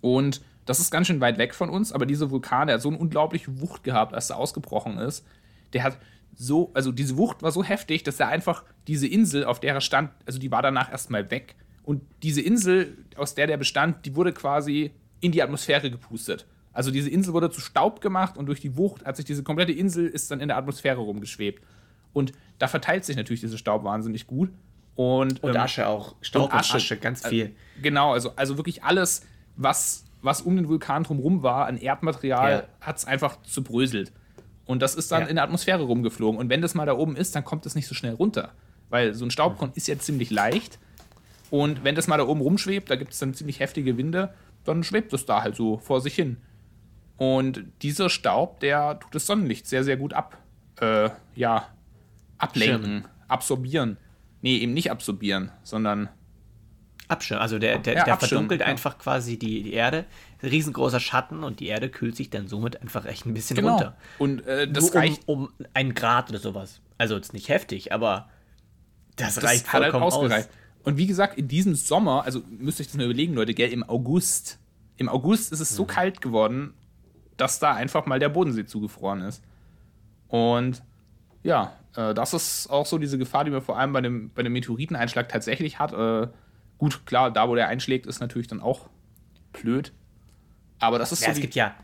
und 0.00 0.40
das 0.64 0.80
ist 0.80 0.90
ganz 0.90 1.06
schön 1.06 1.20
weit 1.20 1.36
weg 1.36 1.54
von 1.54 1.68
uns, 1.68 1.92
aber 1.92 2.06
dieser 2.06 2.30
Vulkan, 2.30 2.68
der 2.68 2.74
hat 2.76 2.82
so 2.82 2.88
eine 2.88 2.96
unglaubliche 2.98 3.60
Wucht 3.60 3.84
gehabt, 3.84 4.14
als 4.14 4.30
er 4.30 4.38
ausgebrochen 4.38 4.96
ist. 4.96 5.26
Der 5.74 5.82
hat 5.82 5.98
so, 6.36 6.70
also 6.74 6.92
diese 6.92 7.16
Wucht 7.16 7.42
war 7.42 7.52
so 7.52 7.64
heftig, 7.64 8.02
dass 8.02 8.20
er 8.20 8.28
einfach 8.28 8.64
diese 8.86 9.06
Insel, 9.06 9.44
auf 9.44 9.60
der 9.60 9.74
er 9.74 9.80
stand, 9.80 10.10
also 10.26 10.38
die 10.38 10.50
war 10.50 10.62
danach 10.62 10.90
erstmal 10.90 11.30
weg. 11.30 11.54
Und 11.84 12.02
diese 12.22 12.40
Insel, 12.40 12.96
aus 13.16 13.34
der 13.34 13.46
der 13.46 13.56
bestand, 13.56 14.06
die 14.06 14.16
wurde 14.16 14.32
quasi 14.32 14.92
in 15.20 15.32
die 15.32 15.42
Atmosphäre 15.42 15.90
gepustet. 15.90 16.46
Also 16.72 16.90
diese 16.90 17.08
Insel 17.08 17.32
wurde 17.32 17.50
zu 17.50 17.60
Staub 17.60 18.00
gemacht 18.00 18.36
und 18.36 18.46
durch 18.46 18.60
die 18.60 18.76
Wucht 18.76 19.04
hat 19.04 19.16
sich 19.16 19.24
diese 19.24 19.42
komplette 19.42 19.72
Insel 19.72 20.06
ist 20.06 20.30
dann 20.30 20.40
in 20.40 20.48
der 20.48 20.56
Atmosphäre 20.56 21.00
rumgeschwebt. 21.00 21.62
Und 22.12 22.32
da 22.58 22.68
verteilt 22.68 23.04
sich 23.04 23.16
natürlich 23.16 23.40
dieser 23.40 23.58
Staub 23.58 23.84
wahnsinnig 23.84 24.26
gut. 24.26 24.50
Und, 24.96 25.42
und 25.42 25.54
ähm, 25.54 25.60
Asche 25.60 25.86
auch. 25.86 26.14
Staub 26.20 26.44
und 26.44 26.54
Asche, 26.54 26.74
und 26.74 26.76
Asche 26.76 26.96
ganz 26.96 27.26
viel. 27.26 27.46
Äh, 27.46 27.82
genau, 27.82 28.12
also, 28.12 28.32
also 28.36 28.56
wirklich 28.56 28.82
alles, 28.82 29.26
was, 29.56 30.04
was 30.22 30.42
um 30.42 30.56
den 30.56 30.68
Vulkan 30.68 31.04
drumherum 31.04 31.42
war, 31.42 31.66
an 31.66 31.76
Erdmaterial, 31.76 32.52
ja. 32.52 32.86
hat 32.86 32.96
es 32.98 33.04
einfach 33.04 33.40
zerbröselt. 33.42 34.12
Und 34.66 34.80
das 34.80 34.94
ist 34.94 35.12
dann 35.12 35.22
ja. 35.22 35.28
in 35.28 35.36
der 35.36 35.44
Atmosphäre 35.44 35.82
rumgeflogen. 35.82 36.38
Und 36.38 36.48
wenn 36.48 36.62
das 36.62 36.74
mal 36.74 36.86
da 36.86 36.94
oben 36.96 37.16
ist, 37.16 37.34
dann 37.34 37.44
kommt 37.44 37.66
es 37.66 37.74
nicht 37.74 37.86
so 37.86 37.94
schnell 37.94 38.14
runter. 38.14 38.52
Weil 38.88 39.14
so 39.14 39.24
ein 39.24 39.30
Staubkorn 39.30 39.72
ist 39.74 39.88
ja 39.88 39.98
ziemlich 39.98 40.30
leicht. 40.30 40.78
Und 41.50 41.84
wenn 41.84 41.94
das 41.94 42.06
mal 42.06 42.16
da 42.16 42.26
oben 42.26 42.40
rumschwebt, 42.40 42.90
da 42.90 42.96
gibt 42.96 43.12
es 43.12 43.18
dann 43.18 43.34
ziemlich 43.34 43.60
heftige 43.60 43.96
Winde, 43.96 44.32
dann 44.64 44.82
schwebt 44.82 45.12
es 45.12 45.26
da 45.26 45.42
halt 45.42 45.56
so 45.56 45.78
vor 45.78 46.00
sich 46.00 46.14
hin. 46.14 46.38
Und 47.16 47.64
dieser 47.82 48.08
Staub, 48.08 48.60
der 48.60 48.98
tut 48.98 49.14
das 49.14 49.26
Sonnenlicht 49.26 49.66
sehr, 49.66 49.84
sehr 49.84 49.96
gut 49.96 50.14
ab. 50.14 50.38
Äh, 50.80 51.10
ja, 51.36 51.68
ablenken, 52.38 52.84
Schirmen. 52.84 53.08
absorbieren. 53.28 53.96
Nee, 54.42 54.56
eben 54.58 54.74
nicht 54.74 54.90
absorbieren, 54.90 55.52
sondern 55.62 56.08
Abschirmen. 57.08 57.42
Also 57.42 57.58
der, 57.58 57.78
der, 57.78 57.94
ja, 57.94 58.04
der 58.04 58.16
verdunkelt 58.16 58.60
ja. 58.60 58.66
einfach 58.66 58.98
quasi 58.98 59.38
die, 59.38 59.62
die 59.62 59.72
Erde. 59.72 60.04
Riesengroßer 60.42 61.00
Schatten 61.00 61.44
und 61.44 61.60
die 61.60 61.66
Erde 61.66 61.88
kühlt 61.88 62.16
sich 62.16 62.30
dann 62.30 62.48
somit 62.48 62.80
einfach 62.80 63.04
echt 63.06 63.26
ein 63.26 63.34
bisschen 63.34 63.56
genau. 63.56 63.72
runter. 63.72 63.96
Und 64.18 64.46
äh, 64.46 64.68
das 64.68 64.92
Nur 64.92 64.94
reicht 64.94 65.22
um, 65.26 65.44
um 65.44 65.52
einen 65.74 65.94
Grad 65.94 66.30
oder 66.30 66.38
sowas. 66.38 66.80
Also 66.98 67.16
jetzt 67.16 67.32
nicht 67.32 67.48
heftig, 67.48 67.92
aber 67.92 68.28
das, 69.16 69.36
das 69.36 69.44
reicht 69.44 69.66
vollkommen 69.66 70.04
halt 70.04 70.12
ausgereicht. 70.12 70.48
Aus. 70.48 70.54
Und 70.84 70.98
wie 70.98 71.06
gesagt, 71.06 71.38
in 71.38 71.48
diesem 71.48 71.74
Sommer, 71.74 72.24
also 72.24 72.42
müsst 72.48 72.78
ihr 72.78 72.82
euch 72.82 72.88
das 72.88 72.96
mal 72.96 73.04
überlegen, 73.04 73.34
Leute, 73.34 73.54
gell, 73.54 73.72
im 73.72 73.82
August. 73.88 74.58
Im 74.96 75.08
August 75.08 75.52
ist 75.52 75.60
es 75.60 75.72
mhm. 75.72 75.76
so 75.76 75.84
kalt 75.86 76.20
geworden, 76.20 76.74
dass 77.36 77.58
da 77.58 77.74
einfach 77.74 78.06
mal 78.06 78.18
der 78.18 78.28
Bodensee 78.28 78.66
zugefroren 78.66 79.22
ist. 79.22 79.42
Und 80.28 80.82
ja, 81.42 81.72
äh, 81.96 82.14
das 82.14 82.34
ist 82.34 82.68
auch 82.68 82.86
so 82.86 82.98
diese 82.98 83.18
Gefahr, 83.18 83.44
die 83.44 83.50
man 83.50 83.62
vor 83.62 83.78
allem 83.78 83.92
bei 83.92 84.00
dem, 84.00 84.30
bei 84.34 84.42
dem 84.42 84.52
Meteoriteneinschlag 84.52 85.28
tatsächlich 85.28 85.78
hat. 85.78 85.92
Äh, 85.92 86.28
Gut, 86.78 87.06
klar, 87.06 87.30
da 87.30 87.48
wo 87.48 87.54
der 87.54 87.68
einschlägt, 87.68 88.06
ist 88.06 88.20
natürlich 88.20 88.48
dann 88.48 88.60
auch 88.60 88.88
blöd. 89.52 89.92
Aber 90.78 90.98
das 90.98 91.12
ist 91.12 91.20
ja, 91.22 91.28
so. 91.28 91.32
Es 91.32 91.40
gibt 91.40 91.54
ja, 91.54 91.74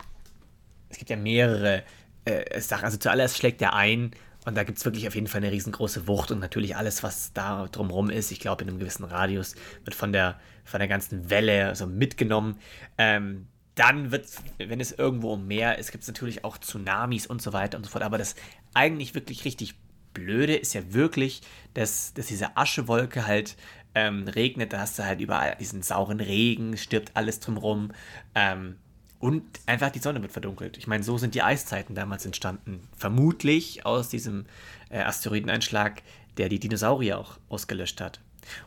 es 0.88 0.98
gibt 0.98 1.11
ja 1.11 1.16
mehrere 1.16 1.83
äh, 2.24 2.61
Sachen. 2.61 2.85
Also 2.85 2.98
zuallererst 2.98 3.38
schlägt 3.38 3.62
er 3.62 3.74
ein 3.74 4.11
und 4.44 4.57
da 4.57 4.64
gibt 4.64 4.79
es 4.79 4.85
wirklich 4.85 5.07
auf 5.07 5.14
jeden 5.14 5.26
Fall 5.26 5.42
eine 5.42 5.53
riesengroße 5.53 6.07
Wucht 6.07 6.31
und 6.31 6.38
natürlich 6.38 6.76
alles, 6.76 7.03
was 7.03 7.33
da 7.33 7.66
drumherum 7.66 8.11
ist. 8.11 8.31
Ich 8.31 8.40
glaube, 8.40 8.62
in 8.62 8.70
einem 8.70 8.79
gewissen 8.79 9.05
Radius 9.05 9.55
wird 9.85 9.94
von 9.94 10.12
der, 10.12 10.38
von 10.64 10.81
der 10.81 10.88
ganzen 10.88 11.31
Welle 11.31 11.74
so 11.76 11.87
mitgenommen. 11.87 12.59
Ähm, 12.98 13.46
dann 13.74 14.11
wird, 14.11 14.26
wenn 14.59 14.81
es 14.81 14.92
irgendwo 14.92 15.33
um 15.33 15.46
Meer 15.46 15.79
ist, 15.79 15.92
gibt 15.92 16.03
es 16.03 16.09
natürlich 16.09 16.44
auch 16.44 16.59
Tsunamis 16.59 17.26
und 17.26 17.40
so 17.40 17.53
weiter 17.53 17.79
und 17.79 17.85
so 17.85 17.90
fort. 17.90 18.03
Aber 18.03 18.18
das 18.18 18.35
eigentlich 18.74 19.14
wirklich 19.14 19.44
richtig 19.44 19.74
Blöde 20.12 20.57
ist 20.57 20.74
ja 20.74 20.92
wirklich, 20.92 21.42
dass, 21.74 22.12
dass 22.14 22.26
diese 22.26 22.57
Aschewolke 22.57 23.26
halt 23.26 23.57
ähm, 23.94 24.29
regnet, 24.29 24.72
da 24.72 24.81
hast 24.81 24.98
du 24.98 25.05
halt 25.05 25.20
überall 25.20 25.57
diesen 25.59 25.83
sauren 25.83 26.20
Regen, 26.20 26.76
stirbt 26.76 27.12
alles 27.14 27.40
drumherum. 27.40 27.92
Ähm, 28.35 28.76
und 29.18 29.44
einfach 29.66 29.90
die 29.90 29.98
Sonne 29.98 30.22
wird 30.22 30.33
verdunkelt. 30.33 30.79
Ich 30.79 30.87
meine, 30.87 31.03
so 31.03 31.18
sind 31.18 31.35
die 31.35 31.42
Eiszeiten 31.42 31.94
damals 31.94 32.24
entstanden. 32.24 32.88
Vermutlich 32.96 33.85
aus 33.85 34.09
diesem 34.09 34.46
äh, 34.88 35.00
Asteroideneinschlag, 35.00 36.03
der 36.38 36.48
die 36.48 36.59
Dinosaurier 36.59 37.18
auch 37.18 37.38
ausgelöscht 37.50 38.00
hat. 38.00 38.20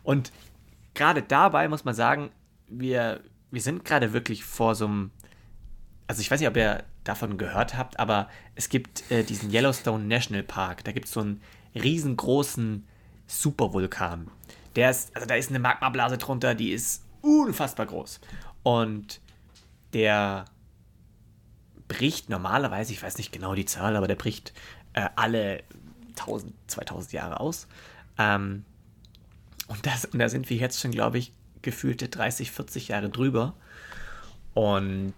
Und 0.04 0.32
gerade 0.94 1.24
dabei 1.24 1.68
muss 1.68 1.86
man 1.86 1.96
sagen, 1.96 2.30
wir, 2.68 3.22
wir 3.50 3.62
sind 3.62 3.84
gerade 3.84 4.14
wirklich 4.14 4.44
vor 4.44 4.76
so 4.76 4.86
einem. 4.86 5.12
Also, 6.06 6.22
ich 6.22 6.30
weiß 6.30 6.40
nicht, 6.40 6.50
ob 6.50 6.58
ihr 6.58 6.84
davon 7.04 7.38
gehört 7.38 7.76
habt, 7.76 7.98
aber 7.98 8.30
es 8.56 8.70
gibt 8.70 9.10
äh, 9.10 9.24
diesen 9.24 9.52
Yellowstone 9.52 10.04
National 10.04 10.44
Park. 10.44 10.84
Da 10.84 10.92
gibt 10.92 11.08
es 11.08 11.14
so 11.14 11.22
einen 11.22 11.42
riesengroßen 11.74 12.86
Supervulkan. 13.26 14.30
Der 14.76 14.90
ist, 14.90 15.16
also 15.16 15.28
da 15.28 15.36
ist 15.36 15.50
eine 15.50 15.60
Magmablase 15.60 16.18
drunter, 16.18 16.56
die 16.56 16.72
ist 16.72 17.04
unfassbar 17.22 17.86
groß. 17.86 18.20
Und 18.64 19.22
der 19.94 20.46
bricht 21.88 22.30
normalerweise, 22.30 22.92
ich 22.94 23.04
weiß 23.04 23.18
nicht 23.18 23.32
genau 23.32 23.56
die 23.56 23.66
Zahl, 23.66 23.96
aber 23.96 24.08
der 24.08 24.16
bricht 24.16 24.54
äh, 24.94 25.10
alle 25.16 25.64
1000, 26.12 26.54
2000 26.68 27.14
Jahre 27.14 27.40
aus. 27.40 27.68
Ähm, 28.18 28.66
und, 29.68 29.86
das, 29.86 30.06
und 30.06 30.20
da 30.20 30.30
sind 30.30 30.50
wir 30.50 30.58
jetzt 30.58 30.80
schon, 30.80 30.92
glaube 30.92 31.18
ich, 31.18 31.34
gefühlte 31.62 32.10
30, 32.10 32.52
40 32.52 32.90
Jahre 32.90 33.10
drüber. 33.10 33.54
Und 34.54 35.14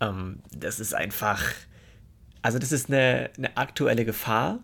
ähm, 0.00 0.40
das 0.52 0.80
ist 0.80 0.94
einfach, 0.94 1.42
also 2.42 2.58
das 2.58 2.72
ist 2.72 2.88
eine, 2.88 3.30
eine 3.36 3.56
aktuelle 3.56 4.04
Gefahr, 4.04 4.60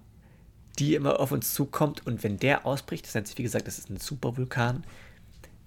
die 0.79 0.95
immer 0.95 1.21
auf 1.21 1.33
uns 1.33 1.55
zukommt. 1.55 2.07
Und 2.07 2.23
wenn 2.23 2.39
der 2.39 2.67
ausbricht, 2.67 3.07
das 3.07 3.15
heißt, 3.15 3.39
wie 3.39 3.43
gesagt, 3.43 3.67
das 3.67 3.79
ist 3.79 3.91
ein 3.91 3.99
Supervulkan, 3.99 4.85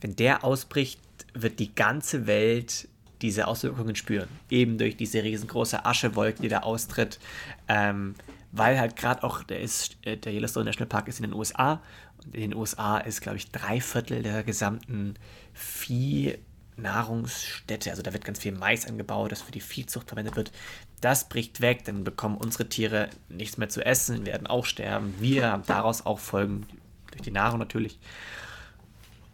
wenn 0.02 0.16
der 0.16 0.44
ausbricht, 0.44 1.00
wird 1.34 1.60
die 1.60 1.74
ganze 1.74 2.28
Welt 2.28 2.88
diese 3.22 3.48
Auswirkungen 3.48 3.96
spüren. 3.96 4.30
Eben 4.50 4.78
durch 4.78 4.96
diese 4.96 5.24
riesengroße 5.24 5.86
Aschewolke, 5.86 6.42
die 6.42 6.48
da 6.48 6.60
austritt. 6.60 7.20
Ähm, 7.68 8.16
weil 8.52 8.80
halt 8.80 8.96
gerade 8.96 9.24
auch, 9.24 9.44
der, 9.44 9.60
ist, 9.60 9.98
äh, 10.04 10.18
der 10.18 10.34
Yellowstone 10.34 10.66
National 10.66 10.88
Park 10.88 11.08
ist 11.08 11.20
in 11.20 11.24
den 11.24 11.34
USA. 11.34 11.82
Und 12.24 12.36
in 12.36 12.42
den 12.42 12.56
USA 12.56 13.00
ist, 13.00 13.22
glaube 13.22 13.38
ich, 13.38 13.52
drei 13.52 13.82
Viertel 13.82 14.24
der 14.24 14.44
gesamten 14.44 15.16
Viehnahrungsstätte. 15.54 17.92
Also 17.92 18.02
da 18.02 18.14
wird 18.14 18.26
ganz 18.26 18.40
viel 18.40 18.54
Mais 18.54 18.88
angebaut, 18.88 19.32
das 19.32 19.42
für 19.42 19.52
die 19.52 19.62
Viehzucht 19.62 20.08
verwendet 20.08 20.36
wird 20.36 20.52
das 21.00 21.30
bricht 21.30 21.62
weg, 21.62 21.86
dann 21.86 22.04
bekommen 22.04 22.38
unsere 22.38 22.70
Tiere 22.70 23.10
nichts 23.30 23.58
mehr 23.58 23.70
zu 23.70 23.86
essen, 23.86 24.26
werden 24.26 24.48
auch 24.48 24.66
sterben. 24.66 25.14
Wir 25.20 25.52
haben 25.52 25.64
daraus 25.66 26.06
auch 26.06 26.20
Folgen, 26.20 26.66
durch 27.12 27.22
die 27.22 27.32
Nahrung 27.32 27.60
natürlich. 27.60 28.00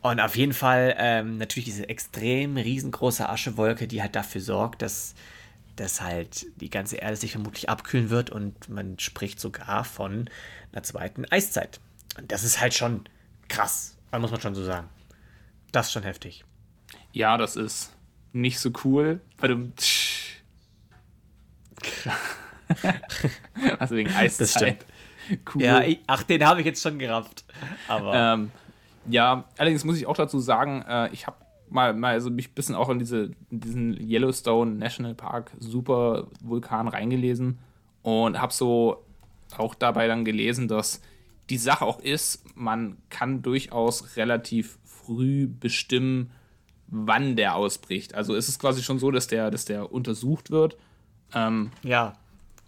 Und 0.01 0.19
auf 0.19 0.36
jeden 0.36 0.54
Fall 0.54 0.95
ähm, 0.97 1.38
natürlich 1.38 1.65
diese 1.65 1.89
extrem 1.89 2.58
riesengroße 2.58 3.28
Aschewolke, 3.28 3.88
die 3.88 4.01
halt 4.01 4.15
dafür 4.15 4.41
sorgt, 4.41 4.82
dass, 4.82 5.15
dass 5.78 6.01
halt 6.01 6.45
die 6.62 6.69
ganze 6.69 6.97
Erde 6.97 7.15
sich 7.15 7.32
vermutlich 7.32 7.69
abkühlen 7.69 8.12
wird 8.12 8.30
und 8.30 8.69
man 8.69 8.99
spricht 8.99 9.39
sogar 9.39 9.84
von 9.84 10.30
einer 10.71 10.84
zweiten 10.84 11.25
Eiszeit. 11.32 11.80
Und 12.17 12.32
das 12.32 12.43
ist 12.43 12.62
halt 12.62 12.73
schon 12.75 13.06
krass, 13.47 13.97
muss 14.12 14.32
man 14.32 14.41
schon 14.41 14.56
so 14.56 14.63
sagen. 14.63 14.88
Das 15.71 15.88
ist 15.88 15.93
schon 15.93 16.04
heftig. 16.04 16.45
Ja, 17.12 17.38
das 17.38 17.56
ist 17.56 17.91
nicht 18.32 18.60
so 18.60 18.71
cool. 18.84 19.21
Weil 19.38 19.49
du 19.49 19.71
also 23.79 23.95
wegen 23.95 24.11
Eiszeit. 24.11 24.85
Cool. 25.53 25.63
Ja, 25.63 25.81
ich, 25.81 25.99
ach, 26.07 26.23
den 26.23 26.45
habe 26.45 26.59
ich 26.59 26.65
jetzt 26.65 26.81
schon 26.81 26.99
gerafft. 26.99 27.45
Aber. 27.88 28.13
Ähm, 28.15 28.51
ja, 29.07 29.45
allerdings 29.57 29.83
muss 29.83 29.97
ich 29.97 30.07
auch 30.07 30.15
dazu 30.15 30.39
sagen, 30.39 30.83
äh, 30.88 31.09
ich 31.11 31.27
habe 31.27 31.38
mal, 31.69 31.93
mal 31.93 32.19
so 32.21 32.29
mich 32.29 32.49
ein 32.49 32.53
bisschen 32.53 32.75
auch 32.75 32.89
in, 32.89 32.99
diese, 32.99 33.31
in 33.49 33.59
diesen 33.59 33.93
Yellowstone 33.99 34.75
National 34.75 35.13
Park 35.13 35.51
Super 35.59 36.27
Vulkan 36.41 36.88
reingelesen 36.88 37.59
und 38.01 38.41
habe 38.41 38.53
so 38.53 39.03
auch 39.57 39.75
dabei 39.75 40.07
dann 40.07 40.25
gelesen, 40.25 40.67
dass 40.67 41.01
die 41.49 41.57
Sache 41.57 41.85
auch 41.85 41.99
ist, 41.99 42.43
man 42.55 42.97
kann 43.09 43.43
durchaus 43.43 44.17
relativ 44.17 44.79
früh 44.83 45.47
bestimmen, 45.47 46.31
wann 46.88 47.35
der 47.35 47.55
ausbricht. 47.55 48.15
Also 48.15 48.33
ist 48.33 48.49
es 48.49 48.57
quasi 48.57 48.81
schon 48.81 48.97
so, 48.97 49.11
dass 49.11 49.27
der, 49.27 49.51
dass 49.51 49.65
der 49.65 49.91
untersucht 49.91 50.49
wird 50.49 50.77
ähm, 51.33 51.71
ja. 51.83 52.13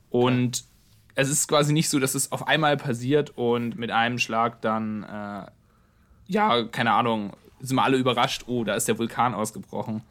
Und 0.09 0.65
es 1.15 1.29
ist 1.29 1.47
quasi 1.47 1.73
nicht 1.73 1.89
so, 1.89 1.99
dass 1.99 2.15
es 2.15 2.31
auf 2.31 2.47
einmal 2.47 2.77
passiert 2.77 3.31
und 3.37 3.77
mit 3.77 3.89
einem 3.91 4.19
Schlag 4.19 4.61
dann, 4.61 5.03
äh, 5.03 5.51
ja, 6.27 6.63
keine 6.65 6.93
Ahnung, 6.93 7.35
sind 7.59 7.75
wir 7.75 7.83
alle 7.83 7.97
überrascht, 7.97 8.43
oh, 8.45 8.63
da 8.63 8.75
ist 8.75 8.87
der 8.87 8.99
Vulkan 8.99 9.33
ausgebrochen. 9.33 10.03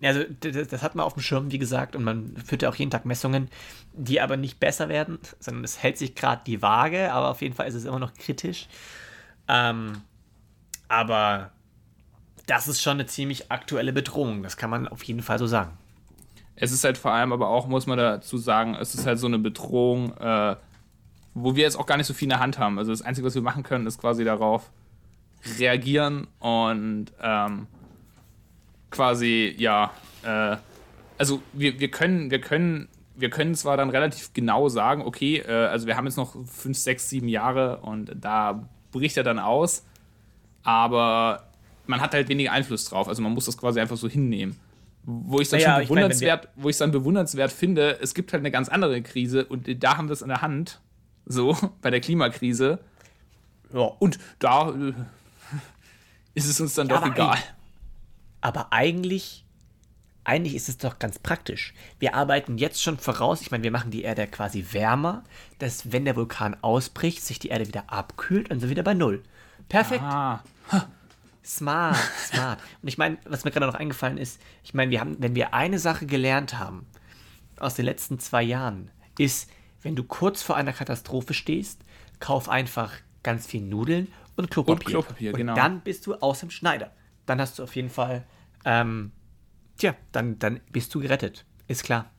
Also, 0.00 0.22
das, 0.40 0.82
hat 0.82 0.94
man 0.94 1.04
auf 1.04 1.14
dem 1.14 1.22
Schirm, 1.22 1.50
wie 1.50 1.58
gesagt, 1.58 1.96
und 1.96 2.04
man 2.04 2.36
führt 2.36 2.62
ja 2.62 2.68
auch 2.68 2.74
jeden 2.74 2.90
Tag 2.90 3.04
Messungen, 3.04 3.48
die 3.92 4.20
aber 4.20 4.36
nicht 4.36 4.60
besser 4.60 4.88
werden, 4.88 5.18
sondern 5.40 5.64
es 5.64 5.82
hält 5.82 5.98
sich 5.98 6.14
gerade 6.14 6.42
die 6.46 6.62
Waage, 6.62 7.12
aber 7.12 7.30
auf 7.30 7.42
jeden 7.42 7.54
Fall 7.54 7.66
ist 7.66 7.74
es 7.74 7.84
immer 7.84 7.98
noch 7.98 8.14
kritisch. 8.14 8.68
Ähm, 9.48 10.02
aber 10.88 11.50
das 12.46 12.68
ist 12.68 12.82
schon 12.82 12.98
eine 12.98 13.06
ziemlich 13.06 13.50
aktuelle 13.50 13.92
Bedrohung, 13.92 14.42
das 14.42 14.56
kann 14.56 14.70
man 14.70 14.86
auf 14.86 15.02
jeden 15.02 15.22
Fall 15.22 15.38
so 15.38 15.46
sagen 15.46 15.76
es 16.56 16.72
ist 16.72 16.84
halt 16.84 16.98
vor 16.98 17.12
allem 17.12 17.32
aber 17.32 17.48
auch, 17.48 17.66
muss 17.66 17.86
man 17.86 17.98
dazu 17.98 18.38
sagen, 18.38 18.76
es 18.80 18.94
ist 18.94 19.06
halt 19.06 19.18
so 19.18 19.26
eine 19.26 19.38
Bedrohung, 19.38 20.16
äh, 20.18 20.56
wo 21.34 21.56
wir 21.56 21.64
jetzt 21.64 21.76
auch 21.76 21.86
gar 21.86 21.96
nicht 21.96 22.06
so 22.06 22.14
viel 22.14 22.26
in 22.26 22.30
der 22.30 22.40
Hand 22.40 22.58
haben. 22.58 22.78
Also 22.78 22.92
das 22.92 23.02
Einzige, 23.02 23.26
was 23.26 23.34
wir 23.34 23.42
machen 23.42 23.62
können, 23.64 23.86
ist 23.86 24.00
quasi 24.00 24.24
darauf 24.24 24.70
reagieren 25.58 26.28
und 26.38 27.06
ähm, 27.20 27.66
quasi, 28.90 29.54
ja, 29.58 29.90
äh, 30.22 30.56
also 31.18 31.42
wir, 31.52 31.80
wir 31.80 31.90
können, 31.90 32.30
wir 32.30 32.40
können 32.40 32.88
wir 33.16 33.30
können 33.30 33.54
zwar 33.54 33.76
dann 33.76 33.90
relativ 33.90 34.32
genau 34.32 34.68
sagen, 34.68 35.02
okay, 35.02 35.38
äh, 35.38 35.66
also 35.66 35.86
wir 35.86 35.96
haben 35.96 36.06
jetzt 36.06 36.16
noch 36.16 36.34
fünf, 36.46 36.76
sechs, 36.76 37.08
sieben 37.08 37.28
Jahre 37.28 37.78
und 37.78 38.12
da 38.20 38.68
bricht 38.90 39.16
er 39.16 39.22
dann 39.22 39.38
aus, 39.38 39.84
aber 40.62 41.44
man 41.86 42.00
hat 42.00 42.14
halt 42.14 42.28
weniger 42.28 42.52
Einfluss 42.52 42.86
drauf. 42.86 43.08
Also 43.08 43.22
man 43.22 43.32
muss 43.32 43.44
das 43.44 43.56
quasi 43.56 43.80
einfach 43.80 43.96
so 43.96 44.08
hinnehmen. 44.08 44.58
Wo 45.06 45.38
ich 45.38 45.44
es 45.44 45.50
dann 45.50 45.60
Naja, 45.60 45.74
schon 45.74 45.82
ich 45.82 45.88
mein, 45.90 45.96
bewundernswert, 45.96 46.48
wo 46.56 46.68
ich 46.68 46.78
dann 46.78 46.90
bewundernswert 46.90 47.52
finde, 47.52 47.98
es 48.00 48.14
gibt 48.14 48.32
halt 48.32 48.40
eine 48.40 48.50
ganz 48.50 48.68
andere 48.68 49.02
Krise 49.02 49.44
und 49.44 49.68
da 49.82 49.96
haben 49.96 50.08
wir 50.08 50.14
es 50.14 50.22
in 50.22 50.28
der 50.28 50.42
Hand. 50.42 50.80
So, 51.26 51.56
bei 51.82 51.90
der 51.90 52.00
Klimakrise. 52.00 52.78
Ja. 53.72 53.80
Und 53.98 54.18
da 54.38 54.70
äh, 54.70 54.92
ist 56.34 56.48
es 56.48 56.60
uns 56.60 56.74
dann 56.74 56.88
Ja, 56.88 56.96
doch 56.96 57.02
aber 57.02 57.14
egal. 57.14 57.38
Aber 58.40 58.72
eigentlich, 58.72 59.44
eigentlich 60.24 60.54
ist 60.54 60.68
es 60.68 60.78
doch 60.78 60.98
ganz 60.98 61.18
praktisch. 61.18 61.74
Wir 61.98 62.14
arbeiten 62.14 62.56
jetzt 62.58 62.82
schon 62.82 62.98
voraus, 62.98 63.40
ich 63.40 63.50
meine, 63.50 63.64
wir 63.64 63.70
machen 63.70 63.90
die 63.90 64.02
Erde 64.02 64.26
quasi 64.26 64.66
wärmer, 64.72 65.24
dass 65.58 65.92
wenn 65.92 66.04
der 66.04 66.16
Vulkan 66.16 66.56
ausbricht, 66.62 67.22
sich 67.24 67.38
die 67.38 67.48
Erde 67.48 67.66
wieder 67.68 67.84
abkühlt 67.90 68.50
und 68.50 68.60
so 68.60 68.68
wieder 68.70 68.82
bei 68.82 68.94
Null. 68.94 69.22
Perfekt. 69.68 70.02
Ah, 70.02 70.42
Smart, 71.44 71.96
smart. 72.26 72.60
Und 72.82 72.88
ich 72.88 72.96
meine, 72.96 73.18
was 73.26 73.44
mir 73.44 73.50
gerade 73.50 73.66
noch 73.66 73.74
eingefallen 73.74 74.16
ist, 74.16 74.40
ich 74.62 74.72
meine, 74.72 74.90
wir 74.90 75.00
haben, 75.00 75.16
wenn 75.18 75.34
wir 75.34 75.52
eine 75.52 75.78
Sache 75.78 76.06
gelernt 76.06 76.58
haben 76.58 76.86
aus 77.58 77.74
den 77.74 77.84
letzten 77.84 78.18
zwei 78.18 78.42
Jahren, 78.42 78.90
ist, 79.18 79.50
wenn 79.82 79.94
du 79.94 80.04
kurz 80.04 80.42
vor 80.42 80.56
einer 80.56 80.72
Katastrophe 80.72 81.34
stehst, 81.34 81.84
kauf 82.18 82.48
einfach 82.48 82.92
ganz 83.22 83.46
viel 83.46 83.60
Nudeln 83.60 84.08
und 84.36 84.50
Klopapier. 84.50 84.86
Klopapier, 84.86 85.32
und 85.32 85.36
genau. 85.36 85.54
dann 85.54 85.80
bist 85.80 86.06
du 86.06 86.14
aus 86.14 86.40
dem 86.40 86.50
Schneider. 86.50 86.90
Dann 87.26 87.40
hast 87.40 87.58
du 87.58 87.62
auf 87.62 87.76
jeden 87.76 87.90
Fall, 87.90 88.24
ähm, 88.64 89.12
tja, 89.76 89.94
dann, 90.12 90.38
dann 90.38 90.60
bist 90.72 90.94
du 90.94 91.00
gerettet. 91.00 91.44
Ist 91.68 91.84
klar. 91.84 92.10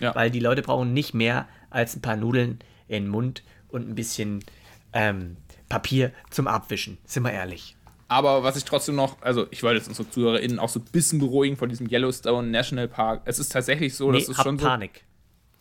Ja. 0.00 0.14
Weil 0.14 0.30
die 0.30 0.40
Leute 0.40 0.62
brauchen 0.62 0.92
nicht 0.92 1.14
mehr 1.14 1.48
als 1.70 1.96
ein 1.96 2.02
paar 2.02 2.16
Nudeln 2.16 2.58
in 2.88 3.04
den 3.04 3.08
Mund 3.08 3.42
und 3.68 3.88
ein 3.88 3.94
bisschen 3.94 4.44
ähm, 4.92 5.36
Papier 5.68 6.12
zum 6.30 6.46
Abwischen. 6.46 6.98
Sind 7.04 7.22
wir 7.22 7.32
ehrlich. 7.32 7.76
Aber 8.12 8.42
was 8.42 8.56
ich 8.56 8.64
trotzdem 8.64 8.94
noch, 8.94 9.16
also 9.22 9.46
ich 9.50 9.62
wollte 9.62 9.78
jetzt 9.78 9.88
unsere 9.88 10.10
ZuhörerInnen 10.10 10.58
auch 10.58 10.68
so 10.68 10.80
ein 10.80 10.84
bisschen 10.92 11.18
beruhigen 11.18 11.56
von 11.56 11.70
diesem 11.70 11.88
Yellowstone 11.88 12.46
National 12.46 12.86
Park. 12.86 13.22
Es 13.24 13.38
ist 13.38 13.50
tatsächlich 13.50 13.96
so, 13.96 14.12
Nee, 14.12 14.18
dass 14.18 14.28
es 14.28 14.36
schon 14.36 14.58
so. 14.58 14.66
Panik. 14.66 15.04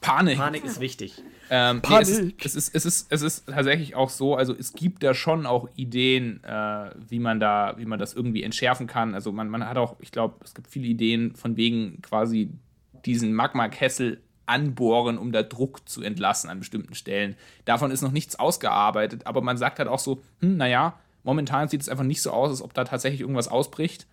Panik. 0.01 0.37
Panik 0.37 0.65
ist 0.65 0.81
wichtig. 0.81 1.23
Ähm, 1.49 1.77
nee, 1.77 1.81
Panik. 1.81 2.43
es, 2.43 2.55
ist, 2.55 2.75
es, 2.75 2.75
ist, 2.75 2.75
es, 2.75 2.85
ist, 2.85 3.07
es 3.09 3.21
ist 3.21 3.45
tatsächlich 3.47 3.95
auch 3.95 4.09
so, 4.09 4.35
also 4.35 4.53
es 4.53 4.73
gibt 4.73 5.01
da 5.01 5.13
schon 5.13 5.45
auch 5.45 5.69
Ideen, 5.77 6.43
äh, 6.43 6.89
wie 7.07 7.19
man 7.19 7.39
da, 7.39 7.75
wie 7.77 7.85
man 7.85 7.99
das 7.99 8.13
irgendwie 8.13 8.43
entschärfen 8.43 8.85
kann. 8.85 9.15
Also 9.15 9.31
man, 9.31 9.47
man 9.47 9.65
hat 9.65 9.77
auch, 9.77 9.95
ich 9.99 10.11
glaube, 10.11 10.35
es 10.43 10.53
gibt 10.53 10.67
viele 10.67 10.87
Ideen 10.87 11.33
von 11.35 11.55
wegen 11.55 12.01
quasi 12.01 12.49
diesen 13.05 13.33
Magma-Kessel 13.33 14.19
anbohren, 14.45 15.17
um 15.17 15.31
da 15.31 15.41
Druck 15.41 15.87
zu 15.87 16.01
entlassen 16.01 16.49
an 16.49 16.59
bestimmten 16.59 16.95
Stellen. 16.95 17.37
Davon 17.63 17.91
ist 17.91 18.01
noch 18.01 18.11
nichts 18.11 18.37
ausgearbeitet, 18.37 19.25
aber 19.25 19.39
man 19.39 19.55
sagt 19.55 19.79
halt 19.79 19.87
auch 19.87 19.99
so, 19.99 20.21
hm, 20.41 20.57
naja, 20.57 20.99
momentan 21.23 21.67
sieht 21.67 21.81
es 21.81 21.89
einfach 21.89 22.03
nicht 22.03 22.21
so 22.21 22.31
aus, 22.31 22.49
als 22.49 22.61
ob 22.61 22.73
da 22.73 22.83
tatsächlich 22.83 23.21
irgendwas 23.21 23.47
ausbricht. 23.47 24.07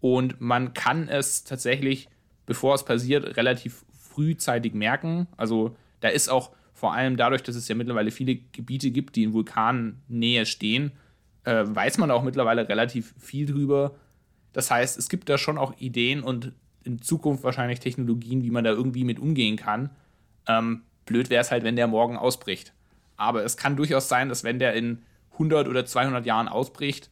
Und 0.00 0.40
man 0.40 0.74
kann 0.74 1.08
es 1.08 1.44
tatsächlich, 1.44 2.08
bevor 2.46 2.74
es 2.74 2.84
passiert, 2.84 3.36
relativ 3.36 3.84
frühzeitig 3.98 4.74
merken. 4.74 5.26
Also 5.36 5.76
da 6.00 6.08
ist 6.08 6.28
auch 6.28 6.50
vor 6.72 6.92
allem 6.94 7.16
dadurch, 7.16 7.42
dass 7.42 7.56
es 7.56 7.66
ja 7.68 7.74
mittlerweile 7.74 8.10
viele 8.10 8.36
Gebiete 8.36 8.90
gibt, 8.90 9.16
die 9.16 9.24
in 9.24 9.32
Vulkannähe 9.32 10.46
stehen, 10.46 10.92
äh, 11.44 11.64
weiß 11.66 11.98
man 11.98 12.10
auch 12.10 12.22
mittlerweile 12.22 12.68
relativ 12.68 13.14
viel 13.18 13.46
drüber. 13.46 13.96
Das 14.52 14.70
heißt, 14.70 14.96
es 14.98 15.08
gibt 15.08 15.28
da 15.28 15.38
schon 15.38 15.58
auch 15.58 15.74
Ideen 15.78 16.22
und 16.22 16.52
in 16.84 17.02
Zukunft 17.02 17.42
wahrscheinlich 17.42 17.80
Technologien, 17.80 18.42
wie 18.42 18.50
man 18.50 18.64
da 18.64 18.70
irgendwie 18.70 19.04
mit 19.04 19.18
umgehen 19.18 19.56
kann. 19.56 19.90
Ähm, 20.46 20.82
blöd 21.04 21.30
wäre 21.30 21.40
es 21.40 21.50
halt, 21.50 21.64
wenn 21.64 21.76
der 21.76 21.86
morgen 21.86 22.16
ausbricht. 22.16 22.72
Aber 23.16 23.44
es 23.44 23.56
kann 23.56 23.76
durchaus 23.76 24.08
sein, 24.08 24.28
dass 24.28 24.44
wenn 24.44 24.58
der 24.58 24.74
in 24.74 25.02
100 25.38 25.68
oder 25.68 25.86
200 25.86 26.26
Jahren 26.26 26.48
ausbricht, 26.48 27.10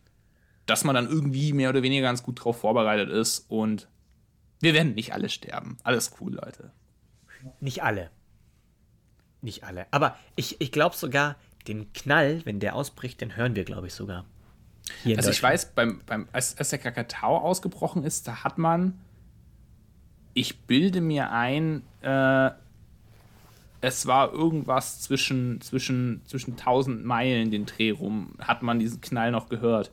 dass 0.66 0.84
man 0.84 0.94
dann 0.94 1.08
irgendwie 1.08 1.52
mehr 1.52 1.70
oder 1.70 1.82
weniger 1.82 2.02
ganz 2.02 2.22
gut 2.22 2.44
drauf 2.44 2.60
vorbereitet 2.60 3.08
ist 3.10 3.46
und 3.48 3.88
wir 4.60 4.74
werden 4.74 4.94
nicht 4.94 5.12
alle 5.12 5.28
sterben. 5.28 5.78
Alles 5.82 6.12
cool, 6.20 6.34
Leute. 6.34 6.72
Nicht 7.60 7.82
alle. 7.82 8.10
Nicht 9.42 9.64
alle. 9.64 9.86
Aber 9.90 10.16
ich, 10.34 10.60
ich 10.60 10.72
glaube 10.72 10.96
sogar, 10.96 11.36
den 11.68 11.92
Knall, 11.92 12.42
wenn 12.44 12.60
der 12.60 12.74
ausbricht, 12.74 13.20
den 13.20 13.36
hören 13.36 13.54
wir, 13.54 13.64
glaube 13.64 13.88
ich, 13.88 13.94
sogar. 13.94 14.24
Also 15.16 15.30
ich 15.30 15.42
weiß, 15.42 15.72
beim, 15.74 16.00
beim, 16.06 16.28
als, 16.32 16.56
als 16.58 16.70
der 16.70 16.78
Kakatau 16.78 17.38
ausgebrochen 17.38 18.04
ist, 18.04 18.28
da 18.28 18.44
hat 18.44 18.56
man, 18.56 18.98
ich 20.32 20.60
bilde 20.60 21.00
mir 21.00 21.32
ein, 21.32 21.82
äh, 22.02 22.50
es 23.80 24.06
war 24.06 24.32
irgendwas 24.32 25.00
zwischen, 25.00 25.60
zwischen, 25.60 26.22
zwischen 26.26 26.52
1000 26.52 27.04
Meilen 27.04 27.50
den 27.50 27.66
Dreh 27.66 27.90
rum, 27.90 28.34
hat 28.38 28.62
man 28.62 28.78
diesen 28.78 29.00
Knall 29.00 29.30
noch 29.30 29.48
gehört. 29.48 29.90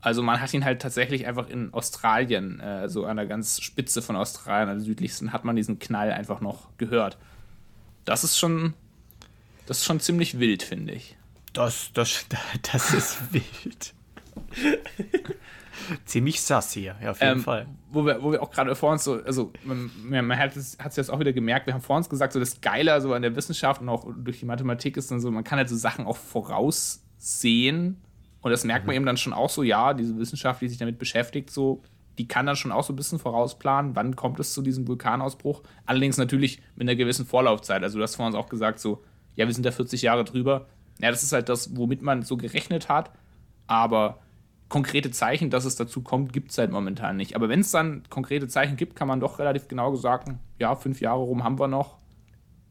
Also 0.00 0.22
man 0.22 0.40
hat 0.40 0.52
ihn 0.52 0.64
halt 0.64 0.82
tatsächlich 0.82 1.26
einfach 1.26 1.48
in 1.48 1.72
Australien, 1.72 2.58
äh, 2.60 2.88
so 2.88 3.04
an 3.04 3.16
der 3.16 3.26
ganz 3.26 3.60
Spitze 3.60 4.02
von 4.02 4.16
Australien, 4.16 4.68
an 4.68 4.78
der 4.78 4.84
südlichsten, 4.84 5.32
hat 5.32 5.44
man 5.44 5.54
diesen 5.54 5.78
Knall 5.78 6.12
einfach 6.12 6.40
noch 6.40 6.68
gehört. 6.76 7.18
Das 8.04 8.24
ist 8.24 8.36
schon, 8.36 8.74
das 9.66 9.78
ist 9.78 9.84
schon 9.84 10.00
ziemlich 10.00 10.40
wild, 10.40 10.62
finde 10.62 10.92
ich. 10.92 11.16
Das, 11.52 11.90
das, 11.94 12.26
das 12.72 12.92
ist 12.92 13.32
wild. 13.32 13.94
Ziemlich 16.04 16.40
sass 16.40 16.72
hier, 16.72 16.96
ja, 17.02 17.10
auf 17.10 17.20
jeden 17.20 17.38
Ähm, 17.38 17.40
Fall. 17.40 17.66
Wo 17.90 18.04
wir, 18.04 18.22
wo 18.22 18.32
wir 18.32 18.42
auch 18.42 18.50
gerade 18.50 18.74
vor 18.74 18.92
uns 18.92 19.04
so, 19.04 19.22
also 19.22 19.52
man, 19.64 19.90
man 20.26 20.38
hat 20.38 20.56
es 20.56 20.78
hat's 20.78 20.96
jetzt 20.96 21.10
auch 21.10 21.20
wieder 21.20 21.32
gemerkt, 21.32 21.66
wir 21.66 21.74
haben 21.74 21.82
vor 21.82 21.96
uns 21.96 22.08
gesagt, 22.08 22.32
so 22.32 22.40
das 22.40 22.60
Geile 22.60 23.00
so 23.00 23.12
an 23.14 23.22
der 23.22 23.36
Wissenschaft 23.36 23.80
und 23.80 23.88
auch 23.88 24.06
durch 24.16 24.40
die 24.40 24.46
Mathematik 24.46 24.96
ist 24.96 25.10
dann 25.10 25.20
so, 25.20 25.30
man 25.30 25.44
kann 25.44 25.58
halt 25.58 25.68
so 25.68 25.76
Sachen 25.76 26.06
auch 26.06 26.16
voraussehen 26.16 28.02
und 28.42 28.50
das 28.50 28.64
merkt 28.64 28.86
man 28.86 28.96
eben 28.96 29.06
dann 29.06 29.16
schon 29.16 29.32
auch 29.32 29.50
so, 29.50 29.62
ja, 29.62 29.94
diese 29.94 30.18
Wissenschaft, 30.18 30.60
die 30.60 30.68
sich 30.68 30.78
damit 30.78 30.98
beschäftigt, 30.98 31.50
so, 31.50 31.82
die 32.18 32.28
kann 32.28 32.44
dann 32.44 32.56
schon 32.56 32.72
auch 32.72 32.84
so 32.84 32.92
ein 32.92 32.96
bisschen 32.96 33.18
vorausplanen, 33.18 33.96
wann 33.96 34.16
kommt 34.16 34.38
es 34.40 34.52
zu 34.52 34.62
diesem 34.62 34.86
Vulkanausbruch. 34.86 35.62
Allerdings 35.86 36.18
natürlich 36.18 36.60
mit 36.74 36.88
einer 36.88 36.96
gewissen 36.96 37.24
Vorlaufzeit. 37.24 37.82
Also 37.82 37.98
du 37.98 38.02
hast 38.02 38.16
vor 38.16 38.26
uns 38.26 38.34
auch 38.34 38.48
gesagt, 38.48 38.80
so, 38.80 39.02
ja, 39.34 39.46
wir 39.46 39.54
sind 39.54 39.64
da 39.64 39.70
40 39.70 40.02
Jahre 40.02 40.24
drüber. 40.24 40.66
Ja, 40.98 41.10
das 41.10 41.22
ist 41.22 41.32
halt 41.32 41.48
das, 41.48 41.76
womit 41.76 42.02
man 42.02 42.22
so 42.22 42.36
gerechnet 42.36 42.88
hat, 42.88 43.12
aber 43.66 44.18
konkrete 44.72 45.10
Zeichen, 45.10 45.50
dass 45.50 45.64
es 45.66 45.76
dazu 45.76 46.00
kommt, 46.00 46.32
gibt 46.32 46.50
es 46.50 46.58
halt 46.58 46.72
momentan 46.72 47.16
nicht. 47.16 47.36
Aber 47.36 47.48
wenn 47.50 47.60
es 47.60 47.70
dann 47.70 48.02
konkrete 48.08 48.48
Zeichen 48.48 48.76
gibt, 48.76 48.96
kann 48.96 49.06
man 49.06 49.20
doch 49.20 49.38
relativ 49.38 49.68
genau 49.68 49.94
sagen, 49.94 50.40
ja, 50.58 50.74
fünf 50.74 51.00
Jahre 51.02 51.20
rum 51.20 51.44
haben 51.44 51.60
wir 51.60 51.68
noch. 51.68 51.98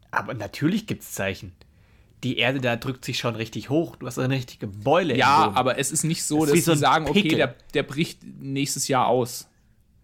Aber 0.09 0.33
natürlich 0.33 0.87
gibt 0.87 1.03
es 1.03 1.11
Zeichen. 1.13 1.53
Die 2.23 2.37
Erde 2.37 2.59
da 2.59 2.75
drückt 2.75 3.05
sich 3.05 3.17
schon 3.19 3.35
richtig 3.35 3.69
hoch. 3.69 3.95
Du 3.95 4.07
hast 4.07 4.17
eine 4.19 4.33
richtige 4.33 4.65
Beule. 4.67 5.15
Ja, 5.15 5.51
aber 5.55 5.77
es 5.77 5.91
ist 5.91 6.03
nicht 6.03 6.23
so, 6.23 6.39
Das 6.41 6.49
dass 6.49 6.55
sie 6.55 6.61
so 6.65 6.73
sagen, 6.75 7.05
okay, 7.07 7.21
Pickel. 7.21 7.37
der, 7.37 7.55
der 7.75 7.83
bricht 7.83 8.19
nächstes 8.41 8.87
Jahr 8.87 9.07
aus. 9.07 9.47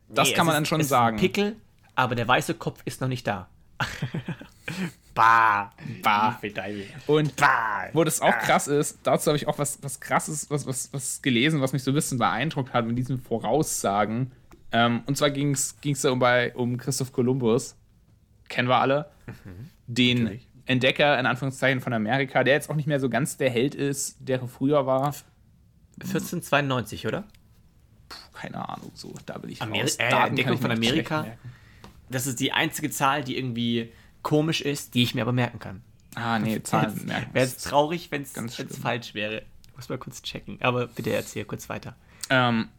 Das 0.07 0.29
Nee, 0.29 0.35
kann 0.35 0.45
man 0.45 0.53
ist- 0.53 0.57
dann 0.57 0.65
schon 0.65 0.81
es 0.81 0.89
sagen. 0.89 1.17
Ist 1.17 1.21
ein 1.23 1.25
Pickel, 1.27 1.55
aber 1.95 2.13
der 2.15 2.27
weiße 2.27 2.53
Kopf 2.53 2.81
ist 2.85 3.01
noch 3.01 3.07
nicht 3.07 3.25
da. 3.27 3.49
bah. 5.17 5.71
Bah. 6.03 6.39
Und 7.07 7.35
Bah. 7.35 7.89
wo 7.93 8.03
das 8.03 8.21
auch 8.21 8.37
krass 8.37 8.67
ist, 8.67 8.99
dazu 9.03 9.27
habe 9.27 9.37
ich 9.37 9.47
auch 9.47 9.57
was, 9.57 9.81
was 9.81 9.99
krasses, 9.99 10.49
was, 10.49 10.65
was, 10.67 10.93
was 10.93 11.21
gelesen, 11.21 11.59
was 11.61 11.73
mich 11.73 11.83
so 11.83 11.91
ein 11.91 11.95
bisschen 11.95 12.17
beeindruckt 12.19 12.73
hat 12.73 12.85
mit 12.85 12.97
diesen 12.97 13.19
Voraussagen. 13.19 14.31
Ähm, 14.71 15.01
und 15.05 15.17
zwar 15.17 15.31
ging 15.31 15.51
es 15.53 15.75
da 16.01 16.11
um, 16.11 16.19
bei, 16.19 16.53
um 16.55 16.77
Christoph 16.77 17.11
Kolumbus. 17.11 17.75
Kennen 18.47 18.69
wir 18.69 18.77
alle. 18.77 19.09
Den 19.87 20.23
natürlich. 20.23 20.47
Entdecker, 20.65 21.19
in 21.19 21.25
Anführungszeichen, 21.25 21.79
von 21.81 21.93
Amerika, 21.93 22.43
der 22.43 22.53
jetzt 22.53 22.69
auch 22.69 22.75
nicht 22.75 22.87
mehr 22.87 22.99
so 22.99 23.09
ganz 23.09 23.37
der 23.37 23.49
Held 23.49 23.73
ist, 23.73 24.17
der 24.19 24.41
er 24.41 24.47
früher 24.47 24.85
war. 24.85 25.15
1492, 26.01 27.07
oder? 27.07 27.23
Keine 28.33 28.69
Ahnung, 28.69 28.91
so, 28.93 29.13
da 29.25 29.41
will 29.41 29.51
ich 29.51 29.61
Ameri 29.61 29.81
raus. 29.81 29.95
äh, 29.95 30.09
Entdeckung 30.09 30.53
ich 30.53 30.61
von 30.61 30.71
Amerika. 30.71 31.25
Das 32.09 32.27
ist 32.27 32.39
die 32.39 32.51
einzige 32.51 32.89
Zahl, 32.89 33.23
die 33.23 33.37
irgendwie 33.37 33.91
komisch 34.21 34.61
ist, 34.61 34.93
die 34.93 35.03
ich 35.03 35.15
mir 35.15 35.21
aber 35.21 35.33
merken 35.33 35.59
kann. 35.59 35.81
Ah, 36.15 36.39
nee, 36.39 36.61
Zahlen 36.63 37.05
merken. 37.05 37.33
Wäre 37.33 37.45
es 37.45 37.57
traurig, 37.57 38.11
wenn 38.11 38.23
es 38.23 38.33
falsch 38.81 39.13
wäre. 39.13 39.43
Muss 39.75 39.89
mal 39.89 39.97
kurz 39.97 40.21
checken. 40.23 40.57
Aber 40.61 40.87
bitte 40.87 41.13
erzähl 41.13 41.45
kurz 41.45 41.69
weiter. 41.69 41.95
Ähm, 42.29 42.69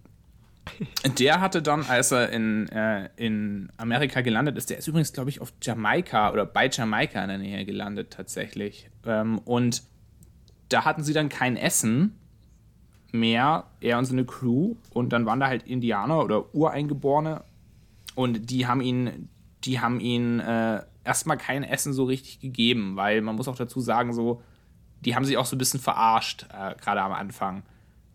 der 1.18 1.41
hatte 1.41 1.62
dann, 1.62 1.84
als 1.86 2.11
er 2.11 2.30
in, 2.30 2.68
äh, 2.68 3.09
in 3.16 3.70
Amerika 3.76 4.20
gelandet 4.20 4.57
ist, 4.59 4.70
der 4.70 4.78
ist 4.78 4.89
übrigens, 4.89 5.12
glaube 5.12 5.30
ich, 5.30 5.41
auf 5.41 5.53
Jamaika 5.62 6.32
oder 6.32 6.45
bei 6.45 6.68
Jamaika 6.68 7.22
in 7.22 7.28
der 7.28 7.39
Nähe 7.39 7.64
gelandet 7.64 8.11
tatsächlich. 8.11 8.91
Ähm, 9.07 9.39
und 9.39 9.82
da 10.68 10.84
hatten 10.84 11.05
sie 11.05 11.12
dann 11.12 11.28
kein 11.28 11.57
Essen 11.57 12.18
mehr, 13.12 13.64
er 13.80 13.99
und 13.99 14.05
seine 14.05 14.24
Crew. 14.24 14.74
Und 14.91 15.12
dann 15.12 15.26
waren 15.26 15.41
da 15.41 15.47
halt 15.47 15.62
Indianer 15.62 16.24
oder 16.24 16.55
Ureingeborene. 16.55 17.43
Und 18.14 18.51
die 18.51 18.66
haben 18.66 18.80
ihn, 18.80 19.28
die 19.64 19.80
haben 19.80 20.01
ihn 20.01 20.41
äh, 20.41 20.82
erstmal 21.09 21.38
kein 21.38 21.64
Essen 21.64 21.94
so 21.94 22.04
richtig 22.04 22.38
gegeben, 22.38 22.96
weil 22.96 23.22
man 23.22 23.34
muss 23.34 23.48
auch 23.48 23.56
dazu 23.56 23.80
sagen, 23.80 24.12
so, 24.12 24.42
die 25.00 25.16
haben 25.16 25.24
sich 25.24 25.38
auch 25.38 25.46
so 25.46 25.56
ein 25.56 25.59
bisschen 25.59 25.80
verarscht, 25.80 26.46
äh, 26.52 26.74
gerade 26.74 27.00
am 27.00 27.12
Anfang. 27.12 27.62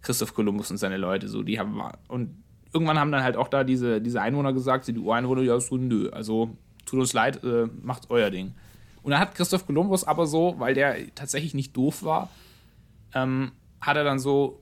Christoph 0.03 0.35
Kolumbus 0.35 0.69
und 0.69 0.77
seine 0.77 0.97
Leute, 0.97 1.27
so, 1.27 1.41
die 1.41 1.57
haben, 1.59 1.81
und 2.07 2.43
irgendwann 2.71 2.99
haben 2.99 3.11
dann 3.11 3.23
halt 3.23 3.35
auch 3.35 3.47
da 3.47 3.63
diese, 3.63 3.99
diese 3.99 4.21
Einwohner 4.21 4.53
gesagt, 4.53 4.87
die 4.87 4.97
Ureinwohner, 4.97 5.41
ja, 5.41 5.59
so, 5.59 5.77
nö, 5.77 6.09
also, 6.11 6.55
tut 6.85 6.99
uns 6.99 7.13
leid, 7.13 7.43
äh, 7.43 7.67
macht 7.81 8.11
euer 8.11 8.29
Ding. 8.29 8.53
Und 9.01 9.11
dann 9.11 9.19
hat 9.19 9.33
Christoph 9.33 9.65
Kolumbus 9.65 10.03
aber 10.03 10.27
so, 10.27 10.55
weil 10.59 10.75
der 10.75 11.13
tatsächlich 11.15 11.55
nicht 11.55 11.75
doof 11.75 12.03
war, 12.03 12.29
ähm, 13.15 13.53
hat 13.81 13.97
er 13.97 14.03
dann 14.03 14.19
so 14.19 14.61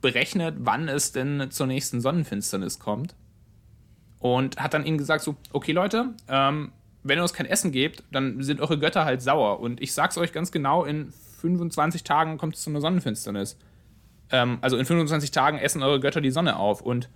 berechnet, 0.00 0.56
wann 0.60 0.88
es 0.88 1.12
denn 1.12 1.50
zur 1.50 1.66
nächsten 1.66 2.00
Sonnenfinsternis 2.00 2.78
kommt. 2.78 3.16
Und 4.20 4.58
hat 4.58 4.72
dann 4.72 4.86
ihnen 4.86 4.96
gesagt: 4.96 5.22
so, 5.22 5.36
okay, 5.52 5.72
Leute, 5.72 6.14
ähm, 6.28 6.72
wenn 7.04 7.18
ihr 7.18 7.22
uns 7.22 7.34
kein 7.34 7.46
Essen 7.46 7.70
gebt, 7.70 8.02
dann 8.10 8.42
sind 8.42 8.60
eure 8.60 8.78
Götter 8.78 9.04
halt 9.04 9.22
sauer. 9.22 9.60
Und 9.60 9.80
ich 9.80 9.92
sag's 9.92 10.18
euch 10.18 10.32
ganz 10.32 10.50
genau, 10.50 10.84
in 10.84 11.12
25 11.40 12.02
Tagen 12.02 12.38
kommt 12.38 12.56
es 12.56 12.62
zu 12.62 12.70
einer 12.70 12.80
Sonnenfinsternis. 12.80 13.58
Ähm, 14.30 14.58
also 14.62 14.78
in 14.78 14.86
25 14.86 15.30
Tagen 15.30 15.58
essen 15.58 15.82
eure 15.82 16.00
Götter 16.00 16.22
die 16.22 16.30
Sonne 16.30 16.56
auf. 16.56 16.80
Und 16.80 17.10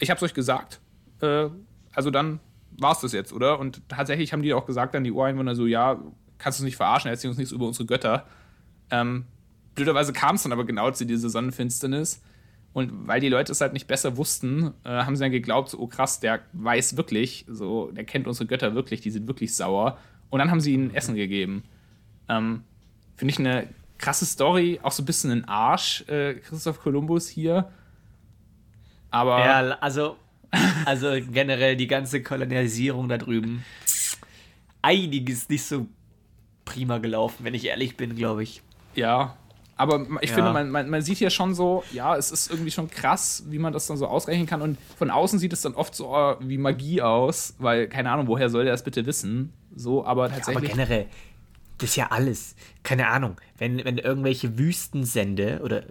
ich 0.00 0.10
hab's 0.10 0.22
euch 0.22 0.34
gesagt. 0.34 0.80
Äh, 1.20 1.48
also 1.94 2.10
dann 2.10 2.40
war's 2.72 3.00
das 3.00 3.12
jetzt, 3.12 3.32
oder? 3.32 3.60
Und 3.60 3.88
tatsächlich 3.88 4.32
haben 4.32 4.42
die 4.42 4.54
auch 4.54 4.66
gesagt, 4.66 4.94
dann 4.94 5.04
die 5.04 5.12
Ureinwohner 5.12 5.54
so, 5.54 5.66
ja, 5.66 6.00
kannst 6.38 6.58
du 6.58 6.62
uns 6.62 6.66
nicht 6.66 6.76
verarschen, 6.76 7.08
erzähl 7.10 7.30
uns 7.30 7.38
nichts 7.38 7.52
über 7.52 7.66
unsere 7.66 7.86
Götter. 7.86 8.26
Ähm, 8.90 9.26
blöderweise 9.76 10.12
kam 10.12 10.34
es 10.34 10.42
dann 10.42 10.52
aber 10.52 10.64
genau 10.64 10.90
zu 10.90 11.06
dieser 11.06 11.30
Sonnenfinsternis. 11.30 12.22
Und 12.72 13.06
weil 13.06 13.20
die 13.20 13.28
Leute 13.28 13.52
es 13.52 13.60
halt 13.60 13.74
nicht 13.74 13.86
besser 13.86 14.16
wussten, 14.16 14.72
äh, 14.84 14.88
haben 14.88 15.14
sie 15.14 15.22
dann 15.22 15.32
geglaubt, 15.32 15.68
so, 15.68 15.78
oh 15.78 15.86
krass, 15.86 16.20
der 16.20 16.40
weiß 16.52 16.96
wirklich, 16.96 17.44
so, 17.48 17.90
der 17.90 18.04
kennt 18.04 18.26
unsere 18.26 18.46
Götter 18.46 18.74
wirklich, 18.74 19.02
die 19.02 19.10
sind 19.10 19.26
wirklich 19.26 19.54
sauer. 19.54 19.98
Und 20.30 20.38
dann 20.38 20.50
haben 20.50 20.60
sie 20.60 20.72
ihnen 20.72 20.94
Essen 20.94 21.14
gegeben. 21.14 21.64
Ähm, 22.28 22.64
Finde 23.16 23.32
ich 23.32 23.38
eine 23.38 23.68
krasse 23.98 24.24
Story, 24.24 24.80
auch 24.82 24.92
so 24.92 25.02
ein 25.02 25.06
bisschen 25.06 25.30
ein 25.30 25.44
Arsch, 25.44 26.02
äh, 26.08 26.34
Christoph 26.34 26.80
Kolumbus 26.80 27.28
hier. 27.28 27.70
Aber. 29.10 29.38
Ja, 29.40 29.58
also, 29.80 30.16
also 30.86 31.12
generell 31.30 31.76
die 31.76 31.86
ganze 31.86 32.22
Kolonialisierung 32.22 33.08
da 33.08 33.18
drüben. 33.18 33.64
Einiges 34.80 35.48
nicht 35.48 35.64
so 35.64 35.86
prima 36.64 36.98
gelaufen, 36.98 37.44
wenn 37.44 37.54
ich 37.54 37.66
ehrlich 37.66 37.96
bin, 37.96 38.16
glaube 38.16 38.42
ich. 38.42 38.62
Ja, 38.94 39.36
aber 39.76 40.06
ich 40.20 40.30
ja. 40.30 40.36
finde, 40.36 40.52
man, 40.52 40.70
man, 40.70 40.90
man, 40.90 41.02
sieht 41.02 41.18
hier 41.18 41.30
schon 41.30 41.54
so, 41.54 41.82
ja, 41.92 42.16
es 42.16 42.30
ist 42.30 42.50
irgendwie 42.50 42.70
schon 42.70 42.90
krass, 42.90 43.44
wie 43.48 43.58
man 43.58 43.72
das 43.72 43.86
dann 43.86 43.96
so 43.96 44.06
ausrechnen 44.06 44.46
kann. 44.46 44.62
Und 44.62 44.78
von 44.96 45.10
außen 45.10 45.38
sieht 45.38 45.52
es 45.52 45.62
dann 45.62 45.74
oft 45.74 45.94
so 45.94 46.14
uh, 46.14 46.36
wie 46.40 46.58
Magie 46.58 47.02
aus, 47.02 47.54
weil, 47.58 47.88
keine 47.88 48.10
Ahnung, 48.10 48.28
woher 48.28 48.50
soll 48.50 48.64
der 48.64 48.72
das 48.72 48.84
bitte 48.84 49.06
wissen? 49.06 49.52
So, 49.74 50.04
aber 50.04 50.28
tatsächlich. 50.28 50.68
Ja, 50.68 50.74
aber 50.74 50.86
generell, 50.86 51.06
das 51.78 51.90
ist 51.90 51.96
ja 51.96 52.08
alles. 52.10 52.54
Keine 52.82 53.08
Ahnung, 53.08 53.36
wenn, 53.58 53.84
wenn 53.84 53.98
irgendwelche 53.98 54.58
Wüstensände 54.58 55.60
oder 55.64 55.82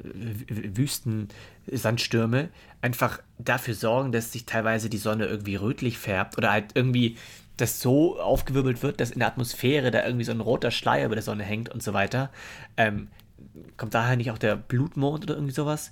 Wüstensandsstürme 0.47 2.49
einfach 2.81 3.19
dafür 3.39 3.73
sorgen, 3.73 4.11
dass 4.11 4.31
sich 4.31 4.45
teilweise 4.45 4.89
die 4.89 4.97
Sonne 4.97 5.25
irgendwie 5.25 5.55
rötlich 5.55 5.97
färbt 5.97 6.37
oder 6.37 6.51
halt 6.51 6.71
irgendwie 6.75 7.17
das 7.57 7.79
so 7.79 8.19
aufgewirbelt 8.19 8.83
wird, 8.83 9.01
dass 9.01 9.11
in 9.11 9.19
der 9.19 9.27
Atmosphäre 9.27 9.91
da 9.91 10.05
irgendwie 10.05 10.25
so 10.25 10.31
ein 10.31 10.39
roter 10.39 10.71
Schleier 10.71 11.05
über 11.05 11.15
der 11.15 11.23
Sonne 11.23 11.43
hängt 11.43 11.69
und 11.69 11.83
so 11.83 11.93
weiter, 11.93 12.31
ähm, 12.77 13.09
kommt 13.77 13.93
daher 13.93 14.15
nicht 14.15 14.31
auch 14.31 14.37
der 14.37 14.55
Blutmond 14.55 15.23
oder 15.23 15.35
irgendwie 15.35 15.53
sowas? 15.53 15.91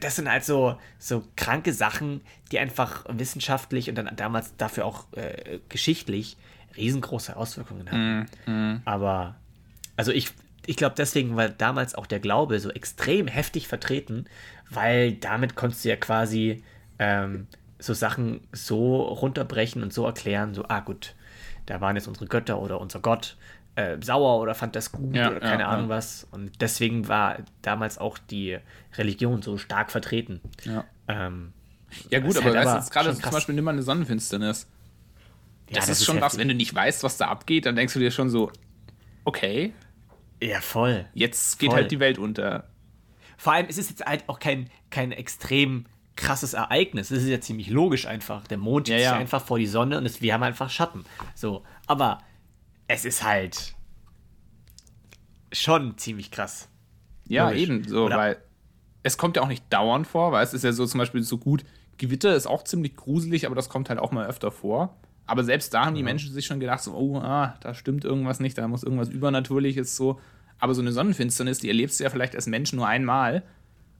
Das 0.00 0.16
sind 0.16 0.30
halt 0.30 0.44
so, 0.44 0.78
so 0.98 1.24
kranke 1.34 1.72
Sachen, 1.72 2.20
die 2.52 2.58
einfach 2.58 3.04
wissenschaftlich 3.08 3.88
und 3.88 3.94
dann 3.94 4.14
damals 4.16 4.54
dafür 4.56 4.84
auch 4.84 5.06
äh, 5.12 5.60
geschichtlich 5.68 6.36
riesengroße 6.76 7.36
Auswirkungen 7.36 7.90
hatten. 7.90 8.26
Mm, 8.46 8.50
mm. 8.50 8.82
Aber, 8.84 9.36
also 9.96 10.12
ich, 10.12 10.32
ich 10.66 10.76
glaube, 10.76 10.94
deswegen 10.98 11.36
war 11.36 11.48
damals 11.48 11.94
auch 11.94 12.06
der 12.06 12.20
Glaube 12.20 12.60
so 12.60 12.70
extrem 12.70 13.28
heftig 13.28 13.66
vertreten, 13.66 14.26
weil 14.68 15.12
damit 15.12 15.54
konntest 15.54 15.84
du 15.84 15.88
ja 15.88 15.96
quasi 15.96 16.62
ähm, 16.98 17.46
so 17.78 17.94
Sachen 17.94 18.40
so 18.52 19.00
runterbrechen 19.02 19.82
und 19.82 19.92
so 19.92 20.04
erklären, 20.04 20.54
so, 20.54 20.66
ah 20.68 20.80
gut, 20.80 21.14
da 21.66 21.80
waren 21.80 21.96
jetzt 21.96 22.08
unsere 22.08 22.26
Götter 22.26 22.60
oder 22.60 22.80
unser 22.80 23.00
Gott 23.00 23.36
äh, 23.76 23.98
sauer 24.02 24.40
oder 24.40 24.54
fand 24.54 24.74
das 24.74 24.90
gut 24.90 25.14
ja, 25.14 25.30
oder 25.30 25.40
keine 25.40 25.62
ja, 25.62 25.68
Ahnung 25.68 25.90
ja. 25.90 25.96
was. 25.96 26.26
Und 26.30 26.60
deswegen 26.60 27.08
war 27.08 27.38
damals 27.62 27.98
auch 27.98 28.18
die 28.18 28.58
Religion 28.96 29.42
so 29.42 29.58
stark 29.58 29.90
vertreten. 29.90 30.40
Ja, 30.64 30.84
ähm, 31.08 31.52
ja 32.10 32.20
gut, 32.20 32.36
aber, 32.36 32.46
halt 32.46 32.56
aber 32.56 32.76
jetzt 32.76 32.90
gerade 32.90 33.14
zum 33.14 33.30
Beispiel 33.30 33.54
nimm 33.54 33.64
mal 33.64 33.72
eine 33.72 33.82
Sonnenfinsternis. 33.82 34.66
Das, 35.68 35.78
das 35.78 35.88
ist, 35.88 36.00
ist 36.00 36.06
schon 36.06 36.20
was, 36.20 36.38
wenn 36.38 36.48
du 36.48 36.54
nicht 36.54 36.74
weißt, 36.74 37.02
was 37.02 37.16
da 37.16 37.28
abgeht, 37.28 37.66
dann 37.66 37.76
denkst 37.76 37.92
du 37.92 38.00
dir 38.00 38.10
schon 38.10 38.30
so, 38.30 38.50
okay. 39.24 39.72
Ja, 40.42 40.60
voll. 40.60 41.06
Jetzt 41.14 41.58
geht 41.58 41.70
voll. 41.70 41.80
halt 41.80 41.90
die 41.90 42.00
Welt 42.00 42.18
unter. 42.18 42.68
Vor 43.36 43.52
allem 43.52 43.66
ist 43.66 43.78
es 43.78 43.90
jetzt 43.90 44.04
halt 44.04 44.24
auch 44.28 44.38
kein, 44.38 44.70
kein 44.90 45.12
extrem 45.12 45.86
krasses 46.14 46.54
Ereignis. 46.54 47.10
Es 47.10 47.22
ist 47.22 47.28
ja 47.28 47.40
ziemlich 47.40 47.68
logisch 47.68 48.06
einfach. 48.06 48.46
Der 48.46 48.58
Mond 48.58 48.88
ja, 48.88 48.96
ist 48.96 49.02
ja. 49.02 49.16
einfach 49.16 49.44
vor 49.44 49.58
die 49.58 49.66
Sonne 49.66 49.98
und 49.98 50.06
es, 50.06 50.22
wir 50.22 50.32
haben 50.32 50.42
einfach 50.42 50.70
Schatten. 50.70 51.04
So, 51.34 51.62
aber 51.86 52.18
es 52.88 53.04
ist 53.04 53.22
halt 53.22 53.74
schon 55.52 55.96
ziemlich 55.98 56.30
krass. 56.30 56.68
Ja, 57.28 57.48
Logisch. 57.48 57.62
eben 57.62 57.88
so, 57.88 58.04
Oder? 58.06 58.16
weil 58.16 58.36
es 59.02 59.18
kommt 59.18 59.36
ja 59.36 59.42
auch 59.42 59.48
nicht 59.48 59.64
dauernd 59.70 60.06
vor, 60.06 60.32
weil 60.32 60.44
es 60.44 60.54
ist 60.54 60.64
ja 60.64 60.72
so 60.72 60.86
zum 60.86 60.98
Beispiel 60.98 61.22
so 61.22 61.38
gut, 61.38 61.64
Gewitter 61.98 62.34
ist 62.34 62.46
auch 62.46 62.64
ziemlich 62.64 62.96
gruselig, 62.96 63.46
aber 63.46 63.54
das 63.54 63.68
kommt 63.68 63.88
halt 63.88 63.98
auch 63.98 64.12
mal 64.12 64.26
öfter 64.26 64.50
vor. 64.50 64.96
Aber 65.26 65.42
selbst 65.42 65.74
da 65.74 65.86
haben 65.86 65.96
die 65.96 66.02
Menschen 66.02 66.32
sich 66.32 66.46
schon 66.46 66.60
gedacht, 66.60 66.82
so, 66.82 66.94
oh, 66.94 67.18
ah, 67.18 67.56
da 67.60 67.74
stimmt 67.74 68.04
irgendwas 68.04 68.38
nicht, 68.38 68.56
da 68.58 68.68
muss 68.68 68.84
irgendwas 68.84 69.08
Übernatürliches 69.08 69.96
so. 69.96 70.20
Aber 70.58 70.74
so 70.74 70.82
eine 70.82 70.92
Sonnenfinsternis, 70.92 71.58
die 71.58 71.68
erlebst 71.68 71.98
du 71.98 72.04
ja 72.04 72.10
vielleicht 72.10 72.34
als 72.36 72.46
Mensch 72.46 72.72
nur 72.72 72.86
einmal. 72.86 73.42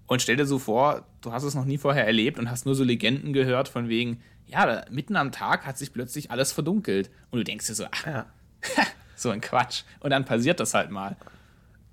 Und 0.06 0.22
stell 0.22 0.36
dir 0.36 0.46
so 0.46 0.58
vor, 0.58 1.04
du 1.20 1.32
hast 1.32 1.42
es 1.42 1.54
noch 1.54 1.64
nie 1.64 1.78
vorher 1.78 2.06
erlebt 2.06 2.38
und 2.38 2.48
hast 2.48 2.64
nur 2.64 2.76
so 2.76 2.84
Legenden 2.84 3.32
gehört 3.32 3.66
von 3.68 3.88
wegen, 3.88 4.20
ja, 4.46 4.84
mitten 4.90 5.16
am 5.16 5.32
Tag 5.32 5.66
hat 5.66 5.78
sich 5.78 5.92
plötzlich 5.92 6.30
alles 6.30 6.52
verdunkelt. 6.52 7.10
Und 7.30 7.38
du 7.38 7.44
denkst 7.44 7.66
dir 7.66 7.74
so, 7.74 7.86
ach, 7.90 8.06
ja. 8.06 8.26
so 9.16 9.30
ein 9.30 9.40
Quatsch. 9.40 9.82
Und 10.00 10.10
dann 10.10 10.24
passiert 10.24 10.60
das 10.60 10.74
halt 10.74 10.90
mal. 10.90 11.16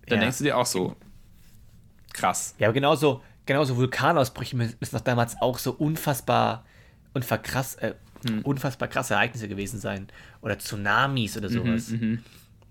Dann 0.07 0.17
ja. 0.17 0.21
denkst 0.21 0.39
du 0.39 0.43
dir 0.43 0.57
auch 0.57 0.65
so, 0.65 0.95
krass. 2.13 2.55
Ja, 2.57 2.67
aber 2.67 2.73
genauso, 2.73 3.21
genauso 3.45 3.75
Vulkanausbrüche 3.77 4.55
müssen 4.55 4.77
doch 4.91 5.01
damals 5.01 5.41
auch 5.41 5.57
so 5.57 5.71
unfassbar, 5.71 6.65
unfassbar 7.13 7.39
krass, 7.39 7.75
äh, 7.75 7.93
hm. 8.25 8.41
unfassbar 8.41 8.87
krasse 8.87 9.15
Ereignisse 9.15 9.47
gewesen 9.47 9.79
sein. 9.79 10.07
Oder 10.41 10.59
Tsunamis 10.59 11.37
oder 11.37 11.49
mhm, 11.49 11.53
sowas. 11.53 11.89
Mhm, 11.89 12.23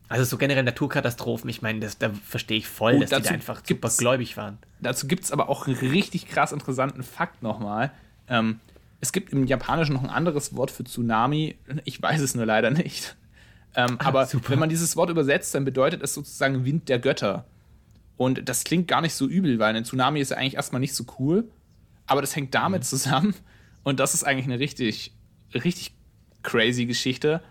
also 0.08 0.24
so 0.24 0.36
generell 0.36 0.62
Naturkatastrophen, 0.62 1.48
ich 1.48 1.62
meine, 1.62 1.80
da 1.80 2.10
verstehe 2.26 2.58
ich 2.58 2.68
voll, 2.68 2.96
oh, 2.96 3.00
dass 3.00 3.10
die 3.10 3.22
da 3.22 3.30
einfach 3.30 3.62
super 3.66 3.88
gläubig 3.88 4.36
waren. 4.36 4.58
Dazu 4.80 5.06
gibt 5.06 5.24
es 5.24 5.32
aber 5.32 5.48
auch 5.48 5.66
einen 5.66 5.76
richtig 5.76 6.28
krass 6.28 6.52
interessanten 6.52 7.02
Fakt 7.02 7.42
nochmal. 7.42 7.92
Ähm, 8.28 8.60
es 9.00 9.12
gibt 9.12 9.32
im 9.32 9.46
Japanischen 9.46 9.94
noch 9.94 10.04
ein 10.04 10.10
anderes 10.10 10.54
Wort 10.54 10.70
für 10.70 10.84
Tsunami. 10.84 11.56
Ich 11.84 12.00
weiß 12.00 12.20
es 12.20 12.34
nur 12.34 12.44
leider 12.44 12.70
nicht. 12.70 13.16
Ähm, 13.74 13.96
ah, 13.98 14.06
aber 14.06 14.26
super. 14.26 14.50
wenn 14.50 14.58
man 14.58 14.68
dieses 14.68 14.96
Wort 14.96 15.10
übersetzt, 15.10 15.54
dann 15.54 15.64
bedeutet 15.64 16.02
es 16.02 16.14
sozusagen 16.14 16.64
Wind 16.64 16.88
der 16.88 16.98
Götter. 16.98 17.46
Und 18.16 18.48
das 18.48 18.64
klingt 18.64 18.88
gar 18.88 19.00
nicht 19.00 19.14
so 19.14 19.26
übel, 19.26 19.58
weil 19.58 19.74
ein 19.74 19.84
Tsunami 19.84 20.20
ist 20.20 20.30
ja 20.30 20.36
eigentlich 20.36 20.56
erstmal 20.56 20.80
nicht 20.80 20.94
so 20.94 21.04
cool. 21.18 21.50
Aber 22.06 22.20
das 22.20 22.36
hängt 22.36 22.54
damit 22.54 22.82
mhm. 22.82 22.86
zusammen. 22.86 23.34
Und 23.82 24.00
das 24.00 24.14
ist 24.14 24.24
eigentlich 24.24 24.46
eine 24.46 24.58
richtig, 24.58 25.12
richtig 25.54 25.94
crazy 26.42 26.86
Geschichte. 26.86 27.42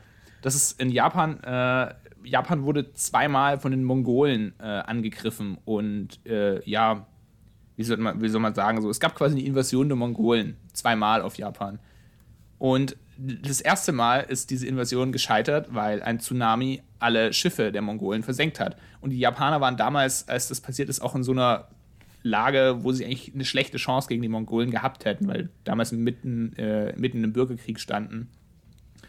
Das 0.41 0.55
ist 0.55 0.79
in 0.79 0.89
Japan, 0.89 1.39
äh, 1.43 1.93
Japan 2.23 2.63
wurde 2.63 2.93
zweimal 2.93 3.59
von 3.59 3.71
den 3.71 3.83
Mongolen 3.83 4.53
äh, 4.59 4.63
angegriffen 4.63 5.57
und 5.65 6.25
äh, 6.25 6.67
ja, 6.69 7.05
wie 7.75 7.83
soll, 7.83 7.97
man, 7.97 8.21
wie 8.21 8.29
soll 8.29 8.41
man 8.41 8.53
sagen, 8.53 8.81
so, 8.81 8.89
es 8.89 8.99
gab 8.99 9.15
quasi 9.15 9.37
eine 9.37 9.45
Invasion 9.45 9.87
der 9.87 9.95
Mongolen 9.95 10.57
zweimal 10.73 11.21
auf 11.21 11.37
Japan. 11.37 11.79
Und 12.57 12.95
das 13.23 13.61
erste 13.61 13.91
Mal 13.91 14.21
ist 14.21 14.49
diese 14.49 14.65
Invasion 14.65 15.11
gescheitert, 15.11 15.73
weil 15.73 16.01
ein 16.01 16.19
Tsunami 16.19 16.81
alle 16.97 17.33
Schiffe 17.33 17.71
der 17.71 17.81
Mongolen 17.81 18.23
versenkt 18.23 18.59
hat. 18.59 18.77
Und 18.99 19.11
die 19.11 19.19
Japaner 19.19 19.61
waren 19.61 19.77
damals, 19.77 20.27
als 20.27 20.47
das 20.47 20.59
passiert 20.59 20.89
ist, 20.89 21.01
auch 21.01 21.13
in 21.15 21.23
so 21.23 21.31
einer 21.31 21.67
Lage, 22.23 22.79
wo 22.81 22.91
sie 22.91 23.05
eigentlich 23.05 23.33
eine 23.33 23.45
schlechte 23.45 23.77
Chance 23.77 24.07
gegen 24.07 24.21
die 24.21 24.27
Mongolen 24.27 24.71
gehabt 24.71 25.05
hätten, 25.05 25.27
weil 25.27 25.49
damals 25.63 25.91
mitten, 25.91 26.53
äh, 26.57 26.93
mitten 26.97 27.23
im 27.23 27.33
Bürgerkrieg 27.33 27.79
standen. 27.79 28.29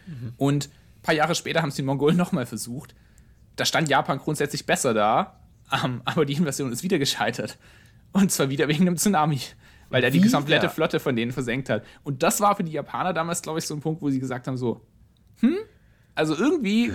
Mhm. 0.06 0.32
Und 0.36 0.66
ein 0.66 1.02
paar 1.02 1.14
Jahre 1.14 1.34
später 1.34 1.62
haben 1.62 1.70
es 1.70 1.76
die 1.76 1.82
Mongolen 1.82 2.16
nochmal 2.18 2.46
versucht. 2.46 2.94
Da 3.56 3.64
stand 3.64 3.88
Japan 3.88 4.18
grundsätzlich 4.18 4.66
besser 4.66 4.92
da, 4.92 5.40
ähm, 5.84 6.02
aber 6.04 6.26
die 6.26 6.34
Invasion 6.34 6.72
ist 6.72 6.82
wieder 6.82 6.98
gescheitert. 6.98 7.58
Und 8.12 8.30
zwar 8.30 8.50
wieder 8.50 8.68
wegen 8.68 8.82
einem 8.82 8.96
Tsunami 8.96 9.40
weil 9.92 10.02
er 10.02 10.10
die 10.10 10.20
komplette 10.28 10.68
Flotte 10.68 11.00
von 11.00 11.14
denen 11.14 11.32
versenkt 11.32 11.68
hat. 11.68 11.84
Und 12.02 12.22
das 12.22 12.40
war 12.40 12.56
für 12.56 12.64
die 12.64 12.72
Japaner 12.72 13.12
damals, 13.12 13.42
glaube 13.42 13.58
ich, 13.58 13.66
so 13.66 13.74
ein 13.74 13.80
Punkt, 13.80 14.02
wo 14.02 14.10
sie 14.10 14.20
gesagt 14.20 14.46
haben: 14.46 14.56
so, 14.56 14.80
hm, 15.40 15.56
also 16.14 16.34
irgendwie, 16.34 16.92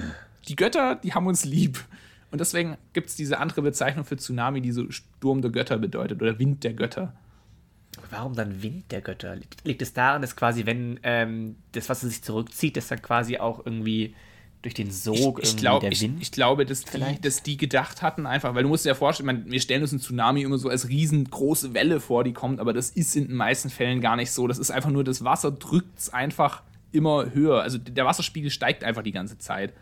die 0.48 0.56
Götter, 0.56 0.96
die 0.96 1.14
haben 1.14 1.28
uns 1.28 1.46
lieb. 1.46 1.84
Und 2.32 2.42
deswegen 2.42 2.78
gibt 2.94 3.08
es 3.08 3.16
diese 3.16 3.38
andere 3.38 3.62
Bezeichnung 3.62 4.04
für 4.04 4.18
Tsunami, 4.18 4.62
die 4.62 4.72
so 4.72 4.92
Sturm 4.92 5.42
der 5.42 5.52
Götter 5.52 5.78
bedeutet 5.78 6.22
oder 6.22 6.38
Wind 6.40 6.64
der 6.64 6.74
Götter. 6.74 7.14
Warum 8.10 8.36
dann 8.36 8.62
Wind 8.62 8.92
der 8.92 9.02
Götter? 9.02 9.36
Liegt, 9.64 9.82
es 9.82 9.94
daran, 9.94 10.22
dass 10.22 10.36
quasi, 10.36 10.66
wenn 10.66 11.00
ähm, 11.04 11.56
das 11.72 11.90
Wasser 11.90 12.08
sich 12.08 12.22
zurückzieht, 12.22 12.78
dass 12.78 12.88
dann 12.88 13.02
quasi 13.02 13.38
auch 13.38 13.66
irgendwie 13.66 14.14
durch 14.68 14.74
den 14.74 14.92
Sog 14.92 15.40
ich, 15.42 15.50
ich 15.50 15.58
glaub, 15.58 15.80
der 15.80 15.92
Wind? 15.92 16.18
Ich, 16.18 16.24
ich 16.24 16.32
glaube, 16.32 16.66
dass 16.66 16.84
die, 16.84 17.22
dass 17.22 17.42
die 17.42 17.56
gedacht 17.56 18.02
hatten 18.02 18.26
einfach, 18.26 18.54
weil 18.54 18.64
du 18.64 18.70
musst 18.70 18.84
dir 18.84 18.90
ja 18.90 18.96
vorstellen, 18.96 19.28
man, 19.28 19.50
wir 19.50 19.62
stellen 19.62 19.82
uns 19.82 19.94
einen 19.94 20.02
Tsunami 20.02 20.42
immer 20.42 20.58
so 20.58 20.68
als 20.68 20.90
riesengroße 20.90 21.74
Welle 21.74 22.02
vor, 22.02 22.26
die 22.26 22.34
kommt, 22.34 22.60
aber 22.60 22.74
das 22.74 22.90
ist 22.90 23.16
in 23.16 23.28
den 23.28 23.38
meisten 23.38 23.70
Fällen 23.70 24.02
gar 24.02 24.18
nicht 24.18 24.32
so. 24.32 24.46
Das 24.46 24.60
ist 24.60 24.70
einfach 24.70 24.90
nur, 24.90 25.06
das 25.06 25.24
Wasser 25.24 25.52
drückt 25.52 25.98
es 25.98 26.14
einfach 26.14 26.64
immer 26.92 27.34
höher. 27.34 27.62
Also 27.62 27.78
der 27.78 28.06
Wasserspiegel 28.06 28.52
steigt 28.52 28.84
einfach 28.84 29.04
die 29.04 29.14
ganze 29.14 29.38
Zeit. 29.38 29.74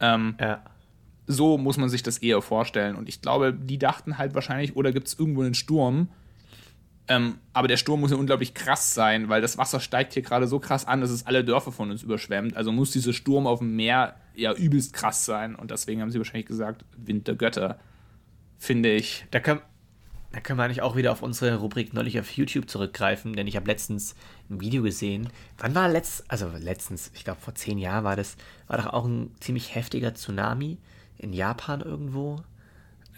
Ähm, 0.00 0.34
ja. 0.38 0.62
so 1.26 1.56
muss 1.56 1.78
man 1.78 1.88
sich 1.88 2.02
das 2.02 2.18
eher 2.18 2.42
vorstellen. 2.42 2.96
Und 2.96 3.08
ich 3.08 3.22
glaube, 3.22 3.54
die 3.54 3.78
dachten 3.78 4.18
halt 4.18 4.34
wahrscheinlich, 4.34 4.76
oder 4.76 4.92
gibt 4.92 5.08
es 5.08 5.18
irgendwo 5.18 5.40
einen 5.40 5.54
Sturm? 5.54 6.08
Ähm, 7.08 7.38
aber 7.52 7.68
der 7.68 7.76
Sturm 7.76 8.00
muss 8.00 8.10
ja 8.10 8.16
unglaublich 8.16 8.54
krass 8.54 8.94
sein, 8.94 9.28
weil 9.28 9.40
das 9.40 9.58
Wasser 9.58 9.78
steigt 9.78 10.14
hier 10.14 10.22
gerade 10.22 10.48
so 10.48 10.58
krass 10.58 10.84
an, 10.84 11.00
dass 11.00 11.10
es 11.10 11.26
alle 11.26 11.44
Dörfer 11.44 11.70
von 11.70 11.90
uns 11.90 12.02
überschwemmt. 12.02 12.56
Also 12.56 12.72
muss 12.72 12.90
dieser 12.90 13.12
Sturm 13.12 13.46
auf 13.46 13.60
dem 13.60 13.76
Meer 13.76 14.16
ja 14.34 14.52
übelst 14.52 14.92
krass 14.92 15.24
sein. 15.24 15.54
Und 15.54 15.70
deswegen 15.70 16.00
haben 16.00 16.10
sie 16.10 16.18
wahrscheinlich 16.18 16.46
gesagt, 16.46 16.84
Wind 16.96 17.28
der 17.28 17.36
Götter. 17.36 17.78
Finde 18.58 18.92
ich. 18.92 19.24
Da 19.30 19.38
können, 19.38 19.60
da 20.32 20.40
können 20.40 20.58
wir 20.58 20.64
eigentlich 20.64 20.82
auch 20.82 20.96
wieder 20.96 21.12
auf 21.12 21.22
unsere 21.22 21.56
Rubrik 21.56 21.94
neulich 21.94 22.18
auf 22.18 22.30
YouTube 22.30 22.68
zurückgreifen, 22.68 23.34
denn 23.34 23.46
ich 23.46 23.54
habe 23.54 23.66
letztens 23.66 24.16
ein 24.50 24.60
Video 24.60 24.82
gesehen. 24.82 25.28
Wann 25.58 25.74
war 25.74 25.88
letztens, 25.88 26.28
also 26.28 26.50
letztens, 26.58 27.12
ich 27.14 27.22
glaube 27.24 27.40
vor 27.40 27.54
zehn 27.54 27.78
Jahren 27.78 28.04
war 28.04 28.16
das, 28.16 28.36
war 28.66 28.78
doch 28.78 28.86
auch 28.86 29.04
ein 29.04 29.30
ziemlich 29.40 29.74
heftiger 29.74 30.14
Tsunami 30.14 30.78
in 31.18 31.32
Japan 31.32 31.82
irgendwo. 31.82 32.42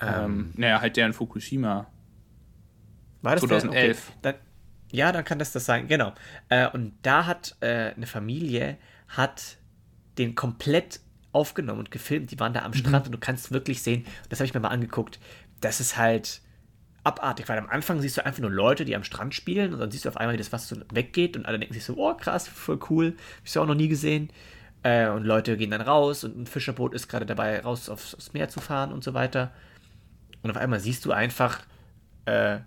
Ähm, 0.01 0.53
naja, 0.57 0.81
halt 0.81 0.97
der 0.97 1.07
in 1.07 1.13
Fukushima. 1.13 1.87
War 3.23 3.35
das 3.35 3.45
2011. 3.45 4.09
Okay. 4.09 4.19
Dann, 4.23 4.35
ja, 4.91 5.13
dann 5.13 5.25
kann 5.25 5.39
das 5.39 5.53
das 5.53 5.65
sein, 5.65 5.87
genau. 5.87 6.13
Äh, 6.49 6.69
und 6.69 6.95
da 7.03 7.27
hat 7.27 7.57
äh, 7.61 7.93
eine 7.95 8.07
Familie 8.07 8.79
hat 9.09 9.57
den 10.19 10.35
komplett 10.35 11.01
aufgenommen 11.33 11.81
und 11.81 11.91
gefilmt. 11.91 12.31
Die 12.31 12.41
waren 12.41 12.53
da 12.53 12.63
am 12.63 12.73
mhm. 12.73 12.77
Strand 12.77 13.07
und 13.07 13.13
du 13.13 13.19
kannst 13.19 13.53
wirklich 13.53 13.83
sehen, 13.83 14.05
das 14.29 14.41
habe 14.41 14.47
ich 14.47 14.55
mir 14.55 14.61
mal 14.61 14.69
angeguckt, 14.69 15.19
das 15.61 15.81
ist 15.81 15.97
halt 15.97 16.41
abartig, 17.05 17.49
weil 17.49 17.59
am 17.59 17.69
Anfang 17.69 18.01
siehst 18.01 18.19
du 18.19 18.27
einfach 18.27 18.41
nur 18.41 18.51
Leute, 18.51 18.85
die 18.85 18.95
am 18.95 19.05
Strand 19.05 19.35
spielen 19.35 19.73
und 19.73 19.81
dann 19.81 19.91
siehst 19.91 20.05
du 20.05 20.09
auf 20.09 20.17
einmal, 20.17 20.35
wie 20.35 20.39
das 20.39 20.53
Wasser 20.53 20.77
so 20.77 20.83
weggeht 20.93 21.37
und 21.37 21.47
alle 21.47 21.59
denken 21.59 21.75
sich 21.75 21.85
so, 21.85 21.97
oh 21.97 22.15
krass, 22.15 22.49
voll 22.49 22.79
cool, 22.91 23.07
hab 23.17 23.45
ich 23.45 23.53
so 23.53 23.63
auch 23.63 23.67
noch 23.67 23.75
nie 23.75 23.89
gesehen. 23.89 24.31
Äh, 24.83 25.09
und 25.09 25.25
Leute 25.25 25.57
gehen 25.57 25.71
dann 25.71 25.81
raus 25.81 26.25
und 26.25 26.37
ein 26.37 26.47
Fischerboot 26.47 26.95
ist 26.95 27.09
gerade 27.09 27.27
dabei, 27.27 27.61
raus 27.61 27.89
aufs, 27.89 28.15
aufs, 28.15 28.33
Meer 28.33 28.49
zu 28.49 28.61
fahren 28.61 28.93
und 28.93 29.03
so 29.03 29.15
weiter. 29.15 29.53
Und 30.43 30.51
auf 30.51 30.57
einmal 30.57 30.81
siehst 30.81 31.05
du 31.05 31.13
einfach 31.13 31.61
äh, 32.27 32.59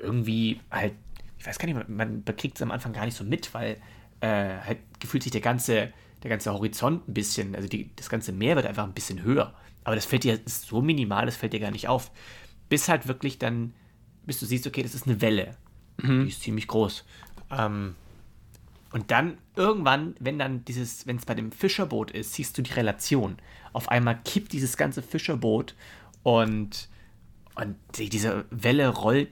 irgendwie 0.00 0.60
halt, 0.70 0.94
ich 1.38 1.46
weiß 1.46 1.58
gar 1.58 1.66
nicht, 1.66 1.88
man, 1.88 2.22
bekriegt 2.24 2.56
es 2.56 2.62
am 2.62 2.70
Anfang 2.70 2.92
gar 2.92 3.04
nicht 3.04 3.16
so 3.16 3.24
mit, 3.24 3.52
weil 3.54 3.76
äh, 4.20 4.58
halt 4.60 4.78
gefühlt 4.98 5.22
sich 5.22 5.32
der 5.32 5.40
ganze, 5.40 5.92
der 6.22 6.30
ganze 6.30 6.52
Horizont 6.52 7.08
ein 7.08 7.14
bisschen, 7.14 7.54
also 7.54 7.68
die, 7.68 7.90
das 7.96 8.10
ganze 8.10 8.32
Meer 8.32 8.56
wird 8.56 8.66
einfach 8.66 8.84
ein 8.84 8.92
bisschen 8.92 9.22
höher. 9.22 9.54
Aber 9.84 9.94
das 9.94 10.04
fällt 10.04 10.24
dir, 10.24 10.36
das 10.36 10.52
ist 10.52 10.66
so 10.66 10.82
minimal, 10.82 11.26
das 11.26 11.36
fällt 11.36 11.52
dir 11.52 11.60
gar 11.60 11.70
nicht 11.70 11.88
auf. 11.88 12.10
Bis 12.68 12.88
halt 12.88 13.08
wirklich 13.08 13.38
dann, 13.38 13.74
bis 14.26 14.38
du 14.38 14.46
siehst, 14.46 14.66
okay, 14.66 14.82
das 14.82 14.94
ist 14.94 15.06
eine 15.06 15.20
Welle. 15.20 15.56
Mhm. 16.02 16.24
Die 16.24 16.28
ist 16.28 16.42
ziemlich 16.42 16.66
groß. 16.66 17.04
Ähm, 17.50 17.94
und 18.92 19.10
dann 19.10 19.38
irgendwann, 19.56 20.14
wenn 20.18 20.38
dann 20.38 20.64
dieses, 20.64 21.06
wenn 21.06 21.16
es 21.16 21.24
bei 21.24 21.34
dem 21.34 21.52
Fischerboot 21.52 22.10
ist, 22.10 22.34
siehst 22.34 22.58
du 22.58 22.62
die 22.62 22.72
Relation. 22.72 23.36
Auf 23.72 23.88
einmal 23.88 24.18
kippt 24.24 24.52
dieses 24.52 24.76
ganze 24.76 25.00
Fischerboot 25.00 25.74
und, 26.22 26.88
und 27.54 27.76
diese 27.96 28.44
Welle 28.50 28.88
rollt 28.88 29.28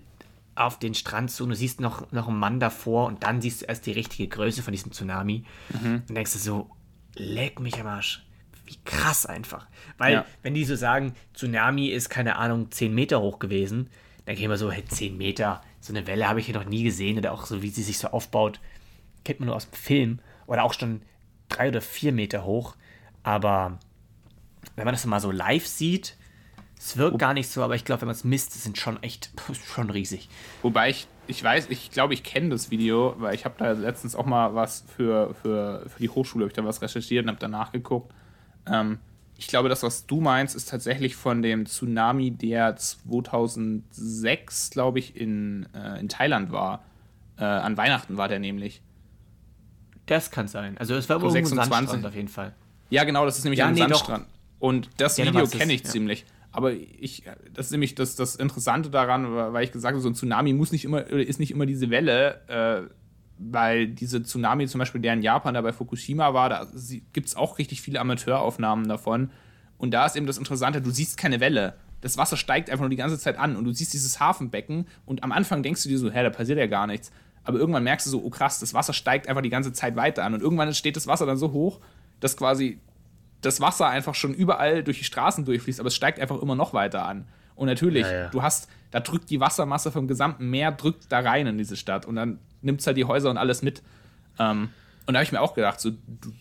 auf 0.59 0.79
den 0.79 0.95
Strand 0.95 1.31
zu 1.31 1.45
und 1.45 1.51
du 1.51 1.57
siehst 1.57 1.81
noch, 1.81 2.11
noch 2.13 2.29
einen 2.29 2.39
Mann 2.39 2.61
davor 2.61 3.07
und 3.07 3.23
dann 3.23 3.41
siehst 3.41 3.63
du 3.63 3.67
erst 3.67 3.87
die 3.87 3.93
richtige 3.93 4.29
Größe 4.29 4.63
von 4.63 4.73
diesem 4.73 4.93
Tsunami 4.93 5.45
mhm. 5.81 6.03
und 6.09 6.15
denkst 6.15 6.33
du 6.33 6.39
so, 6.39 6.71
leck 7.15 7.61
mich 7.61 7.79
am 7.81 7.87
Arsch. 7.87 8.25
Wie 8.67 8.79
krass 8.85 9.25
einfach. 9.25 9.67
Weil, 9.97 10.13
ja. 10.13 10.27
wenn 10.43 10.55
die 10.55 10.65
so 10.65 10.77
sagen, 10.77 11.15
Tsunami 11.35 11.89
ist, 11.89 12.11
keine 12.11 12.37
Ahnung, 12.37 12.71
10 12.71 12.95
Meter 12.95 13.21
hoch 13.21 13.39
gewesen, 13.39 13.89
dann 14.27 14.37
gehen 14.37 14.51
wir 14.51 14.59
so, 14.59 14.71
hey, 14.71 14.85
10 14.85 15.17
Meter, 15.17 15.63
so 15.81 15.93
eine 15.93 16.07
Welle 16.07 16.29
habe 16.29 16.41
ich 16.41 16.47
hier 16.47 16.55
noch 16.55 16.67
nie 16.67 16.83
gesehen 16.83 17.17
oder 17.17 17.33
auch 17.33 17.47
so, 17.47 17.63
wie 17.63 17.71
sie 17.71 17.83
sich 17.83 17.99
so 17.99 18.09
aufbaut, 18.09 18.61
kennt 19.25 19.41
man 19.41 19.47
nur 19.47 19.57
aus 19.57 19.71
dem 19.71 19.75
Film 19.75 20.19
oder 20.47 20.65
auch 20.65 20.75
schon 20.75 21.01
drei 21.49 21.69
oder 21.69 21.81
vier 21.81 22.13
Meter 22.13 22.45
hoch. 22.45 22.77
Aber 23.23 23.79
wenn 24.77 24.85
man 24.85 24.95
das 24.95 25.07
mal 25.07 25.21
so 25.21 25.31
live 25.31 25.67
sieht, 25.67 26.17
es 26.79 26.97
wirkt 26.97 27.19
gar 27.19 27.35
nicht 27.35 27.51
so, 27.51 27.63
aber 27.63 27.75
ich 27.75 27.85
glaube, 27.85 28.03
wenn 28.03 28.09
man 28.09 28.15
es 28.15 28.25
misst, 28.25 28.53
sind 28.53 28.79
schon 28.79 29.03
echt 29.03 29.31
schon 29.67 29.91
riesig. 29.91 30.29
Wobei 30.63 30.91
ich, 30.91 31.09
ich 31.27 31.43
weiß, 31.43 31.69
ich 31.71 31.91
glaube, 31.91 32.15
ich 32.15 32.23
kenne 32.23 32.51
das 32.51 32.71
Video, 32.71 33.15
weil 33.19 33.35
ich 33.35 33.45
habe 33.45 33.57
da 33.59 33.73
letztens 33.73 34.15
auch 34.15 34.27
mal 34.27 34.55
was 34.55 34.85
für, 34.97 35.35
für, 35.43 35.85
für 35.89 35.99
die 36.01 36.09
Hochschule, 36.09 36.45
habe 36.45 36.51
ich 36.51 36.57
da 36.57 36.65
was 36.65 36.81
recherchiert 36.81 37.25
und 37.25 37.31
habe 37.31 37.41
da 37.41 37.49
nachgeguckt. 37.49 38.15
Ähm, 38.67 38.99
ich 39.37 39.47
glaube, 39.47 39.69
das, 39.69 39.83
was 39.83 40.07
du 40.07 40.21
meinst, 40.21 40.57
ist 40.57 40.69
tatsächlich 40.69 41.15
von 41.15 41.43
dem 41.43 41.67
Tsunami, 41.67 42.33
der 42.33 42.75
2006, 42.75 44.71
glaube 44.71 44.99
ich, 44.99 45.17
in, 45.17 45.69
äh, 45.75 46.01
in 46.01 46.09
Thailand 46.09 46.51
war. 46.51 46.83
Äh, 47.39 47.45
an 47.45 47.77
Weihnachten 47.77 48.17
war 48.17 48.27
der 48.29 48.41
nämlich. 48.41 48.83
Das 50.07 50.31
kann 50.31 50.49
sein. 50.49 50.77
Also 50.79 50.95
es 50.95 51.09
war 51.09 51.23
wohl 51.23 51.37
ein 51.37 51.45
Sandstrand 51.45 52.05
auf 52.05 52.15
jeden 52.15 52.29
Fall. 52.29 52.55
Ja, 52.91 53.05
genau, 53.05 53.25
das 53.27 53.39
ist 53.39 53.45
nämlich 53.45 53.59
ja, 53.59 53.69
ein 53.69 53.75
nee, 53.75 53.81
Sandstrand. 53.81 54.25
Doch. 54.25 54.33
Und 54.59 54.91
das 54.97 55.19
ja, 55.19 55.27
Video 55.27 55.47
kenne 55.47 55.73
ich 55.73 55.85
ja. 55.85 55.91
ziemlich. 55.91 56.25
Aber 56.51 56.73
ich, 56.73 57.25
das 57.53 57.67
ist 57.67 57.73
nämlich 57.73 57.95
das, 57.95 58.17
das 58.17 58.37
Interessante 58.37 58.91
daran, 58.91 59.35
weil 59.53 59.65
ich 59.65 59.73
gesagt 59.73 59.93
habe, 59.93 60.01
so 60.01 60.09
ein 60.09 60.15
Tsunami 60.15 60.53
muss 60.55 60.73
nicht 60.73 60.85
immer, 60.85 61.07
ist 61.07 61.39
nicht 61.39 61.51
immer 61.51 61.67
diese 61.67 61.91
Welle, 61.91 62.41
äh, 62.49 62.91
weil 63.39 63.89
diese 63.89 64.23
Tsunami 64.23 64.67
zum 64.67 64.79
Beispiel, 64.79 65.01
der 65.01 65.15
in 65.15 65.23
Japan, 65.23 65.55
da 65.55 65.61
bei 65.61 65.73
Fukushima 65.73 66.35
war, 66.35 66.49
da 66.49 66.67
gibt 67.13 67.29
es 67.29 67.37
auch 67.37 67.59
richtig 67.59 67.83
viele 67.83 68.01
Amateuraufnahmen 68.01 68.89
davon. 68.89 69.31
Und 69.77 69.93
da 69.93 70.07
ist 70.07 70.17
eben 70.17 70.27
das 70.27 70.39
Interessante, 70.39 70.83
du 70.83 70.91
siehst 70.91 71.17
keine 71.17 71.39
Welle. 71.39 71.75
Das 72.01 72.17
Wasser 72.17 72.37
steigt 72.37 72.71
einfach 72.71 72.83
nur 72.83 72.91
die 72.91 72.97
ganze 72.97 73.19
Zeit 73.19 73.39
an 73.39 73.57
und 73.57 73.65
du 73.65 73.73
siehst 73.73 73.93
dieses 73.93 74.19
Hafenbecken 74.19 74.87
und 75.05 75.23
am 75.23 75.33
Anfang 75.33 75.63
denkst 75.63 75.83
du 75.83 75.89
dir 75.89 75.99
so, 75.99 76.11
hä, 76.11 76.23
da 76.23 76.31
passiert 76.31 76.59
ja 76.59 76.67
gar 76.67 76.87
nichts. 76.87 77.13
Aber 77.45 77.59
irgendwann 77.59 77.85
merkst 77.85 78.07
du 78.07 78.11
so, 78.11 78.23
oh 78.23 78.31
krass, 78.31 78.59
das 78.59 78.75
Wasser 78.75 78.93
steigt 78.93 79.29
einfach 79.29 79.43
die 79.43 79.49
ganze 79.49 79.73
Zeit 79.73 79.97
weiter 79.97 80.25
an 80.25 80.35
und 80.35 80.43
irgendwann 80.43 80.73
steht 80.75 80.97
das 80.97 81.07
Wasser 81.07 81.27
dann 81.27 81.37
so 81.37 81.53
hoch, 81.53 81.81
dass 82.21 82.37
quasi 82.37 82.81
das 83.41 83.61
Wasser 83.61 83.89
einfach 83.89 84.15
schon 84.15 84.35
überall 84.35 84.83
durch 84.83 84.99
die 84.99 85.05
Straßen 85.05 85.45
durchfließt, 85.45 85.81
aber 85.81 85.89
es 85.89 85.95
steigt 85.95 86.19
einfach 86.21 86.41
immer 86.41 86.55
noch 86.55 86.73
weiter 86.73 87.05
an. 87.07 87.27
Und 87.55 87.67
natürlich, 87.67 88.07
ja, 88.07 88.13
ja. 88.13 88.29
du 88.29 88.43
hast, 88.43 88.69
da 88.91 89.01
drückt 89.01 89.31
die 89.31 89.41
Wassermasse 89.41 89.91
vom 89.91 90.07
gesamten 90.09 90.49
Meer, 90.49 90.73
drückt 90.73 91.11
da 91.11 91.21
rein 91.21 91.47
in 91.47 91.59
diese 91.59 91.77
Stadt 91.77 92.07
und 92.07 92.17
dann 92.17 92.39
nimmt 92.63 92.81
es 92.81 92.87
halt 92.87 92.97
die 92.97 93.05
Häuser 93.05 93.31
und 93.31 93.37
alles 93.37 93.63
mit. 93.63 93.83
Ähm, 94.39 94.71
und 95.07 95.15
da 95.15 95.19
habe 95.19 95.25
ich 95.25 95.33
mir 95.33 95.41
auch 95.41 95.55
gedacht, 95.55 95.81
so, 95.81 95.91
du, 95.91 96.33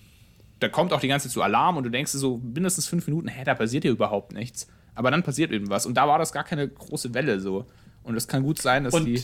da 0.59 0.69
kommt 0.69 0.93
auch 0.93 0.99
die 0.99 1.07
ganze 1.07 1.27
Zeit 1.27 1.33
so 1.33 1.41
Alarm 1.41 1.77
und 1.77 1.83
du 1.83 1.89
denkst 1.89 2.11
so 2.11 2.37
mindestens 2.37 2.87
fünf 2.87 3.07
Minuten, 3.07 3.27
hä, 3.27 3.43
da 3.43 3.55
passiert 3.55 3.83
hier 3.83 3.91
überhaupt 3.91 4.33
nichts. 4.33 4.67
Aber 4.95 5.11
dann 5.11 5.21
passiert 5.21 5.51
irgendwas. 5.51 5.85
Und 5.85 5.95
da 5.95 6.07
war 6.07 6.17
das 6.17 6.31
gar 6.31 6.43
keine 6.43 6.67
große 6.67 7.13
Welle 7.13 7.39
so. 7.39 7.67
Und 8.03 8.15
es 8.15 8.27
kann 8.27 8.41
gut 8.41 8.59
sein, 8.59 8.83
dass 8.83 8.93
und 8.93 9.05
die. 9.05 9.21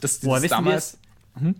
Dass 0.00 0.18
das 0.18 0.42
damals. 0.48 0.98
Hm? 1.38 1.54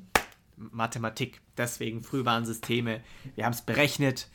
Mathematik. 0.57 1.41
Deswegen 1.57 2.03
Frühwarnsysteme. 2.03 3.01
Wir 3.37 3.45
haben 3.45 3.53
es 3.53 3.63
berechnet. 3.63 4.29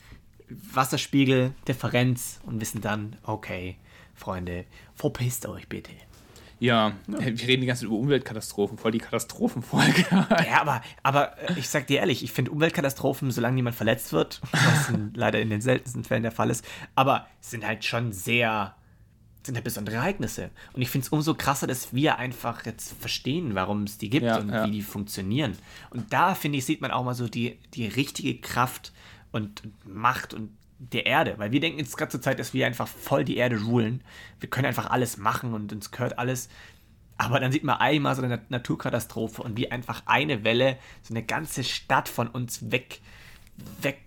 Wasserspiegel, 0.50 1.52
Differenz 1.66 2.40
und 2.44 2.60
wissen 2.60 2.80
dann, 2.80 3.16
okay, 3.22 3.76
Freunde, 4.14 4.64
verpisst 4.94 5.46
euch 5.46 5.68
bitte. 5.68 5.92
Ja, 6.60 6.92
ja, 7.06 7.20
wir 7.20 7.48
reden 7.48 7.60
die 7.60 7.66
ganze 7.66 7.82
Zeit 7.82 7.88
über 7.88 7.98
Umweltkatastrophen, 7.98 8.78
voll 8.78 8.90
die 8.90 8.98
Katastrophenfolge. 8.98 10.04
ja, 10.10 10.60
aber, 10.60 10.82
aber 11.02 11.34
ich 11.56 11.68
sag 11.68 11.86
dir 11.86 12.00
ehrlich, 12.00 12.24
ich 12.24 12.32
finde 12.32 12.50
Umweltkatastrophen, 12.50 13.30
solange 13.30 13.54
niemand 13.54 13.76
verletzt 13.76 14.12
wird, 14.12 14.40
was 14.50 14.92
leider 15.14 15.40
in 15.40 15.50
den 15.50 15.60
seltensten 15.60 16.02
Fällen 16.02 16.24
der 16.24 16.32
Fall 16.32 16.50
ist, 16.50 16.64
aber 16.96 17.28
sind 17.40 17.64
halt 17.64 17.84
schon 17.84 18.12
sehr, 18.12 18.74
sind 19.44 19.54
halt 19.54 19.64
besondere 19.64 19.96
Ereignisse. 19.96 20.50
Und 20.72 20.82
ich 20.82 20.90
finde 20.90 21.06
es 21.06 21.12
umso 21.12 21.34
krasser, 21.34 21.68
dass 21.68 21.94
wir 21.94 22.18
einfach 22.18 22.66
jetzt 22.66 22.92
verstehen, 23.00 23.54
warum 23.54 23.84
es 23.84 23.98
die 23.98 24.10
gibt 24.10 24.26
ja, 24.26 24.38
und 24.38 24.48
ja. 24.48 24.66
wie 24.66 24.72
die 24.72 24.82
funktionieren. 24.82 25.56
Und 25.90 26.12
da, 26.12 26.34
finde 26.34 26.58
ich, 26.58 26.64
sieht 26.64 26.80
man 26.80 26.90
auch 26.90 27.04
mal 27.04 27.14
so 27.14 27.28
die, 27.28 27.56
die 27.74 27.86
richtige 27.86 28.36
Kraft 28.40 28.92
und 29.32 29.62
Macht 29.86 30.34
und 30.34 30.50
der 30.78 31.06
Erde, 31.06 31.34
weil 31.38 31.50
wir 31.50 31.60
denken 31.60 31.78
jetzt 31.80 31.96
gerade 31.96 32.10
zur 32.10 32.22
Zeit, 32.22 32.38
dass 32.38 32.54
wir 32.54 32.66
einfach 32.66 32.86
voll 32.86 33.24
die 33.24 33.36
Erde 33.36 33.60
rulen. 33.60 34.02
Wir 34.38 34.48
können 34.48 34.66
einfach 34.66 34.90
alles 34.90 35.16
machen 35.16 35.52
und 35.52 35.72
uns 35.72 35.90
gehört 35.90 36.18
alles. 36.18 36.48
Aber 37.16 37.40
dann 37.40 37.50
sieht 37.50 37.64
man 37.64 37.78
einmal 37.78 38.14
so 38.14 38.22
eine 38.22 38.40
Naturkatastrophe 38.48 39.42
und 39.42 39.56
wie 39.56 39.72
einfach 39.72 40.02
eine 40.06 40.44
Welle 40.44 40.78
so 41.02 41.12
eine 41.12 41.24
ganze 41.24 41.64
Stadt 41.64 42.08
von 42.08 42.28
uns 42.28 42.70
weg, 42.70 43.00
weg 43.82 43.98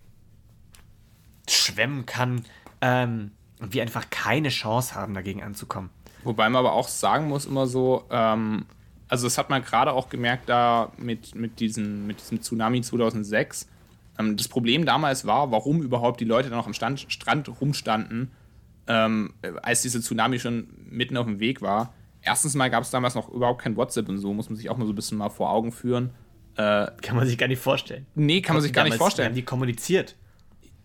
schwemmen 1.50 2.06
kann 2.06 2.46
ähm, 2.80 3.32
und 3.60 3.74
wir 3.74 3.82
einfach 3.82 4.10
keine 4.10 4.48
Chance 4.48 4.96
haben, 4.96 5.14
dagegen 5.14 5.44
anzukommen. 5.44 5.90
Wobei 6.24 6.50
man 6.50 6.60
aber 6.60 6.74
auch 6.74 6.88
sagen 6.88 7.28
muss, 7.28 7.46
immer 7.46 7.68
so, 7.68 8.06
ähm, 8.10 8.66
also 9.10 9.26
das 9.26 9.38
hat 9.38 9.50
man 9.50 9.62
gerade 9.62 9.92
auch 9.92 10.08
gemerkt 10.08 10.48
da 10.48 10.94
mit, 10.98 11.36
mit, 11.36 11.60
diesen, 11.60 12.08
mit 12.08 12.22
diesem 12.22 12.42
Tsunami 12.42 12.82
2006, 12.82 13.68
ähm, 14.18 14.38
das 14.38 14.47
Problem 14.47 14.86
damals 14.86 15.26
war, 15.26 15.51
warum 15.51 15.82
überhaupt 15.82 16.20
die 16.20 16.26
Leute 16.26 16.49
dann 16.49 16.57
noch 16.57 16.68
am 16.68 16.74
Stand, 16.74 17.05
Strand 17.07 17.49
rumstanden, 17.62 18.32
ähm, 18.88 19.34
als 19.62 19.82
diese 19.82 20.01
Tsunami 20.01 20.39
schon 20.39 20.68
mitten 20.89 21.18
auf 21.18 21.26
dem 21.26 21.39
Weg 21.39 21.62
war. 21.62 21.93
Erstens 22.22 22.55
mal 22.55 22.70
gab 22.70 22.84
es 22.84 22.91
damals 22.91 23.16
noch 23.16 23.30
überhaupt 23.30 23.62
kein 23.62 23.76
WhatsApp 23.76 24.09
und 24.09 24.20
so, 24.20 24.34
muss 24.34 24.49
man 24.49 24.57
sich 24.57 24.70
auch 24.70 24.78
mal 24.78 24.86
so 24.86 24.93
ein 24.93 24.95
bisschen 24.95 25.18
mal 25.18 25.30
vor 25.30 25.51
Augen 25.51 25.72
führen. 25.72 26.12
Äh, 26.55 26.88
kann 27.01 27.16
man 27.16 27.26
sich 27.26 27.38
gar 27.38 27.47
nicht 27.47 27.62
vorstellen. 27.62 28.05
Nee, 28.16 28.41
kann 28.41 28.55
man 28.55 28.62
sich 28.62 28.74
gar 28.74 28.84
nicht 28.84 28.97
vorstellen. 28.97 29.30
Haben 29.30 29.36
die 29.36 29.43
kommuniziert? 29.43 30.16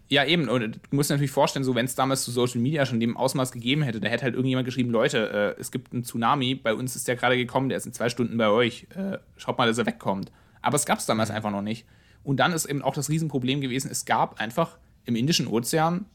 Ja, 0.08 0.24
eben. 0.24 0.48
Und 0.48 0.76
du 0.76 0.78
musst 0.92 1.10
dir 1.10 1.14
natürlich 1.14 1.32
vorstellen, 1.32 1.64
so 1.64 1.74
wenn 1.74 1.84
es 1.84 1.96
damals 1.96 2.22
zu 2.22 2.30
Social 2.30 2.60
Media 2.60 2.86
schon 2.86 3.00
dem 3.00 3.16
Ausmaß 3.16 3.50
gegeben 3.50 3.82
hätte, 3.82 4.00
da 4.00 4.08
hätte 4.08 4.22
halt 4.22 4.34
irgendjemand 4.34 4.64
geschrieben, 4.64 4.90
Leute, 4.90 5.54
äh, 5.58 5.60
es 5.60 5.72
gibt 5.72 5.92
einen 5.92 6.04
Tsunami, 6.04 6.54
bei 6.54 6.74
uns 6.74 6.94
ist 6.94 7.08
der 7.08 7.16
gerade 7.16 7.36
gekommen, 7.36 7.68
der 7.68 7.78
ist 7.78 7.86
in 7.86 7.92
zwei 7.92 8.08
Stunden 8.08 8.36
bei 8.38 8.48
euch. 8.48 8.86
Äh, 8.94 9.18
schaut 9.36 9.58
mal, 9.58 9.66
dass 9.66 9.78
er 9.78 9.86
wegkommt. 9.86 10.30
Aber 10.62 10.76
es 10.76 10.86
gab 10.86 10.98
es 10.98 11.06
damals 11.06 11.30
mhm. 11.30 11.36
einfach 11.36 11.50
noch 11.50 11.62
nicht. 11.62 11.86
Und 12.26 12.38
dann 12.38 12.52
ist 12.52 12.64
eben 12.64 12.82
auch 12.82 12.92
das 12.92 13.08
Riesenproblem 13.08 13.60
gewesen, 13.60 13.88
es 13.88 14.04
gab 14.04 14.40
einfach 14.40 14.78
im 15.04 15.14
Indischen 15.14 15.46
Ozean, 15.46 16.06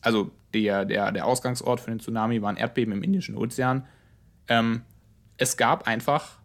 also 0.00 0.30
der, 0.54 0.84
der, 0.84 1.10
der 1.10 1.26
Ausgangsort 1.26 1.80
für 1.80 1.90
den 1.90 1.98
Tsunami 1.98 2.40
war 2.40 2.50
ein 2.50 2.56
Erdbeben 2.56 2.94
im 2.94 3.02
Indischen 3.02 3.36
Ozean. 3.36 3.84
Ähm, 4.46 4.82
es 5.38 5.56
gab 5.56 5.88
einfach 5.88 6.38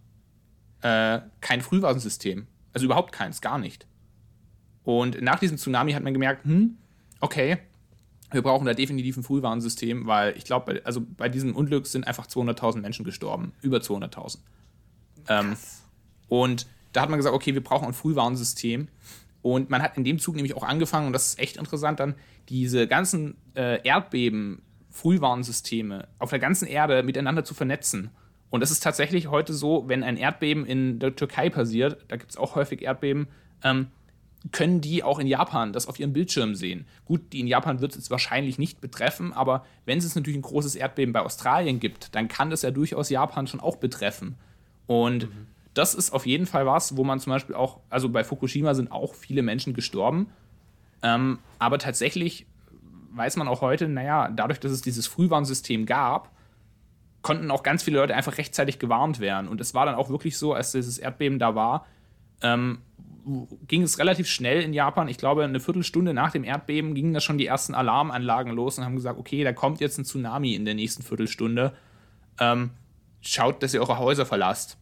äh, 0.81 1.19
kein 1.39 1.61
Frühwarnsystem. 1.61 2.47
Also 2.73 2.85
überhaupt 2.85 3.11
keins, 3.11 3.41
gar 3.41 3.59
nicht. 3.59 3.85
Und 4.83 5.21
nach 5.21 5.37
diesem 5.37 5.57
Tsunami 5.59 5.91
hat 5.91 6.01
man 6.01 6.13
gemerkt, 6.13 6.43
hm, 6.43 6.77
okay, 7.19 7.59
wir 8.31 8.41
brauchen 8.41 8.65
da 8.65 8.73
definitiv 8.73 9.17
ein 9.17 9.23
Frühwarnsystem, 9.23 10.07
weil 10.07 10.35
ich 10.35 10.45
glaube, 10.45 10.81
also 10.83 11.05
bei 11.15 11.29
diesem 11.29 11.55
Unglück 11.55 11.85
sind 11.85 12.07
einfach 12.07 12.25
200.000 12.25 12.79
Menschen 12.79 13.05
gestorben, 13.05 13.53
über 13.61 13.77
200.000. 13.77 14.39
Ähm, 15.29 15.55
und 16.27 16.65
da 16.93 17.01
hat 17.01 17.09
man 17.09 17.17
gesagt, 17.17 17.35
okay, 17.35 17.53
wir 17.53 17.63
brauchen 17.63 17.87
ein 17.87 17.93
Frühwarnsystem. 17.93 18.87
Und 19.41 19.69
man 19.69 19.81
hat 19.81 19.97
in 19.97 20.03
dem 20.03 20.19
Zug 20.19 20.35
nämlich 20.35 20.55
auch 20.55 20.63
angefangen, 20.63 21.07
und 21.07 21.13
das 21.13 21.29
ist 21.29 21.39
echt 21.39 21.57
interessant, 21.57 21.99
dann 21.99 22.13
diese 22.49 22.87
ganzen 22.87 23.37
äh, 23.55 23.79
Erdbeben-Frühwarnsysteme 23.87 26.07
auf 26.19 26.29
der 26.29 26.39
ganzen 26.39 26.67
Erde 26.67 27.01
miteinander 27.01 27.43
zu 27.43 27.55
vernetzen. 27.55 28.11
Und 28.51 28.61
es 28.61 28.69
ist 28.69 28.83
tatsächlich 28.83 29.27
heute 29.27 29.53
so, 29.53 29.85
wenn 29.87 30.03
ein 30.03 30.17
Erdbeben 30.17 30.65
in 30.65 30.99
der 30.99 31.15
Türkei 31.15 31.49
passiert, 31.49 32.05
da 32.09 32.17
gibt 32.17 32.31
es 32.31 32.37
auch 32.37 32.55
häufig 32.55 32.83
Erdbeben, 32.83 33.27
ähm, 33.63 33.87
können 34.51 34.81
die 34.81 35.03
auch 35.03 35.19
in 35.19 35.27
Japan 35.27 35.71
das 35.71 35.87
auf 35.87 35.99
ihrem 35.99 36.13
Bildschirm 36.13 36.55
sehen. 36.55 36.85
Gut, 37.05 37.31
die 37.31 37.39
in 37.39 37.47
Japan 37.47 37.79
wird 37.79 37.91
es 37.91 37.97
jetzt 37.97 38.11
wahrscheinlich 38.11 38.57
nicht 38.57 38.81
betreffen, 38.81 39.33
aber 39.33 39.65
wenn 39.85 39.99
es 39.99 40.15
natürlich 40.15 40.39
ein 40.39 40.43
großes 40.43 40.75
Erdbeben 40.75 41.13
bei 41.13 41.21
Australien 41.21 41.79
gibt, 41.79 42.13
dann 42.15 42.27
kann 42.27 42.49
das 42.49 42.63
ja 42.63 42.71
durchaus 42.71 43.09
Japan 43.09 43.47
schon 43.47 43.59
auch 43.59 43.77
betreffen. 43.77 44.35
Und 44.87 45.29
mhm. 45.29 45.47
Das 45.73 45.93
ist 45.93 46.11
auf 46.11 46.25
jeden 46.25 46.45
Fall 46.45 46.65
was, 46.65 46.97
wo 46.97 47.03
man 47.03 47.19
zum 47.19 47.31
Beispiel 47.31 47.55
auch, 47.55 47.79
also 47.89 48.09
bei 48.09 48.23
Fukushima 48.23 48.73
sind 48.73 48.91
auch 48.91 49.13
viele 49.13 49.41
Menschen 49.41 49.73
gestorben, 49.73 50.27
ähm, 51.01 51.39
aber 51.59 51.77
tatsächlich 51.77 52.45
weiß 53.13 53.37
man 53.37 53.47
auch 53.47 53.61
heute, 53.61 53.87
naja, 53.87 54.29
dadurch, 54.29 54.59
dass 54.59 54.71
es 54.71 54.81
dieses 54.81 55.07
Frühwarnsystem 55.07 55.85
gab, 55.85 56.31
konnten 57.21 57.51
auch 57.51 57.63
ganz 57.63 57.83
viele 57.83 57.99
Leute 57.99 58.15
einfach 58.15 58.37
rechtzeitig 58.37 58.79
gewarnt 58.79 59.19
werden. 59.19 59.47
Und 59.47 59.61
es 59.61 59.73
war 59.73 59.85
dann 59.85 59.95
auch 59.95 60.09
wirklich 60.09 60.37
so, 60.37 60.53
als 60.53 60.71
dieses 60.71 60.97
Erdbeben 60.97 61.39
da 61.39 61.55
war, 61.55 61.85
ähm, 62.41 62.79
ging 63.67 63.83
es 63.83 63.99
relativ 63.99 64.27
schnell 64.27 64.61
in 64.61 64.73
Japan. 64.73 65.07
Ich 65.07 65.17
glaube, 65.17 65.43
eine 65.43 65.59
Viertelstunde 65.59 66.13
nach 66.13 66.31
dem 66.31 66.43
Erdbeben 66.43 66.95
gingen 66.95 67.13
da 67.13 67.19
schon 67.19 67.37
die 67.37 67.45
ersten 67.45 67.75
Alarmanlagen 67.75 68.53
los 68.53 68.77
und 68.77 68.85
haben 68.85 68.95
gesagt, 68.95 69.19
okay, 69.19 69.43
da 69.43 69.53
kommt 69.53 69.79
jetzt 69.79 69.99
ein 69.99 70.05
Tsunami 70.05 70.55
in 70.55 70.65
der 70.65 70.73
nächsten 70.73 71.03
Viertelstunde. 71.03 71.73
Ähm, 72.39 72.71
schaut, 73.21 73.61
dass 73.61 73.75
ihr 73.75 73.81
eure 73.81 73.99
Häuser 73.99 74.25
verlasst. 74.25 74.77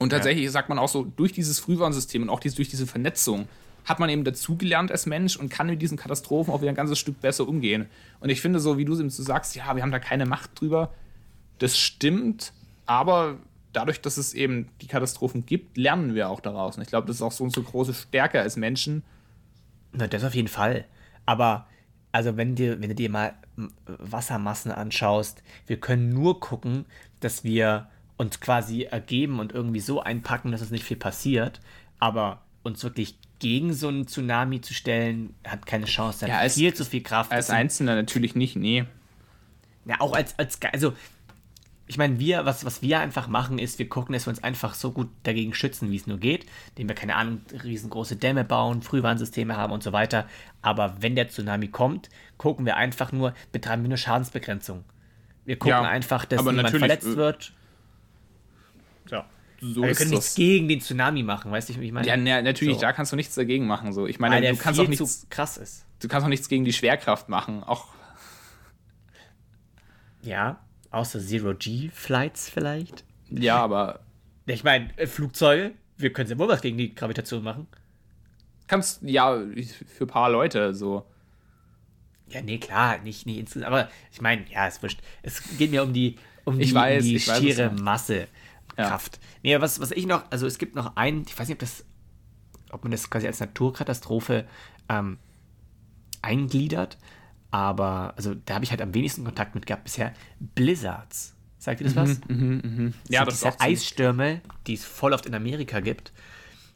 Und 0.00 0.10
tatsächlich 0.10 0.46
ja. 0.46 0.50
sagt 0.50 0.70
man 0.70 0.78
auch 0.78 0.88
so, 0.88 1.04
durch 1.04 1.32
dieses 1.32 1.60
Frühwarnsystem 1.60 2.22
und 2.22 2.30
auch 2.30 2.40
diese, 2.40 2.56
durch 2.56 2.70
diese 2.70 2.86
Vernetzung 2.86 3.46
hat 3.84 4.00
man 4.00 4.08
eben 4.08 4.24
dazugelernt 4.24 4.90
als 4.90 5.04
Mensch 5.06 5.36
und 5.36 5.50
kann 5.50 5.66
mit 5.66 5.80
diesen 5.80 5.98
Katastrophen 5.98 6.52
auch 6.52 6.62
wieder 6.62 6.72
ein 6.72 6.76
ganzes 6.76 6.98
Stück 6.98 7.20
besser 7.20 7.46
umgehen. 7.46 7.86
Und 8.20 8.30
ich 8.30 8.40
finde, 8.40 8.60
so 8.60 8.78
wie 8.78 8.86
du 8.86 8.94
so 8.94 9.08
sagst, 9.22 9.54
ja, 9.56 9.76
wir 9.76 9.82
haben 9.82 9.92
da 9.92 9.98
keine 9.98 10.26
Macht 10.26 10.58
drüber, 10.58 10.92
das 11.58 11.78
stimmt, 11.78 12.54
aber 12.86 13.36
dadurch, 13.72 14.00
dass 14.00 14.16
es 14.16 14.32
eben 14.32 14.68
die 14.80 14.86
Katastrophen 14.86 15.44
gibt, 15.44 15.76
lernen 15.76 16.14
wir 16.14 16.30
auch 16.30 16.40
daraus. 16.40 16.76
Und 16.76 16.82
ich 16.82 16.88
glaube, 16.88 17.06
das 17.06 17.16
ist 17.16 17.22
auch 17.22 17.32
so 17.32 17.44
unsere 17.44 17.64
große 17.64 17.92
Stärke 17.92 18.40
als 18.40 18.56
Menschen. 18.56 19.02
Na, 19.92 20.06
das 20.06 20.24
auf 20.24 20.34
jeden 20.34 20.48
Fall. 20.48 20.86
Aber, 21.26 21.66
also, 22.10 22.36
wenn, 22.36 22.54
dir, 22.54 22.80
wenn 22.80 22.88
du 22.88 22.94
dir 22.94 23.10
mal 23.10 23.34
Wassermassen 23.86 24.72
anschaust, 24.72 25.42
wir 25.66 25.78
können 25.78 26.08
nur 26.08 26.40
gucken, 26.40 26.86
dass 27.20 27.44
wir 27.44 27.88
uns 28.20 28.38
quasi 28.38 28.82
ergeben 28.82 29.40
und 29.40 29.52
irgendwie 29.52 29.80
so 29.80 30.02
einpacken, 30.02 30.52
dass 30.52 30.60
es 30.60 30.70
nicht 30.70 30.84
viel 30.84 30.98
passiert. 30.98 31.58
Aber 31.98 32.42
uns 32.62 32.84
wirklich 32.84 33.16
gegen 33.38 33.72
so 33.72 33.88
einen 33.88 34.06
Tsunami 34.06 34.60
zu 34.60 34.74
stellen, 34.74 35.34
hat 35.42 35.64
keine 35.64 35.86
Chance. 35.86 36.28
Ja, 36.28 36.36
als, 36.36 36.54
viel 36.54 36.74
zu 36.74 36.84
viel 36.84 37.02
Kraft. 37.02 37.32
Als 37.32 37.48
Einzelner 37.48 37.94
natürlich 37.94 38.34
nicht, 38.34 38.56
nee. 38.56 38.84
Ja, 39.86 40.00
auch 40.00 40.12
als, 40.12 40.38
als 40.38 40.58
also 40.70 40.92
ich 41.86 41.96
meine, 41.96 42.18
wir, 42.18 42.44
was, 42.44 42.66
was 42.66 42.82
wir 42.82 43.00
einfach 43.00 43.26
machen, 43.26 43.58
ist, 43.58 43.78
wir 43.78 43.88
gucken, 43.88 44.12
dass 44.12 44.26
wir 44.26 44.30
uns 44.30 44.44
einfach 44.44 44.74
so 44.74 44.92
gut 44.92 45.08
dagegen 45.22 45.54
schützen, 45.54 45.90
wie 45.90 45.96
es 45.96 46.06
nur 46.06 46.18
geht, 46.18 46.44
indem 46.70 46.88
wir, 46.88 46.94
keine 46.94 47.16
Ahnung, 47.16 47.40
riesengroße 47.64 48.16
Dämme 48.16 48.44
bauen, 48.44 48.82
Frühwarnsysteme 48.82 49.56
haben 49.56 49.72
und 49.72 49.82
so 49.82 49.94
weiter. 49.94 50.26
Aber 50.60 50.96
wenn 51.00 51.16
der 51.16 51.30
Tsunami 51.30 51.68
kommt, 51.68 52.10
gucken 52.36 52.66
wir 52.66 52.76
einfach 52.76 53.12
nur, 53.12 53.32
betreiben 53.50 53.82
wir 53.82 53.88
eine 53.88 53.96
Schadensbegrenzung. 53.96 54.84
Wir 55.46 55.58
gucken 55.58 55.70
ja, 55.70 55.88
einfach, 55.88 56.26
dass 56.26 56.44
niemand 56.44 56.68
verletzt 56.68 57.06
äh, 57.06 57.16
wird. 57.16 57.54
Ja. 59.08 59.26
So 59.60 59.82
wir 59.82 59.94
können 59.94 60.10
nichts 60.10 60.34
gegen 60.34 60.68
den 60.68 60.80
Tsunami 60.80 61.22
machen, 61.22 61.52
weißt 61.52 61.68
du, 61.68 61.80
ich 61.80 61.92
meine? 61.92 62.06
Ja, 62.06 62.16
na, 62.16 62.40
natürlich, 62.40 62.76
so. 62.76 62.80
da 62.80 62.92
kannst 62.92 63.12
du 63.12 63.16
nichts 63.16 63.34
dagegen 63.34 63.66
machen. 63.66 63.92
So. 63.92 64.06
Ich 64.06 64.18
meine, 64.18 64.40
du 64.40 64.56
kannst 64.56 64.80
auch 64.80 64.88
nichts 64.88 65.26
krass 65.28 65.58
ist. 65.58 65.84
Du 66.00 66.08
kannst 66.08 66.24
auch 66.24 66.30
nichts 66.30 66.48
gegen 66.48 66.64
die 66.64 66.72
Schwerkraft 66.72 67.28
machen. 67.28 67.62
Auch. 67.62 67.88
Ja, 70.22 70.60
Außer 70.90 71.20
Zero-G-Flights 71.20 72.50
vielleicht. 72.50 73.04
Ja, 73.30 73.56
aber. 73.58 74.00
Ich 74.46 74.64
meine, 74.64 74.90
äh, 74.96 75.06
Flugzeuge, 75.06 75.72
wir 75.96 76.12
können 76.12 76.28
ja 76.28 76.38
wohl 76.38 76.48
was 76.48 76.60
gegen 76.60 76.78
die 76.78 76.94
Gravitation 76.94 77.44
machen. 77.44 77.68
Kannst, 78.66 79.02
ja, 79.02 79.40
für 79.86 80.04
ein 80.04 80.08
paar 80.08 80.30
Leute 80.30 80.74
so. 80.74 81.06
Ja, 82.28 82.42
nee, 82.42 82.58
klar, 82.58 82.98
nicht, 82.98 83.26
nicht 83.26 83.38
insgesamt. 83.38 83.66
Aber 83.66 83.88
ich 84.12 84.20
meine, 84.20 84.44
ja, 84.50 84.66
ist 84.66 84.82
wurscht. 84.82 85.00
Es 85.22 85.42
geht 85.58 85.70
mir 85.70 85.82
um 85.82 85.92
die, 85.92 86.16
um 86.44 86.58
die, 86.58 86.72
weiß, 86.72 87.04
um 87.04 87.08
die 87.08 87.20
schiere 87.20 87.72
weiß, 87.72 88.28
Masse. 88.76 88.88
Kraft. 88.88 89.20
Ja. 89.42 89.58
Nee, 89.58 89.60
was, 89.60 89.80
was 89.80 89.90
ich 89.90 90.06
noch, 90.06 90.24
also 90.30 90.46
es 90.46 90.58
gibt 90.58 90.74
noch 90.74 90.96
einen, 90.96 91.22
ich 91.26 91.38
weiß 91.38 91.48
nicht, 91.48 91.56
ob 91.56 91.60
das, 91.60 91.84
ob 92.70 92.84
man 92.84 92.90
das 92.90 93.10
quasi 93.10 93.26
als 93.26 93.40
Naturkatastrophe 93.40 94.46
ähm, 94.88 95.18
eingliedert, 96.22 96.98
aber, 97.50 98.14
also 98.16 98.34
da 98.34 98.54
habe 98.54 98.64
ich 98.64 98.70
halt 98.70 98.82
am 98.82 98.94
wenigsten 98.94 99.24
Kontakt 99.24 99.54
mit 99.54 99.66
gehabt 99.66 99.84
bisher. 99.84 100.12
Blizzards. 100.54 101.34
Sagt 101.58 101.80
ihr 101.80 101.86
das 101.88 101.96
was? 101.96 102.20
Mhm, 102.28 102.62
mh, 102.64 102.82
mh. 102.82 102.92
Ja, 103.08 103.24
das, 103.24 103.40
das 103.40 103.54
ist 103.54 103.60
Eisstürme, 103.60 104.40
die 104.66 104.74
es 104.74 104.84
voll 104.84 105.12
oft 105.12 105.26
in 105.26 105.34
Amerika 105.34 105.80
gibt. 105.80 106.12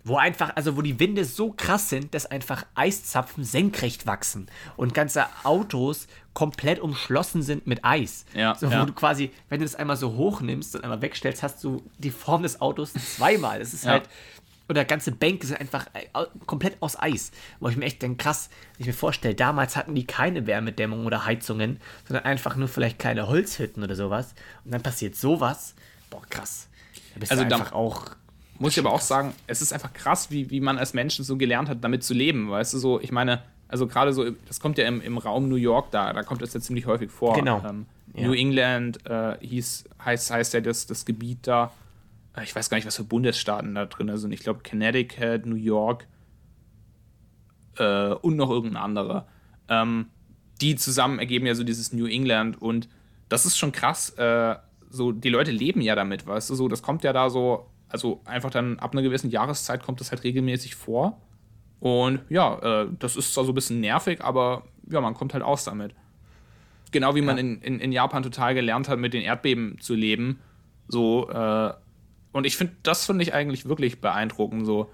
Wo 0.05 0.17
einfach, 0.17 0.55
also 0.55 0.77
wo 0.77 0.83
die 0.83 1.01
Winde 1.01 1.25
so 1.25 1.53
krass 1.53 1.89
sind, 1.89 2.15
dass 2.15 2.27
einfach 2.27 2.67
Eiszapfen 2.75 3.43
senkrecht 3.43 4.07
wachsen 4.07 4.49
und 4.77 4.93
ganze 4.93 5.25
Autos 5.45 6.07
komplett 6.35 6.79
umschlossen 6.79 7.43
sind 7.43 7.67
mit 7.67 7.85
Eis. 7.85 8.27
Ja, 8.35 8.55
so, 8.55 8.69
wo 8.69 8.73
ja. 8.73 8.85
du 8.85 8.93
quasi, 8.93 9.31
wenn 9.49 9.61
du 9.61 9.65
das 9.65 9.77
einmal 9.77 9.97
so 9.97 10.15
hochnimmst 10.15 10.77
und 10.77 10.85
einmal 10.85 11.01
wegstellst, 11.01 11.43
hast 11.43 11.65
du 11.65 11.83
die 11.99 12.11
Form 12.11 12.43
des 12.43 12.61
Autos 12.61 12.93
zweimal. 12.93 13.61
Das 13.61 13.73
ist 13.73 13.85
ja. 13.85 13.93
halt 13.93 14.09
oder 14.69 14.85
ganze 14.85 15.13
Bänke 15.13 15.47
sind 15.47 15.61
einfach 15.61 15.87
äh, 15.93 16.07
komplett 16.47 16.77
aus 16.81 16.99
Eis. 16.99 17.33
Wo 17.61 17.69
ich 17.69 17.77
mir 17.77 17.85
echt 17.85 18.03
denke, 18.03 18.23
krass, 18.23 18.49
ich 18.79 18.87
mir 18.87 18.93
vorstelle, 18.93 19.35
damals 19.35 19.77
hatten 19.77 19.95
die 19.95 20.07
keine 20.07 20.47
Wärmedämmung 20.47 21.07
oder 21.07 21.27
Heizungen, 21.27 21.81
sondern 22.09 22.25
einfach 22.25 22.57
nur 22.57 22.69
vielleicht 22.69 22.99
kleine 22.99 23.29
Holzhütten 23.29 23.83
oder 23.83 23.95
sowas. 23.95 24.35
Und 24.65 24.73
dann 24.73 24.83
passiert 24.83 25.17
sowas. 25.17 25.75
Boah, 26.11 26.23
krass. 26.31 26.69
Da 27.13 27.21
bist 27.21 27.33
also 27.33 27.45
du 27.45 27.55
einfach 27.55 27.73
auch. 27.73 28.07
Muss 28.59 28.73
ich 28.73 28.79
aber 28.79 28.93
auch 28.93 29.01
sagen, 29.01 29.35
es 29.47 29.63
ist 29.63 29.73
einfach 29.73 29.93
krass, 29.93 30.31
wie, 30.31 30.51
wie 30.51 30.61
man 30.61 30.79
als 30.79 30.95
Menschen 30.95 31.25
so 31.25 31.37
gelernt 31.37 31.69
hat, 31.69 31.83
damit 31.83 32.05
zu 32.05 32.15
leben. 32.15 32.51
Weißt 32.51 32.73
du, 32.75 32.79
so, 32.79 33.01
ich 33.01 33.11
meine, 33.11 33.43
also 33.69 33.87
gerade 33.87 34.13
so, 34.13 34.31
das 34.47 34.61
kommt 34.61 34.79
ja 34.79 34.87
im, 34.87 35.01
im 35.01 35.19
Raum 35.19 35.49
New 35.49 35.57
York 35.57 35.91
da, 35.91 36.13
da 36.13 36.23
kommt 36.23 36.43
das 36.43 36.55
ja 36.55 36.61
ziemlich 36.61 36.87
häufig 36.87 37.11
vor. 37.11 37.35
Genau. 37.35 37.63
Ähm, 37.69 37.87
ja. 38.15 38.29
New 38.29 38.33
England 38.33 39.05
äh, 39.07 39.37
hieß, 39.41 39.85
heißt, 40.05 40.31
heißt 40.31 40.55
ja 40.55 40.61
das, 40.61 40.87
das 40.87 41.05
Gebiet 41.05 41.39
da 41.43 41.73
ich 42.43 42.55
weiß 42.55 42.69
gar 42.69 42.77
nicht, 42.77 42.87
was 42.87 42.97
für 42.97 43.05
Bundesstaaten 43.05 43.75
da 43.75 43.87
drin 43.87 44.15
sind. 44.17 44.33
Ich 44.33 44.41
glaube 44.41 44.61
Connecticut, 44.69 45.47
New 45.47 45.55
York 45.55 46.07
äh, 47.79 48.09
und 48.09 48.37
noch 48.37 48.51
irgendein 48.51 48.83
anderer. 48.83 49.29
Ähm, 49.69 50.07
die 50.61 50.77
zusammen 50.77 51.19
ergeben 51.19 51.47
ja 51.47 51.55
so 51.55 51.65
dieses 51.65 51.93
New 51.93 52.07
England 52.07 52.61
und 52.61 52.89
das 53.29 53.47
ist 53.47 53.57
schon 53.57 53.73
krass. 53.73 54.11
Äh, 54.11 54.57
so, 54.91 55.13
die 55.13 55.29
Leute 55.29 55.51
leben 55.51 55.81
ja 55.81 55.95
damit, 55.95 56.27
weißt 56.27 56.51
du, 56.51 56.55
so, 56.55 56.69
das 56.69 56.83
kommt 56.83 57.05
ja 57.05 57.13
da 57.13 57.31
so, 57.31 57.69
also 57.89 58.20
einfach 58.24 58.51
dann 58.51 58.78
ab 58.78 58.93
einer 58.93 59.03
gewissen 59.03 59.30
Jahreszeit 59.30 59.82
kommt 59.82 60.01
das 60.01 60.11
halt 60.11 60.24
regelmäßig 60.24 60.74
vor. 60.74 61.20
Und 61.80 62.20
ja, 62.28 62.82
äh, 62.82 62.89
das 62.99 63.16
ist 63.16 63.35
zwar 63.35 63.45
so 63.45 63.53
ein 63.53 63.55
bisschen 63.55 63.80
nervig, 63.80 64.22
aber 64.22 64.64
ja, 64.91 65.01
man 65.01 65.14
kommt 65.14 65.35
halt 65.35 65.45
aus 65.45 65.64
damit. 65.64 65.95
Genau 66.93 67.14
wie 67.14 67.22
man 67.22 67.39
in, 67.39 67.61
in, 67.61 67.80
in 67.80 67.93
Japan 67.93 68.22
total 68.22 68.55
gelernt 68.55 68.89
hat, 68.89 68.99
mit 68.99 69.14
den 69.14 69.22
Erdbeben 69.22 69.78
zu 69.80 69.95
leben. 69.95 70.39
So, 70.89 71.28
äh, 71.28 71.72
und 72.32 72.47
ich 72.47 72.57
finde, 72.57 72.74
das 72.82 73.07
finde 73.07 73.22
ich 73.22 73.35
eigentlich 73.35 73.66
wirklich 73.68 74.01
beeindruckend, 74.01 74.66
so, 74.66 74.91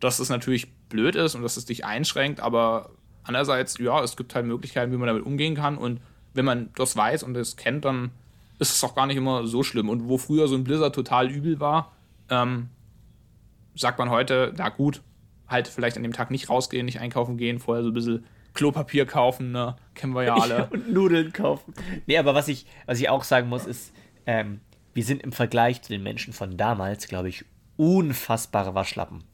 dass 0.00 0.18
es 0.18 0.28
natürlich 0.28 0.72
blöd 0.88 1.14
ist 1.14 1.34
und 1.34 1.42
dass 1.42 1.56
es 1.56 1.64
dich 1.64 1.84
einschränkt, 1.84 2.40
aber 2.40 2.90
andererseits, 3.24 3.78
ja, 3.78 4.02
es 4.02 4.16
gibt 4.16 4.34
halt 4.34 4.46
Möglichkeiten, 4.46 4.92
wie 4.92 4.96
man 4.96 5.06
damit 5.06 5.24
umgehen 5.24 5.54
kann 5.54 5.78
und 5.78 6.00
wenn 6.34 6.44
man 6.44 6.70
das 6.76 6.96
weiß 6.96 7.22
und 7.22 7.34
das 7.34 7.56
kennt, 7.56 7.84
dann 7.84 8.10
ist 8.58 8.74
es 8.74 8.84
auch 8.84 8.94
gar 8.94 9.06
nicht 9.06 9.16
immer 9.16 9.46
so 9.46 9.62
schlimm. 9.62 9.88
Und 9.88 10.08
wo 10.08 10.18
früher 10.18 10.48
so 10.48 10.54
ein 10.54 10.64
Blizzard 10.64 10.94
total 10.94 11.30
übel 11.30 11.60
war, 11.60 11.92
ähm, 12.32 12.70
sagt 13.74 13.98
man 13.98 14.10
heute, 14.10 14.52
na 14.56 14.70
gut, 14.70 15.02
halt 15.48 15.68
vielleicht 15.68 15.96
an 15.96 16.02
dem 16.02 16.12
Tag 16.12 16.30
nicht 16.30 16.48
rausgehen, 16.48 16.86
nicht 16.86 17.00
einkaufen 17.00 17.36
gehen, 17.36 17.58
vorher 17.58 17.84
so 17.84 17.90
ein 17.90 17.94
bisschen 17.94 18.24
Klopapier 18.54 19.06
kaufen, 19.06 19.52
ne? 19.52 19.76
Kennen 19.94 20.14
wir 20.14 20.24
ja 20.24 20.34
alle. 20.34 20.66
und 20.70 20.92
Nudeln 20.92 21.32
kaufen. 21.32 21.74
Nee, 22.06 22.18
aber 22.18 22.34
was 22.34 22.48
ich, 22.48 22.66
was 22.86 22.98
ich 23.00 23.08
auch 23.08 23.24
sagen 23.24 23.48
muss, 23.48 23.66
ist, 23.66 23.92
ähm, 24.26 24.60
wir 24.94 25.04
sind 25.04 25.22
im 25.22 25.32
Vergleich 25.32 25.82
zu 25.82 25.92
den 25.92 26.02
Menschen 26.02 26.32
von 26.32 26.56
damals, 26.56 27.08
glaube 27.08 27.28
ich, 27.28 27.44
unfassbare 27.76 28.74
Waschlappen. 28.74 29.24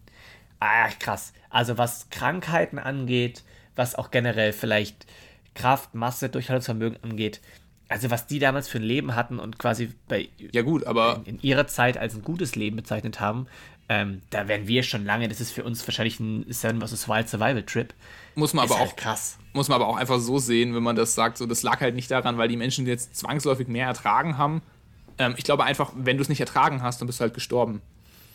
Ach, 0.61 0.99
krass. 0.99 1.33
Also 1.51 1.79
was 1.79 2.11
Krankheiten 2.11 2.79
angeht, 2.79 3.45
was 3.77 3.95
auch 3.95 4.11
generell 4.11 4.53
vielleicht 4.53 5.07
Kraft, 5.55 5.95
Masse, 5.95 6.29
Durchhaltungsvermögen 6.29 7.03
angeht. 7.03 7.41
Also 7.89 8.11
was 8.11 8.27
die 8.27 8.39
damals 8.39 8.69
für 8.69 8.79
ein 8.79 8.85
Leben 8.85 9.15
hatten 9.15 9.39
und 9.39 9.59
quasi 9.59 9.91
bei 10.09 10.29
ja 10.39 10.63
gut, 10.63 10.85
aber 10.87 11.23
in, 11.25 11.37
in 11.37 11.43
ihrer 11.43 11.67
Zeit 11.67 11.97
als 11.97 12.15
ein 12.15 12.23
gutes 12.23 12.55
Leben 12.55 12.77
bezeichnet 12.77 13.19
haben, 13.19 13.47
ähm, 13.89 14.21
da 14.29 14.49
wären 14.49 14.69
wir 14.69 14.83
schon 14.83 15.05
lange. 15.05 15.29
Das 15.29 15.41
ist 15.41 15.51
für 15.51 15.65
uns 15.65 15.87
wahrscheinlich 15.87 16.21
ein 16.21 16.45
Seven 16.51 16.81
vs. 16.81 17.09
Wild 17.09 17.29
Survival 17.29 17.63
Trip. 17.63 17.95
Muss 18.35 18.53
man 18.53 18.67
ist 18.67 18.73
aber 18.73 18.81
halt 18.81 18.91
auch 18.91 18.97
krass. 18.97 19.39
muss 19.55 19.69
man 19.69 19.77
aber 19.77 19.89
auch 19.89 19.97
einfach 19.97 20.19
so 20.19 20.39
sehen, 20.39 20.75
wenn 20.75 20.83
man 20.83 20.97
das 20.97 21.15
sagt. 21.15 21.39
So, 21.39 21.47
das 21.47 21.63
lag 21.63 21.81
halt 21.81 21.95
nicht 21.95 22.11
daran, 22.11 22.37
weil 22.37 22.49
die 22.49 22.57
Menschen 22.59 22.87
jetzt 22.87 23.17
zwangsläufig 23.17 23.67
mehr 23.69 23.87
ertragen 23.87 24.37
haben. 24.37 24.61
Ähm, 25.17 25.35
ich 25.39 25.45
glaube 25.45 25.65
einfach, 25.65 25.93
wenn 25.97 26.19
du 26.19 26.23
es 26.23 26.29
nicht 26.29 26.41
ertragen 26.41 26.83
hast, 26.83 27.01
dann 27.01 27.07
bist 27.07 27.21
du 27.21 27.23
halt 27.23 27.35
gestorben. 27.35 27.81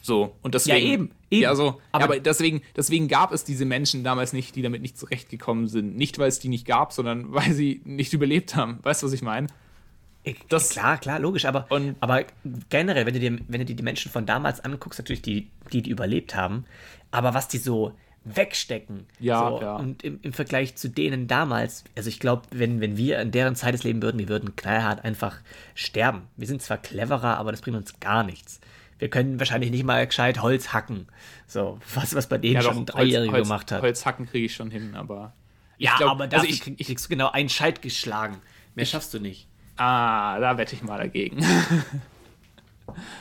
So 0.06 0.36
und 0.42 0.54
deswegen. 0.54 0.78
Ja, 0.86 0.94
eben, 0.94 1.12
eben. 1.32 1.42
Ja, 1.44 1.56
so. 1.56 1.80
Aber- 1.94 2.04
Aber, 2.04 2.20
deswegen, 2.20 2.62
deswegen 2.76 3.08
gab 3.08 3.32
es 3.32 3.46
diese 3.46 3.64
Menschen 3.64 4.04
damals 4.04 4.34
nicht, 4.34 4.54
die 4.58 4.62
damit 4.62 4.82
nicht 4.82 4.98
zurechtgekommen 4.98 5.70
sind. 5.70 5.96
Nicht, 5.96 6.20
weil 6.20 6.28
es 6.28 6.40
die 6.40 6.50
nicht 6.50 6.68
gab, 6.68 6.92
sondern 6.92 7.32
weil 7.34 7.54
sie 7.54 7.82
nicht 7.86 8.12
überlebt 8.12 8.56
haben. 8.58 8.80
Weißt 8.84 9.02
du, 9.02 9.08
was 9.08 9.14
ich 9.14 9.22
meine? 9.22 9.48
Das- 10.50 10.70
klar, 10.72 10.98
klar, 10.98 11.20
logisch, 11.20 11.46
aber, 11.46 11.66
Und- 11.70 11.96
aber 12.02 12.26
generell, 12.70 13.06
wenn 13.06 13.14
du, 13.14 13.20
dir, 13.22 13.40
wenn 13.48 13.60
du 13.62 13.66
dir 13.66 13.76
die 13.76 13.84
Menschen 13.84 14.12
von 14.12 14.26
damals 14.26 14.60
anguckst, 14.60 15.00
natürlich 15.00 15.22
die, 15.22 15.50
die, 15.72 15.82
die 15.82 15.90
überlebt 15.90 16.36
haben, 16.36 16.66
aber 17.12 17.34
was 17.34 17.48
die 17.48 17.58
so 17.58 17.94
wegstecken, 18.26 19.06
Ja, 19.20 19.50
so, 19.50 19.62
ja. 19.62 19.76
und 19.76 20.02
im, 20.04 20.20
im 20.22 20.32
Vergleich 20.34 20.76
zu 20.76 20.90
denen 20.90 21.28
damals, 21.28 21.84
also 21.98 22.08
ich 22.10 22.20
glaube, 22.22 22.44
wenn, 22.52 22.80
wenn 22.80 22.96
wir 22.98 23.20
in 23.20 23.32
deren 23.32 23.56
Zeit 23.56 23.74
es 23.76 23.84
leben 23.84 24.02
würden, 24.02 24.18
wir 24.20 24.30
würden 24.30 24.56
knallhart 24.56 25.04
einfach 25.04 25.40
sterben. 25.76 26.24
Wir 26.38 26.48
sind 26.48 26.62
zwar 26.62 26.78
cleverer, 26.78 27.38
aber 27.38 27.52
das 27.52 27.62
bringt 27.62 27.76
uns 27.78 28.00
gar 28.00 28.24
nichts. 28.24 28.62
Wir 29.04 29.10
können 29.10 29.38
wahrscheinlich 29.38 29.70
nicht 29.70 29.84
mal 29.84 30.06
gescheit 30.08 30.42
Holz 30.42 30.72
hacken, 30.72 31.08
so, 31.46 31.78
was, 31.94 32.16
was 32.16 32.28
bei 32.30 32.38
denen 32.38 32.62
schon 32.62 32.78
ein 32.78 32.86
Dreijähriger 32.86 33.34
Holz, 33.34 33.48
gemacht 33.48 33.72
hat. 33.72 33.82
Holzhacken 33.82 34.26
kriege 34.26 34.46
ich 34.46 34.56
schon 34.56 34.72
hin, 34.72 34.96
aber. 34.96 35.34
ja, 35.78 35.96
glaub- 35.98 36.12
aber 36.12 36.24
also 36.24 36.38
dafür 36.38 36.50
ich- 36.50 36.62
krieg, 36.62 36.78
kriegst 36.80 37.06
du 37.06 37.10
genau 37.10 37.30
einen 37.30 37.50
Scheit 37.50 37.82
geschlagen. 37.82 38.38
Mehr 38.76 38.86
schaffst 38.86 39.14
du 39.14 39.20
nicht. 39.20 39.48
Ah, 39.76 40.40
da 40.40 40.58
wette 40.58 40.74
ich 40.76 40.84
mal 40.84 40.98
dagegen. 40.98 41.44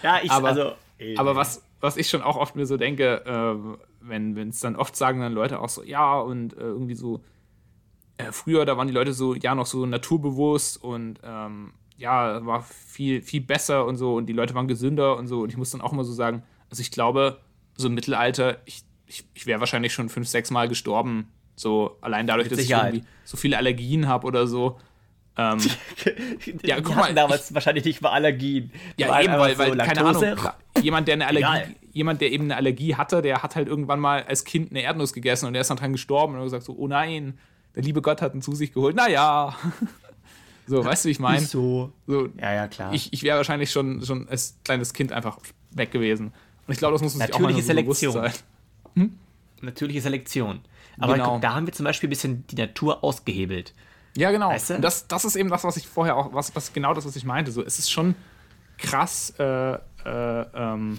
Ja, 0.02 0.20
ich, 0.22 0.30
Aber- 0.30 0.48
also, 0.48 0.72
Aber 1.16 1.36
was, 1.36 1.62
was 1.80 1.96
ich 1.96 2.08
schon 2.08 2.22
auch 2.22 2.36
oft 2.36 2.56
mir 2.56 2.66
so 2.66 2.76
denke, 2.76 3.24
äh, 3.24 3.78
wenn 4.00 4.36
es 4.48 4.60
dann 4.60 4.76
oft 4.76 4.94
sagen 4.96 5.20
dann 5.20 5.32
Leute 5.32 5.60
auch 5.60 5.68
so, 5.68 5.82
ja, 5.82 6.18
und 6.20 6.52
äh, 6.54 6.60
irgendwie 6.60 6.94
so, 6.94 7.22
äh, 8.18 8.30
früher, 8.32 8.64
da 8.66 8.76
waren 8.76 8.86
die 8.88 8.92
Leute 8.94 9.12
so, 9.12 9.34
ja, 9.34 9.54
noch 9.54 9.66
so 9.66 9.86
naturbewusst 9.86 10.82
und 10.82 11.20
ähm, 11.24 11.72
ja, 11.98 12.44
war 12.44 12.62
viel, 12.62 13.22
viel 13.22 13.40
besser 13.40 13.86
und 13.86 13.96
so 13.96 14.14
und 14.16 14.26
die 14.26 14.32
Leute 14.32 14.54
waren 14.54 14.68
gesünder 14.68 15.16
und 15.16 15.26
so. 15.26 15.40
Und 15.42 15.50
ich 15.50 15.56
muss 15.56 15.70
dann 15.70 15.80
auch 15.80 15.92
immer 15.92 16.04
so 16.04 16.12
sagen, 16.12 16.42
also 16.70 16.80
ich 16.80 16.90
glaube, 16.90 17.38
so 17.76 17.88
im 17.88 17.94
Mittelalter, 17.94 18.58
ich, 18.64 18.82
ich, 19.06 19.24
ich 19.34 19.46
wäre 19.46 19.60
wahrscheinlich 19.60 19.92
schon 19.92 20.08
fünf, 20.08 20.28
sechs 20.28 20.50
Mal 20.50 20.68
gestorben. 20.68 21.28
So 21.54 21.98
allein 22.00 22.26
dadurch, 22.26 22.48
dass 22.48 22.58
Sicherheit. 22.58 22.94
ich 22.94 23.00
irgendwie 23.00 23.08
so 23.24 23.36
viele 23.36 23.56
Allergien 23.58 24.08
habe 24.08 24.26
oder 24.26 24.46
so. 24.46 24.78
Ähm, 25.36 25.58
Ja, 26.62 26.80
guck 26.80 26.96
mal, 26.96 27.14
damals 27.14 27.54
wahrscheinlich 27.54 27.84
nicht 27.84 28.02
mal 28.02 28.10
Allergien. 28.10 28.72
Die 28.98 29.02
Ja, 29.02 29.08
waren 29.08 29.24
eben, 29.24 29.32
weil, 29.34 29.58
weil 29.58 29.70
so 29.72 29.76
keine. 29.78 30.04
Ahnung, 30.04 30.38
jemand, 30.82 31.08
der 31.08 31.14
eine 31.14 31.38
Egal. 31.38 31.50
Allergie, 31.50 31.76
jemand, 31.92 32.20
der 32.20 32.32
eben 32.32 32.44
eine 32.44 32.56
Allergie 32.56 32.94
hatte, 32.96 33.22
der 33.22 33.42
hat 33.42 33.56
halt 33.56 33.68
irgendwann 33.68 34.00
mal 34.00 34.22
als 34.24 34.44
Kind 34.44 34.70
eine 34.70 34.82
Erdnuss 34.82 35.12
gegessen 35.12 35.46
und 35.46 35.52
der 35.52 35.62
ist 35.62 35.68
dann 35.68 35.76
dran 35.76 35.92
gestorben 35.92 36.34
und 36.34 36.40
hat 36.40 36.46
gesagt 36.46 36.64
so, 36.64 36.74
oh 36.76 36.88
nein, 36.88 37.38
der 37.74 37.82
liebe 37.82 38.02
Gott 38.02 38.20
hat 38.20 38.34
ihn 38.34 38.42
zu 38.42 38.54
sich 38.54 38.72
geholt. 38.72 38.96
Naja. 38.96 39.54
So, 40.66 40.84
weißt 40.84 41.04
du, 41.04 41.08
wie 41.08 41.12
ich 41.12 41.18
meine? 41.20 41.44
So. 41.44 41.92
So, 42.06 42.28
Ja, 42.38 42.52
ja, 42.54 42.68
klar. 42.68 42.92
ich, 42.92 43.12
ich 43.12 43.22
wäre 43.22 43.36
wahrscheinlich 43.36 43.70
schon, 43.70 44.04
schon 44.04 44.28
als 44.28 44.56
kleines 44.64 44.92
Kind 44.92 45.12
einfach 45.12 45.38
weg 45.72 45.90
gewesen. 45.90 46.32
Und 46.66 46.72
ich 46.72 46.78
glaube, 46.78 46.92
das 46.92 47.02
muss 47.02 47.14
man 47.16 47.26
sich 47.26 47.34
auch 47.34 47.40
mal 47.40 47.48
Natürliche 47.52 47.66
so 47.74 47.82
bewusst 47.82 48.00
Selektion. 48.00 48.32
sein. 48.94 49.18
Natürliche 49.60 50.00
Selektion. 50.00 50.60
Aber 50.98 51.14
Genau. 51.14 51.32
guck, 51.32 51.40
da 51.42 51.54
haben 51.54 51.66
wir 51.66 51.72
zum 51.72 51.84
Beispiel 51.84 52.08
ein 52.08 52.10
bisschen 52.10 52.46
die 52.48 52.56
Natur 52.56 53.02
ausgehebelt. 53.02 53.74
Ja, 54.16 54.30
genau. 54.30 54.50
Weißt 54.50 54.70
du? 54.70 54.74
Und 54.76 54.82
das, 54.82 55.08
das 55.08 55.24
ist 55.24 55.36
eben 55.36 55.48
das, 55.48 55.64
was 55.64 55.76
ich 55.76 55.86
vorher 55.86 56.16
auch, 56.16 56.32
was, 56.34 56.54
was 56.54 56.72
genau 56.72 56.92
das, 56.94 57.06
was 57.06 57.16
ich 57.16 57.24
meinte. 57.24 57.50
So, 57.50 57.62
es 57.64 57.78
ist 57.78 57.90
schon 57.90 58.14
krass 58.78 59.32
äh, 59.38 59.72
äh, 59.74 59.78
ähm, 60.54 60.98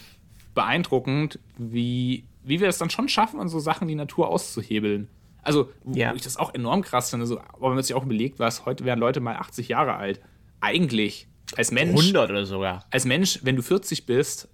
beeindruckend, 0.55 1.39
wie, 1.57 2.23
wie 2.43 2.59
wir 2.59 2.67
es 2.69 2.77
dann 2.77 2.89
schon 2.89 3.07
schaffen, 3.09 3.39
an 3.39 3.49
so 3.49 3.59
Sachen 3.59 3.87
die 3.87 3.95
Natur 3.95 4.29
auszuhebeln. 4.29 5.07
Also, 5.43 5.69
wo 5.83 5.97
Ja. 5.97 6.13
ich 6.13 6.21
das 6.21 6.37
auch 6.37 6.53
enorm 6.53 6.81
krass 6.81 7.09
finde. 7.09 7.25
So, 7.25 7.39
aber 7.39 7.67
wenn 7.69 7.75
man 7.75 7.83
sich 7.83 7.93
auch 7.95 8.03
überlegt, 8.05 8.39
was 8.39 8.65
heute 8.65 8.85
wären 8.85 8.99
Leute 8.99 9.19
mal 9.19 9.35
80 9.35 9.67
Jahre 9.67 9.95
alt. 9.95 10.21
Eigentlich, 10.61 11.27
als 11.57 11.71
Mensch, 11.71 11.99
100 11.99 12.29
oder 12.29 12.45
sogar. 12.45 12.85
als 12.89 13.05
Mensch, 13.05 13.39
wenn 13.43 13.55
du 13.55 13.61
40 13.61 14.05
bist, 14.05 14.47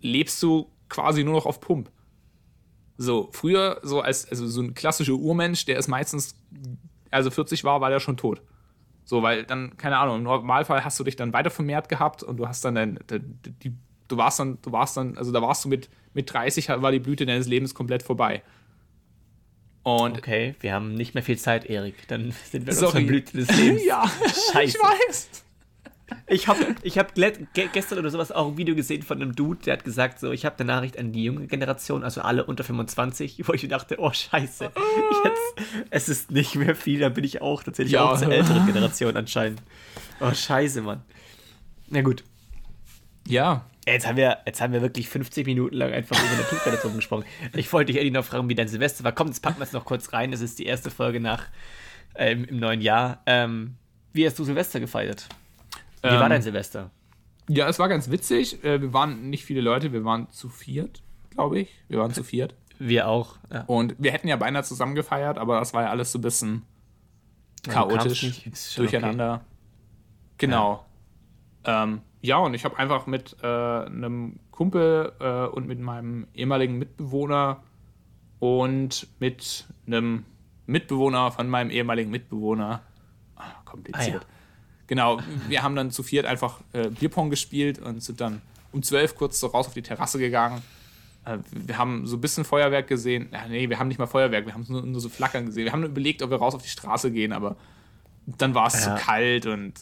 lebst 0.00 0.42
du 0.42 0.70
quasi 0.88 1.22
nur 1.24 1.34
noch 1.34 1.46
auf 1.46 1.60
Pump. 1.60 1.90
So, 2.96 3.28
früher, 3.32 3.80
so 3.82 4.00
als 4.00 4.28
also 4.30 4.46
so 4.46 4.62
ein 4.62 4.74
klassischer 4.74 5.14
Urmensch, 5.14 5.64
der 5.66 5.78
ist 5.78 5.88
meistens, 5.88 6.34
also 7.10 7.30
40 7.30 7.64
war, 7.64 7.80
war 7.80 7.90
der 7.90 8.00
schon 8.00 8.16
tot. 8.16 8.40
So, 9.04 9.22
weil 9.22 9.44
dann, 9.44 9.76
keine 9.76 9.98
Ahnung, 9.98 10.18
im 10.18 10.22
Normalfall 10.22 10.84
hast 10.84 10.98
du 10.98 11.04
dich 11.04 11.16
dann 11.16 11.32
weiter 11.32 11.50
vermehrt 11.50 11.88
gehabt 11.88 12.22
und 12.22 12.36
du 12.38 12.48
hast 12.48 12.64
dann, 12.64 12.74
dein, 12.74 12.98
die, 13.62 13.74
du 14.08 14.16
warst 14.16 14.38
dann, 14.38 14.58
du 14.62 14.72
warst 14.72 14.96
dann, 14.96 15.18
also 15.18 15.32
da 15.32 15.42
warst 15.42 15.64
du 15.64 15.68
mit, 15.68 15.90
mit 16.14 16.32
30, 16.32 16.68
war 16.68 16.92
die 16.92 17.00
Blüte 17.00 17.26
deines 17.26 17.46
Lebens 17.46 17.74
komplett 17.74 18.02
vorbei. 18.02 18.42
Und 19.84 20.18
Okay, 20.18 20.54
wir 20.60 20.72
haben 20.72 20.94
nicht 20.94 21.14
mehr 21.14 21.22
viel 21.22 21.38
Zeit, 21.38 21.66
Erik. 21.66 22.08
Dann 22.08 22.32
sind 22.50 22.66
wir 22.66 22.72
Sorry. 22.72 23.04
Blüte 23.04 23.36
des 23.36 23.56
Lebens. 23.56 23.84
ja, 23.86 24.10
Scheiße. 24.52 24.76
ich 24.78 24.82
weiß. 24.82 25.28
Ich 26.26 26.48
habe 26.48 26.74
ich 26.82 26.98
hab 26.98 27.14
gestern 27.14 27.98
oder 27.98 28.10
sowas 28.10 28.30
auch 28.30 28.48
ein 28.48 28.56
Video 28.58 28.74
gesehen 28.74 29.02
von 29.02 29.20
einem 29.20 29.34
Dude, 29.34 29.60
der 29.64 29.74
hat 29.74 29.84
gesagt, 29.84 30.20
so, 30.20 30.32
ich 30.32 30.44
habe 30.44 30.58
eine 30.58 30.66
Nachricht 30.66 30.98
an 30.98 31.12
die 31.12 31.24
junge 31.24 31.46
Generation, 31.46 32.04
also 32.04 32.20
alle 32.20 32.44
unter 32.44 32.62
25, 32.62 33.42
wo 33.48 33.52
ich 33.54 33.62
mir 33.62 33.68
dachte, 33.70 33.96
oh 33.98 34.12
scheiße, 34.12 34.64
jetzt, 35.24 35.68
es 35.90 36.08
ist 36.10 36.30
nicht 36.30 36.56
mehr 36.56 36.74
viel, 36.76 37.00
da 37.00 37.08
bin 37.08 37.24
ich 37.24 37.40
auch 37.40 37.62
tatsächlich 37.62 37.94
Ja. 37.94 38.04
auch 38.04 38.18
zur 38.18 38.30
älteren 38.30 38.66
Generation 38.66 39.16
anscheinend. 39.16 39.62
Oh 40.20 40.32
scheiße, 40.32 40.82
Mann. 40.82 41.02
Na 41.88 42.02
gut, 42.02 42.22
Ja, 43.26 43.64
jetzt 43.86 44.06
haben 44.06 44.16
wir, 44.16 44.38
jetzt 44.46 44.60
haben 44.60 44.72
wir 44.72 44.82
wirklich 44.82 45.08
50 45.08 45.46
Minuten 45.46 45.74
lang 45.76 45.92
einfach 45.92 46.16
über 46.18 46.42
Naturkatastrophen 46.42 46.96
gesprochen. 46.96 47.24
Ich 47.54 47.72
wollte 47.72 47.92
dich 47.92 47.96
ehrlich 47.98 48.12
noch 48.12 48.24
fragen, 48.24 48.48
wie 48.48 48.54
dein 48.54 48.68
Silvester 48.68 49.04
war. 49.04 49.12
Komm, 49.12 49.28
jetzt 49.28 49.40
packen 49.40 49.58
wir 49.58 49.64
es 49.64 49.72
noch 49.72 49.84
kurz 49.84 50.12
rein, 50.12 50.30
das 50.30 50.40
ist 50.40 50.58
die 50.58 50.66
erste 50.66 50.90
Folge 50.90 51.20
nach, 51.20 51.44
äh, 52.14 52.32
im, 52.32 52.44
im 52.44 52.58
neuen 52.58 52.80
Jahr. 52.80 53.22
Ähm, 53.26 53.74
wie 54.12 54.26
hast 54.26 54.38
du 54.38 54.44
Silvester 54.44 54.80
gefeiert? 54.80 55.26
Wie 56.02 56.08
war 56.08 56.24
Ähm, 56.24 56.30
dein 56.30 56.42
Silvester? 56.42 56.90
Ja, 57.48 57.68
es 57.68 57.78
war 57.78 57.88
ganz 57.88 58.10
witzig. 58.10 58.64
Äh, 58.64 58.80
Wir 58.80 58.92
waren 58.92 59.28
nicht 59.28 59.44
viele 59.44 59.60
Leute, 59.60 59.92
wir 59.92 60.04
waren 60.04 60.30
zu 60.30 60.48
viert, 60.48 61.02
glaube 61.30 61.60
ich. 61.60 61.70
Wir 61.88 61.98
waren 61.98 62.12
zu 62.12 62.24
viert. 62.24 62.54
Wir 62.78 63.08
auch. 63.08 63.36
Ja. 63.52 63.62
Und 63.66 63.94
wir 63.98 64.12
hätten 64.12 64.28
ja 64.28 64.36
beinahe 64.36 64.64
zusammen 64.64 64.94
gefeiert, 64.94 65.38
aber 65.38 65.58
das 65.58 65.74
war 65.74 65.82
ja 65.82 65.90
alles 65.90 66.10
so 66.10 66.18
ein 66.18 66.22
bisschen 66.22 66.62
chaotisch, 67.68 68.42
durcheinander. 68.76 69.42
Genau. 70.38 70.72
Ja, 70.72 70.86
ähm, 71.64 72.00
ja 72.22 72.36
und 72.38 72.54
ich 72.54 72.64
habe 72.64 72.78
einfach 72.78 73.06
mit 73.06 73.36
äh, 73.42 73.46
einem 73.46 74.38
Kumpel 74.50 75.12
äh, 75.20 75.46
und 75.46 75.66
mit 75.66 75.80
meinem 75.80 76.26
ehemaligen 76.34 76.78
Mitbewohner 76.78 77.62
und 78.38 79.06
mit 79.20 79.66
einem 79.86 80.24
Mitbewohner 80.66 81.30
von 81.32 81.48
meinem 81.48 81.70
ehemaligen 81.70 82.10
Mitbewohner. 82.10 82.82
Ah, 83.36 83.44
kompliziert. 83.64 84.22
Ah, 84.22 84.26
ja. 84.26 84.34
Genau, 84.86 85.18
wir 85.48 85.62
haben 85.62 85.76
dann 85.76 85.90
zu 85.90 86.02
viert 86.02 86.26
einfach 86.26 86.60
äh, 86.72 86.88
Bierpong 86.90 87.30
gespielt 87.30 87.78
und 87.78 88.02
sind 88.02 88.20
dann 88.20 88.42
um 88.72 88.82
zwölf 88.82 89.14
kurz 89.16 89.40
so 89.40 89.46
raus 89.48 89.66
auf 89.66 89.74
die 89.74 89.82
Terrasse 89.82 90.18
gegangen. 90.18 90.62
Äh, 91.24 91.38
wir 91.50 91.78
haben 91.78 92.06
so 92.06 92.16
ein 92.16 92.20
bisschen 92.20 92.44
Feuerwerk 92.44 92.86
gesehen. 92.86 93.28
Ja, 93.32 93.46
nee, 93.48 93.68
wir 93.68 93.78
haben 93.78 93.88
nicht 93.88 93.98
mal 93.98 94.06
Feuerwerk, 94.06 94.46
wir 94.46 94.52
haben 94.54 94.66
nur, 94.68 94.82
nur 94.82 95.00
so 95.00 95.08
Flackern 95.08 95.46
gesehen. 95.46 95.64
Wir 95.64 95.72
haben 95.72 95.84
überlegt, 95.84 96.22
ob 96.22 96.30
wir 96.30 96.36
raus 96.38 96.54
auf 96.54 96.62
die 96.62 96.68
Straße 96.68 97.10
gehen, 97.10 97.32
aber 97.32 97.56
dann 98.26 98.54
war 98.54 98.66
es 98.66 98.84
Ja. 98.84 98.96
zu 98.96 99.02
kalt 99.04 99.46
und 99.46 99.72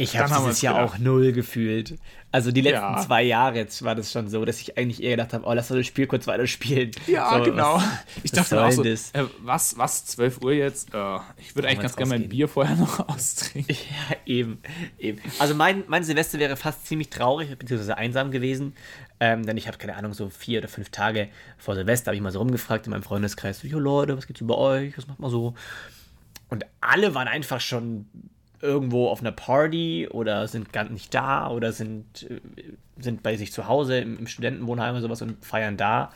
Ich 0.00 0.16
habe 0.16 0.32
dieses 0.32 0.62
Jahr 0.62 0.74
gedacht. 0.74 0.94
auch 0.94 0.98
null 0.98 1.32
gefühlt. 1.32 1.96
Also 2.30 2.52
die 2.52 2.60
letzten 2.60 2.82
Ja. 2.82 2.98
zwei 3.00 3.22
Jahre 3.22 3.56
jetzt 3.56 3.82
war 3.82 3.94
das 3.94 4.12
schon 4.12 4.28
so, 4.28 4.44
dass 4.44 4.60
ich 4.60 4.78
eigentlich 4.78 5.02
eher 5.02 5.12
gedacht 5.16 5.32
habe, 5.32 5.44
oh, 5.44 5.52
lass 5.52 5.68
doch 5.68 5.76
das 5.76 5.86
Spiel 5.86 6.06
kurz 6.06 6.26
weiterspielen. 6.26 6.92
Ja, 7.08 7.36
so, 7.38 7.42
genau. 7.44 7.76
Was, 7.76 7.84
ich 8.22 8.22
was 8.24 8.30
dachte 8.48 8.64
auch 8.64 8.70
so, 8.70 8.82
das? 8.84 9.10
äh, 9.12 9.24
was, 9.40 9.76
was, 9.76 10.04
12 10.06 10.40
Uhr 10.42 10.52
jetzt? 10.52 10.94
Äh, 10.94 11.18
ich 11.38 11.56
würde 11.56 11.68
eigentlich 11.68 11.80
ganz 11.80 11.96
gerne 11.96 12.10
mein? 12.18 12.28
Bier 12.28 12.46
vorher 12.48 12.76
noch 12.76 13.08
austrinken. 13.08 13.74
Ja, 13.74 14.16
eben, 14.24 14.58
eben. 14.98 15.20
Also 15.38 15.54
mein, 15.54 15.82
mein 15.88 16.04
Silvester 16.04 16.38
wäre 16.38 16.56
fast 16.56 16.86
ziemlich 16.86 17.08
traurig, 17.10 17.58
beziehungsweise 17.58 17.96
einsam 17.96 18.30
gewesen. 18.30 18.74
Ähm, 19.20 19.44
denn 19.44 19.56
ich 19.56 19.66
habe, 19.66 19.78
keine 19.78 19.96
Ahnung, 19.96 20.12
so 20.14 20.28
vier 20.30 20.60
oder 20.60 20.68
fünf 20.68 20.90
Tage 20.90 21.28
vor 21.56 21.74
Silvester 21.74 22.10
habe 22.10 22.16
ich 22.16 22.22
mal 22.22 22.30
so 22.30 22.38
rumgefragt 22.38 22.86
in 22.86 22.92
meinem 22.92 23.02
Freundeskreis, 23.02 23.58
so, 23.60 23.66
jo 23.66 23.80
Leute, 23.80 24.16
was 24.16 24.28
gibt's 24.28 24.40
über 24.40 24.58
euch, 24.58 24.96
was 24.96 25.08
macht 25.08 25.18
man 25.18 25.30
so? 25.30 25.54
Und 26.50 26.64
alle 26.80 27.14
waren 27.16 27.26
einfach 27.26 27.60
schon 27.60 28.06
irgendwo 28.60 29.08
auf 29.08 29.20
einer 29.20 29.32
Party 29.32 30.08
oder 30.10 30.48
sind 30.48 30.72
gar 30.72 30.84
nicht 30.84 31.14
da 31.14 31.48
oder 31.48 31.72
sind, 31.72 32.24
äh, 32.24 32.40
sind 32.98 33.22
bei 33.22 33.36
sich 33.36 33.52
zu 33.52 33.68
Hause 33.68 33.98
im, 33.98 34.18
im 34.18 34.26
Studentenwohnheim 34.26 34.94
oder 34.94 35.02
sowas 35.02 35.22
und 35.22 35.44
feiern 35.44 35.76
da. 35.76 36.12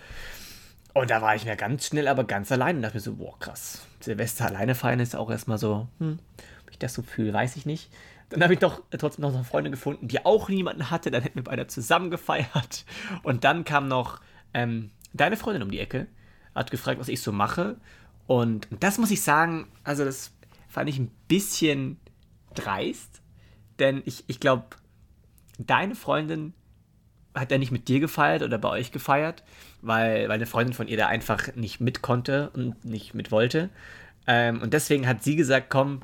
Und 0.95 1.11
da 1.11 1.23
war 1.23 1.35
ich 1.35 1.45
mir 1.45 1.57
ganz 1.57 1.87
schnell 1.87 2.09
aber 2.09 2.25
ganz 2.25 2.53
allein 2.53 2.77
und 2.77 2.83
dachte 2.83 2.97
mir 2.97 3.01
so, 3.01 3.15
boah, 3.15 3.39
krass. 3.39 3.87
Silvester 4.01 4.47
alleine 4.47 4.75
feiern 4.75 5.01
ist 5.01 5.17
auch 5.17 5.31
erstmal 5.31 5.59
so, 5.59 5.89
hm, 5.99 6.19
ob 6.65 6.71
ich 6.71 6.79
das 6.79 6.95
so 6.95 7.03
fühle, 7.03 7.33
weiß 7.33 7.57
ich 7.57 7.65
nicht. 7.65 7.91
Dann 8.29 8.43
habe 8.43 8.55
ich 8.55 8.61
doch 8.61 8.83
trotzdem 8.99 9.23
noch 9.23 9.35
eine 9.35 9.45
Freundin 9.45 9.73
gefunden, 9.73 10.09
die 10.09 10.25
auch 10.25 10.49
niemanden 10.49 10.91
hatte. 10.91 11.11
Dann 11.11 11.23
hätten 11.23 11.37
wir 11.37 11.45
beide 11.45 11.67
zusammen 11.67 12.11
gefeiert. 12.11 12.85
Und 13.23 13.45
dann 13.45 13.65
kam 13.65 13.89
noch 13.89 14.21
ähm, 14.55 14.91
deine 15.13 15.37
Freundin 15.37 15.63
um 15.63 15.71
die 15.71 15.81
Ecke, 15.81 16.07
hat 16.55 16.71
gefragt, 16.71 16.99
was 16.99 17.09
ich 17.09 17.21
so 17.21 17.31
mache. 17.31 17.77
Und 18.27 18.69
das 18.81 18.99
muss 18.99 19.11
ich 19.11 19.23
sagen, 19.23 19.69
also 19.85 20.05
das 20.05 20.33
fand 20.69 20.89
ich 20.89 20.99
ein 20.99 21.11
bisschen 21.29 21.99
dreist, 22.55 23.23
denn 23.79 24.03
ich, 24.05 24.25
ich 24.27 24.41
glaube, 24.41 24.65
deine 25.59 25.95
Freundin 25.95 26.55
hat 27.35 27.51
ja 27.51 27.59
nicht 27.59 27.73
mit 27.73 27.89
dir 27.89 28.01
gefeiert 28.01 28.43
oder 28.43 28.59
bei 28.59 28.69
euch 28.69 28.93
gefeiert, 28.93 29.43
weil, 29.81 30.29
weil 30.29 30.37
eine 30.37 30.47
Freundin 30.47 30.75
von 30.75 30.89
ihr 30.89 30.97
da 30.97 31.07
einfach 31.07 31.55
nicht 31.55 31.81
mit 31.81 32.03
konnte 32.03 32.51
und 32.51 32.85
nicht 32.85 33.15
mit 33.15 33.31
wollte. 33.31 33.71
Ähm, 34.27 34.61
und 34.61 34.75
deswegen 34.75 35.07
hat 35.07 35.23
sie 35.23 35.37
gesagt, 35.37 35.71
komm. 35.71 36.03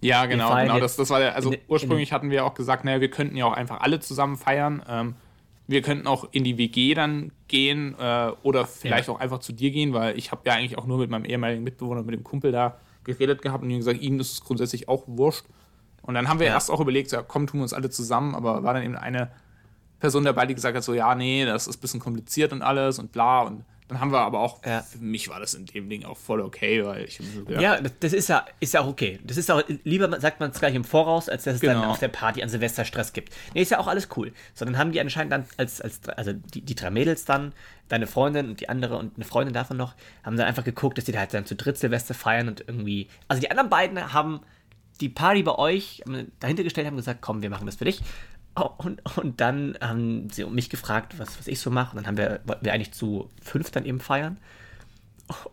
Ja, 0.00 0.26
genau, 0.26 0.54
genau. 0.56 0.80
Das, 0.80 0.96
das 0.96 1.10
war 1.10 1.20
der, 1.20 1.36
also 1.36 1.52
in, 1.52 1.60
ursprünglich 1.68 2.10
in, 2.10 2.14
hatten 2.14 2.30
wir 2.30 2.44
auch 2.44 2.54
gesagt, 2.54 2.84
naja, 2.84 3.00
wir 3.00 3.10
könnten 3.10 3.36
ja 3.36 3.44
auch 3.44 3.52
einfach 3.52 3.80
alle 3.80 4.00
zusammen 4.00 4.36
feiern. 4.36 4.82
Ähm, 4.88 5.14
wir 5.68 5.82
könnten 5.82 6.06
auch 6.06 6.28
in 6.32 6.42
die 6.42 6.58
WG 6.58 6.94
dann 6.94 7.30
gehen 7.46 7.94
äh, 7.98 8.32
oder 8.42 8.66
vielleicht 8.66 9.08
ja. 9.08 9.14
auch 9.14 9.20
einfach 9.20 9.38
zu 9.38 9.52
dir 9.52 9.70
gehen, 9.70 9.92
weil 9.92 10.18
ich 10.18 10.32
habe 10.32 10.42
ja 10.44 10.54
eigentlich 10.54 10.76
auch 10.76 10.86
nur 10.86 10.98
mit 10.98 11.08
meinem 11.08 11.24
ehemaligen 11.24 11.62
Mitbewohner, 11.62 12.02
mit 12.02 12.14
dem 12.14 12.24
Kumpel 12.24 12.50
da 12.50 12.78
geredet 13.04 13.42
gehabt 13.42 13.62
und 13.62 13.70
ihm 13.70 13.78
gesagt, 13.78 14.00
ihm 14.00 14.18
ist 14.18 14.32
es 14.32 14.40
grundsätzlich 14.42 14.88
auch 14.88 15.04
wurscht. 15.06 15.44
Und 16.02 16.14
dann 16.14 16.28
haben 16.28 16.40
wir 16.40 16.48
ja. 16.48 16.54
erst 16.54 16.70
auch 16.70 16.80
überlegt, 16.80 17.12
ja, 17.12 17.22
komm, 17.22 17.46
tun 17.46 17.60
wir 17.60 17.62
uns 17.62 17.72
alle 17.72 17.90
zusammen, 17.90 18.34
aber 18.34 18.62
war 18.62 18.74
dann 18.74 18.82
eben 18.82 18.96
eine 18.96 19.30
Person 20.00 20.24
dabei, 20.24 20.46
die 20.46 20.54
gesagt 20.54 20.76
hat, 20.76 20.82
so, 20.82 20.94
ja, 20.94 21.14
nee, 21.14 21.44
das 21.44 21.68
ist 21.68 21.76
ein 21.76 21.80
bisschen 21.80 22.00
kompliziert 22.00 22.52
und 22.52 22.60
alles 22.60 22.98
und 22.98 23.12
bla. 23.12 23.42
Und 23.42 23.64
dann 23.92 24.00
haben 24.00 24.10
wir 24.10 24.20
aber 24.20 24.40
auch, 24.40 24.64
ja. 24.64 24.80
für 24.80 24.98
mich 24.98 25.28
war 25.28 25.38
das 25.38 25.54
in 25.54 25.66
dem 25.66 25.88
Ding 25.88 26.04
auch 26.04 26.16
voll 26.16 26.40
okay, 26.40 26.84
weil 26.84 27.04
ich 27.04 27.18
gedacht, 27.18 27.60
Ja, 27.62 27.78
das 27.80 28.12
ist 28.12 28.28
ja, 28.28 28.44
ist 28.58 28.74
ja 28.74 28.80
auch 28.80 28.88
okay. 28.88 29.20
Das 29.22 29.36
ist 29.36 29.50
auch, 29.50 29.62
lieber 29.84 30.18
sagt 30.20 30.40
man 30.40 30.50
es 30.50 30.58
gleich 30.58 30.74
im 30.74 30.82
Voraus, 30.82 31.28
als 31.28 31.44
dass 31.44 31.56
es 31.56 31.60
genau. 31.60 31.80
dann 31.80 31.84
auf 31.90 31.98
der 31.98 32.08
Party 32.08 32.42
an 32.42 32.48
Silvester 32.48 32.84
Stress 32.84 33.12
gibt. 33.12 33.32
Nee, 33.54 33.62
ist 33.62 33.70
ja 33.70 33.78
auch 33.78 33.86
alles 33.86 34.08
cool. 34.16 34.32
Sondern 34.54 34.78
haben 34.78 34.92
die 34.92 35.00
anscheinend 35.00 35.32
dann 35.32 35.44
als, 35.56 35.80
als 35.80 36.00
also 36.08 36.32
die, 36.32 36.62
die 36.62 36.74
drei 36.74 36.90
Mädels 36.90 37.24
dann, 37.24 37.52
deine 37.88 38.06
Freundin 38.06 38.48
und 38.48 38.60
die 38.60 38.68
andere 38.68 38.96
und 38.96 39.16
eine 39.16 39.24
Freundin 39.24 39.52
davon 39.52 39.76
noch, 39.76 39.94
haben 40.24 40.36
dann 40.36 40.46
einfach 40.46 40.64
geguckt, 40.64 40.98
dass 40.98 41.04
die 41.04 41.12
da 41.12 41.20
halt 41.20 41.34
dann 41.34 41.46
zu 41.46 41.54
dritt 41.54 41.76
Silvester 41.78 42.14
feiern 42.14 42.48
und 42.48 42.64
irgendwie, 42.66 43.08
also 43.28 43.40
die 43.40 43.50
anderen 43.50 43.68
beiden 43.68 44.12
haben 44.12 44.40
die 45.02 45.08
Party 45.08 45.42
bei 45.42 45.56
euch 45.56 46.02
dahinter 46.38 46.62
gestellt, 46.62 46.86
haben 46.86 46.96
gesagt, 46.96 47.20
komm, 47.20 47.42
wir 47.42 47.50
machen 47.50 47.66
das 47.66 47.76
für 47.76 47.84
dich. 47.84 48.00
Oh, 48.54 48.70
und, 48.78 49.00
und 49.16 49.40
dann 49.40 49.76
haben 49.80 50.30
sie 50.30 50.44
mich 50.44 50.70
gefragt, 50.70 51.18
was, 51.18 51.38
was 51.38 51.48
ich 51.48 51.58
so 51.58 51.70
mache. 51.70 51.96
Und 51.96 52.02
dann 52.02 52.06
haben 52.06 52.16
wir, 52.16 52.40
wollten 52.44 52.64
wir 52.64 52.72
eigentlich 52.72 52.92
zu 52.92 53.28
fünf 53.42 53.70
dann 53.70 53.84
eben 53.84 53.98
feiern. 53.98 54.38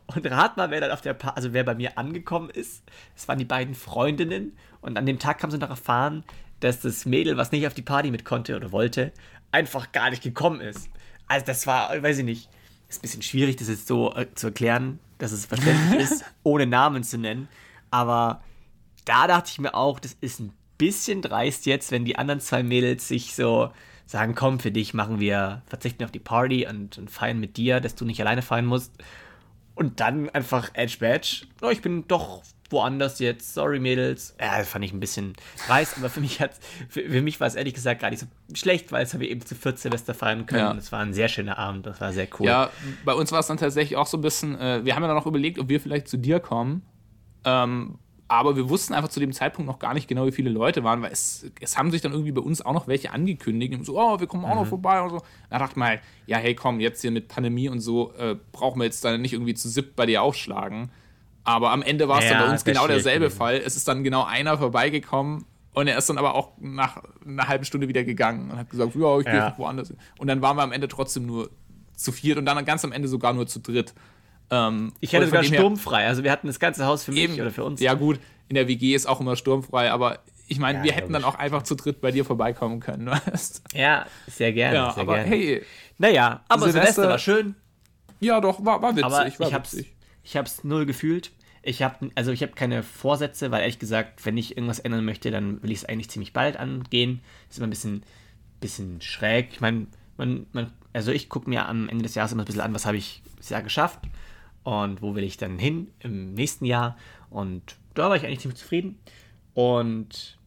Und 0.07 0.29
rat 0.29 0.57
mal, 0.57 0.69
wer 0.69 0.81
dann 0.81 0.91
auf 0.91 1.01
der 1.01 1.13
pa 1.13 1.29
also 1.29 1.53
wer 1.53 1.63
bei 1.63 1.75
mir 1.75 1.97
angekommen 1.97 2.49
ist. 2.49 2.83
Es 3.15 3.27
waren 3.27 3.39
die 3.39 3.45
beiden 3.45 3.73
Freundinnen. 3.73 4.57
Und 4.81 4.97
an 4.97 5.05
dem 5.05 5.17
Tag 5.17 5.41
haben 5.41 5.51
sie 5.51 5.57
noch 5.57 5.69
erfahren, 5.69 6.23
dass 6.59 6.81
das 6.81 7.05
Mädel, 7.05 7.37
was 7.37 7.51
nicht 7.51 7.65
auf 7.65 7.73
die 7.73 7.81
Party 7.81 8.11
mit 8.11 8.25
konnte 8.25 8.55
oder 8.55 8.71
wollte, 8.71 9.11
einfach 9.51 9.91
gar 9.91 10.09
nicht 10.09 10.21
gekommen 10.21 10.61
ist. 10.61 10.89
Also 11.27 11.45
das 11.45 11.65
war, 11.67 11.89
weiß 12.03 12.19
ich 12.19 12.25
nicht, 12.25 12.49
ist 12.89 12.99
ein 12.99 13.01
bisschen 13.03 13.21
schwierig, 13.21 13.55
das 13.55 13.69
jetzt 13.69 13.87
so 13.87 14.13
äh, 14.13 14.27
zu 14.35 14.47
erklären, 14.47 14.99
dass 15.19 15.31
es 15.31 15.45
verständlich 15.45 16.01
ist, 16.11 16.25
ohne 16.43 16.65
Namen 16.65 17.03
zu 17.03 17.17
nennen. 17.17 17.47
Aber 17.91 18.41
da 19.09 19.25
dachte 19.25 19.49
ich 19.51 19.59
mir 19.59 19.73
auch, 19.73 19.99
das 19.99 20.15
ist 20.21 20.39
ein 20.39 20.53
bisschen 20.77 21.23
dreist 21.23 21.65
jetzt, 21.65 21.91
wenn 21.91 22.05
die 22.05 22.15
anderen 22.15 22.39
zwei 22.39 22.61
Mädels 22.61 23.07
sich 23.07 23.33
so 23.33 23.71
sagen, 24.05 24.35
komm, 24.35 24.59
für 24.59 24.71
dich 24.71 24.93
machen 24.93 25.19
wir, 25.19 25.63
verzichten 25.65 26.03
auf 26.03 26.11
die 26.11 26.19
Party 26.19 26.67
und, 26.67 26.97
und 26.99 27.09
feiern 27.09 27.39
mit 27.39 27.57
dir, 27.57 27.79
dass 27.79 27.95
du 27.95 28.05
nicht 28.05 28.21
alleine 28.21 28.43
feiern 28.43 28.65
musst. 28.65 28.93
Und 29.73 29.99
dann 29.99 30.29
einfach 30.29 30.69
Edge 30.73 30.97
Badge. 30.99 31.47
Oh, 31.61 31.69
ich 31.69 31.81
bin 31.81 32.07
doch 32.07 32.43
woanders 32.69 33.17
jetzt. 33.17 33.55
Sorry, 33.55 33.79
Mädels. 33.79 34.35
Ja, 34.39 34.59
das 34.59 34.69
fand 34.69 34.85
ich 34.85 34.93
ein 34.93 34.99
bisschen 34.99 35.33
dreist, 35.67 35.97
aber 35.97 36.09
für 36.09 36.21
mich, 36.21 36.37
für, 36.89 37.01
für, 37.09 37.21
mich 37.21 37.39
war 37.39 37.47
es 37.47 37.55
ehrlich 37.55 37.73
gesagt 37.73 38.01
gar 38.01 38.11
nicht 38.11 38.19
so 38.19 38.27
schlecht, 38.53 38.91
weil 38.91 39.03
es 39.03 39.13
haben 39.13 39.21
wir 39.21 39.29
eben 39.29 39.43
zu 39.43 39.55
viert 39.55 39.79
Silvester 39.79 40.13
feiern 40.13 40.45
können. 40.45 40.61
Ja. 40.61 40.71
Und 40.71 40.77
es 40.77 40.91
war 40.91 40.99
ein 40.99 41.13
sehr 41.13 41.29
schöner 41.29 41.57
Abend. 41.57 41.87
Das 41.87 41.99
war 41.99 42.13
sehr 42.13 42.27
cool. 42.39 42.45
Ja, 42.45 42.69
bei 43.05 43.13
uns 43.13 43.31
war 43.31 43.39
es 43.39 43.47
dann 43.47 43.57
tatsächlich 43.57 43.97
auch 43.97 44.07
so 44.07 44.17
ein 44.17 44.21
bisschen, 44.21 44.59
äh, 44.59 44.85
wir 44.85 44.95
haben 44.95 45.01
ja 45.01 45.07
dann 45.07 45.17
auch 45.17 45.25
überlegt, 45.25 45.57
ob 45.57 45.69
wir 45.69 45.79
vielleicht 45.79 46.07
zu 46.07 46.17
dir 46.17 46.39
kommen. 46.39 46.83
Ähm, 47.43 47.97
aber 48.29 48.55
wir 48.55 48.69
wussten 48.69 48.93
einfach 48.93 49.09
zu 49.09 49.19
dem 49.19 49.33
Zeitpunkt 49.33 49.67
noch 49.67 49.79
gar 49.79 49.95
nicht 49.95 50.07
genau, 50.07 50.27
wie 50.27 50.31
viele 50.31 50.51
Leute 50.51 50.83
waren, 50.83 51.01
weil 51.01 51.11
es, 51.11 51.49
es 51.59 51.77
haben 51.77 51.89
sich 51.89 52.01
dann 52.01 52.11
irgendwie 52.11 52.31
bei 52.31 52.41
uns 52.41 52.61
auch 52.61 52.73
noch 52.73 52.87
welche 52.87 53.11
angekündigt 53.11 53.73
und 53.73 53.83
so, 53.85 53.99
oh, 53.99 54.19
wir 54.19 54.27
kommen 54.27 54.45
auch 54.45 54.49
mhm. 54.49 54.55
noch 54.55 54.67
vorbei 54.67 55.01
und 55.01 55.09
so. 55.09 55.21
Da 55.49 55.57
dachte 55.57 55.71
ich 55.73 55.77
mal, 55.77 55.99
ja, 56.27 56.37
hey, 56.37 56.53
komm, 56.53 56.79
jetzt 56.79 57.01
hier 57.01 57.09
mit 57.09 57.27
Pandemie 57.27 57.69
und 57.69 57.79
so, 57.79 58.13
äh, 58.13 58.35
brauchen 58.51 58.79
wir 58.79 58.85
jetzt 58.85 59.03
dann 59.03 59.19
nicht 59.21 59.33
irgendwie 59.33 59.55
zu 59.55 59.67
SIP 59.67 59.95
bei 59.95 60.05
dir 60.05 60.21
aufschlagen. 60.21 60.91
Aber 61.43 61.71
am 61.71 61.81
Ende 61.81 62.07
war 62.07 62.19
es 62.19 62.25
ja, 62.25 62.31
dann 62.31 62.45
bei 62.45 62.51
uns 62.51 62.63
genau 62.63 62.85
derselbe 62.85 63.25
gewesen. 63.25 63.37
Fall. 63.37 63.55
Es 63.65 63.75
ist 63.75 63.87
dann 63.87 64.03
genau 64.03 64.23
einer 64.23 64.59
vorbeigekommen 64.59 65.45
und 65.73 65.87
er 65.87 65.97
ist 65.97 66.07
dann 66.07 66.19
aber 66.19 66.35
auch 66.35 66.51
nach 66.59 67.01
einer 67.25 67.47
halben 67.47 67.65
Stunde 67.65 67.87
wieder 67.87 68.03
gegangen 68.03 68.51
und 68.51 68.57
hat 68.57 68.69
gesagt, 68.69 68.93
ja, 68.93 69.17
ich 69.17 69.25
gehe 69.25 69.35
ja. 69.35 69.55
woanders. 69.57 69.91
Und 70.19 70.27
dann 70.27 70.43
waren 70.43 70.55
wir 70.55 70.61
am 70.61 70.71
Ende 70.71 70.87
trotzdem 70.87 71.25
nur 71.25 71.49
zu 71.95 72.11
viert 72.11 72.37
und 72.37 72.45
dann 72.45 72.63
ganz 72.63 72.85
am 72.85 72.91
Ende 72.91 73.07
sogar 73.07 73.33
nur 73.33 73.47
zu 73.47 73.59
dritt. 73.59 73.95
Ähm, 74.51 74.93
ich 74.99 75.13
hatte 75.13 75.27
sogar 75.27 75.43
sturmfrei. 75.43 76.07
Also 76.07 76.23
wir 76.23 76.31
hatten 76.31 76.47
das 76.47 76.59
ganze 76.59 76.85
Haus 76.85 77.03
für 77.03 77.11
mich 77.11 77.23
eben, 77.23 77.33
oder 77.39 77.51
für 77.51 77.63
uns. 77.63 77.81
Ja 77.81 77.93
gut, 77.93 78.19
in 78.47 78.55
der 78.55 78.67
WG 78.67 78.95
ist 78.95 79.07
auch 79.07 79.21
immer 79.21 79.35
sturmfrei, 79.35 79.91
aber 79.91 80.19
ich 80.47 80.59
meine, 80.59 80.79
ja, 80.79 80.83
wir 80.85 80.91
hätten 80.93 81.13
dann 81.13 81.23
auch 81.23 81.35
einfach 81.35 81.63
zu 81.63 81.75
dritt 81.75 82.01
bei 82.01 82.11
dir 82.11 82.25
vorbeikommen 82.25 82.79
können. 82.79 83.07
Weißt? 83.27 83.63
Ja, 83.73 84.05
sehr 84.27 84.51
gerne. 84.51 84.75
Ja, 84.75 84.91
sehr 84.91 85.03
aber 85.03 85.15
gerne. 85.15 85.29
hey. 85.29 85.65
Naja, 85.97 86.43
aber 86.47 86.63
Silvester, 86.63 86.81
Silvester 86.81 87.09
war 87.09 87.19
schön. 87.19 87.55
Ja, 88.19 88.41
doch, 88.41 88.63
war, 88.65 88.81
war 88.81 88.91
witzig. 88.91 89.05
Aber 89.05 89.17
war 89.17 89.27
ich, 89.27 89.53
hab's, 89.53 89.77
ich 90.23 90.37
hab's 90.37 90.63
null 90.63 90.85
gefühlt. 90.85 91.31
Ich 91.61 91.83
habe 91.83 92.09
also 92.15 92.31
ich 92.31 92.41
habe 92.41 92.53
keine 92.53 92.83
Vorsätze, 92.83 93.51
weil 93.51 93.61
ehrlich 93.61 93.79
gesagt, 93.79 94.25
wenn 94.25 94.37
ich 94.37 94.57
irgendwas 94.57 94.79
ändern 94.79 95.05
möchte, 95.05 95.29
dann 95.29 95.61
will 95.61 95.71
ich 95.71 95.79
es 95.79 95.85
eigentlich 95.85 96.09
ziemlich 96.09 96.33
bald 96.33 96.57
angehen. 96.57 97.21
Ist 97.49 97.57
immer 97.57 97.67
ein 97.67 97.71
bisschen, 97.71 98.03
bisschen 98.59 99.01
schräg. 99.01 99.49
Ich 99.51 99.61
meine, 99.61 99.87
man, 100.17 100.47
man, 100.53 100.71
also 100.93 101.11
ich 101.11 101.29
gucke 101.29 101.49
mir 101.49 101.67
am 101.67 101.89
Ende 101.89 102.03
des 102.03 102.15
Jahres 102.15 102.31
immer 102.31 102.43
ein 102.43 102.45
bisschen 102.45 102.61
an, 102.61 102.73
was 102.73 102.85
habe 102.85 102.97
ich 102.97 103.21
das 103.37 103.49
Jahr 103.49 103.61
geschafft 103.61 103.99
und 104.63 105.01
wo 105.01 105.15
will 105.15 105.23
ich 105.23 105.37
dann 105.37 105.57
hin 105.57 105.91
im 105.99 106.33
nächsten 106.33 106.65
Jahr. 106.65 106.97
Und 107.29 107.75
da 107.93 108.09
war 108.09 108.15
ich 108.15 108.25
eigentlich 108.25 108.41
ziemlich 108.41 108.59
zufrieden. 108.59 108.99
Und 109.53 110.37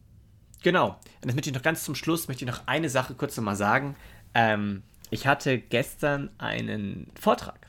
genau, 0.61 0.89
und 0.89 1.25
das 1.25 1.35
möchte 1.35 1.49
ich 1.49 1.55
noch 1.55 1.63
ganz 1.63 1.83
zum 1.83 1.95
Schluss, 1.95 2.27
möchte 2.27 2.45
ich 2.45 2.51
noch 2.51 2.67
eine 2.67 2.89
Sache 2.89 3.15
kurz 3.15 3.35
nochmal 3.37 3.55
sagen. 3.55 3.95
Ähm, 4.33 4.83
ich 5.09 5.27
hatte 5.27 5.59
gestern 5.59 6.29
einen 6.37 7.11
Vortrag. 7.19 7.63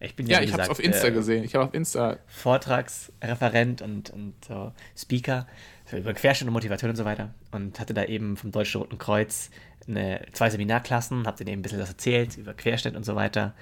Ich 0.00 0.16
bin 0.16 0.26
ja, 0.26 0.38
ja 0.38 0.44
ich 0.44 0.52
habe 0.52 0.62
es 0.62 0.68
auf 0.68 0.82
Insta 0.82 1.08
äh, 1.08 1.12
gesehen. 1.12 1.44
Ich 1.44 1.54
habe 1.54 1.64
auf 1.64 1.74
Insta. 1.74 2.18
Vortragsreferent 2.26 3.82
und, 3.82 4.10
und 4.10 4.34
uh, 4.50 4.70
Speaker 4.96 5.46
über 5.92 6.14
Querschnitt 6.14 6.48
und 6.48 6.52
Motivation 6.52 6.90
und 6.90 6.96
so 6.96 7.04
weiter. 7.04 7.34
Und 7.52 7.80
hatte 7.80 7.94
da 7.94 8.04
eben 8.04 8.36
vom 8.36 8.52
Deutschen 8.52 8.80
Roten 8.80 8.98
Kreuz 8.98 9.50
eine, 9.86 10.24
zwei 10.32 10.50
Seminarklassen, 10.50 11.26
habe 11.26 11.36
denen 11.38 11.48
eben 11.48 11.60
ein 11.60 11.62
bisschen 11.62 11.80
was 11.80 11.90
erzählt 11.90 12.36
über 12.36 12.54
Querschnitt 12.54 12.96
und 12.96 13.04
so 13.04 13.14
weiter. 13.14 13.54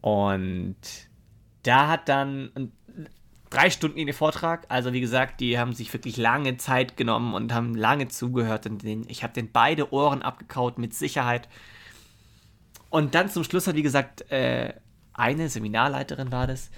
Und 0.00 0.76
da 1.64 1.88
hat 1.88 2.08
dann 2.08 2.72
drei 3.50 3.70
Stunden 3.70 3.98
in 3.98 4.06
den 4.06 4.14
Vortrag. 4.14 4.66
Also 4.68 4.92
wie 4.92 5.00
gesagt, 5.00 5.40
die 5.40 5.58
haben 5.58 5.72
sich 5.72 5.92
wirklich 5.92 6.16
lange 6.16 6.56
Zeit 6.56 6.96
genommen 6.96 7.34
und 7.34 7.52
haben 7.52 7.74
lange 7.74 8.08
zugehört. 8.08 8.66
Und 8.66 8.82
den, 8.82 9.08
ich 9.08 9.22
habe 9.22 9.32
den 9.32 9.50
beide 9.50 9.92
Ohren 9.92 10.22
abgekaut, 10.22 10.78
mit 10.78 10.94
Sicherheit. 10.94 11.48
Und 12.90 13.14
dann 13.14 13.28
zum 13.28 13.44
Schluss 13.44 13.66
hat, 13.66 13.76
wie 13.76 13.82
gesagt, 13.82 14.30
äh, 14.30 14.74
eine 15.12 15.48
Seminarleiterin 15.48 16.32
war 16.32 16.46
das, 16.46 16.70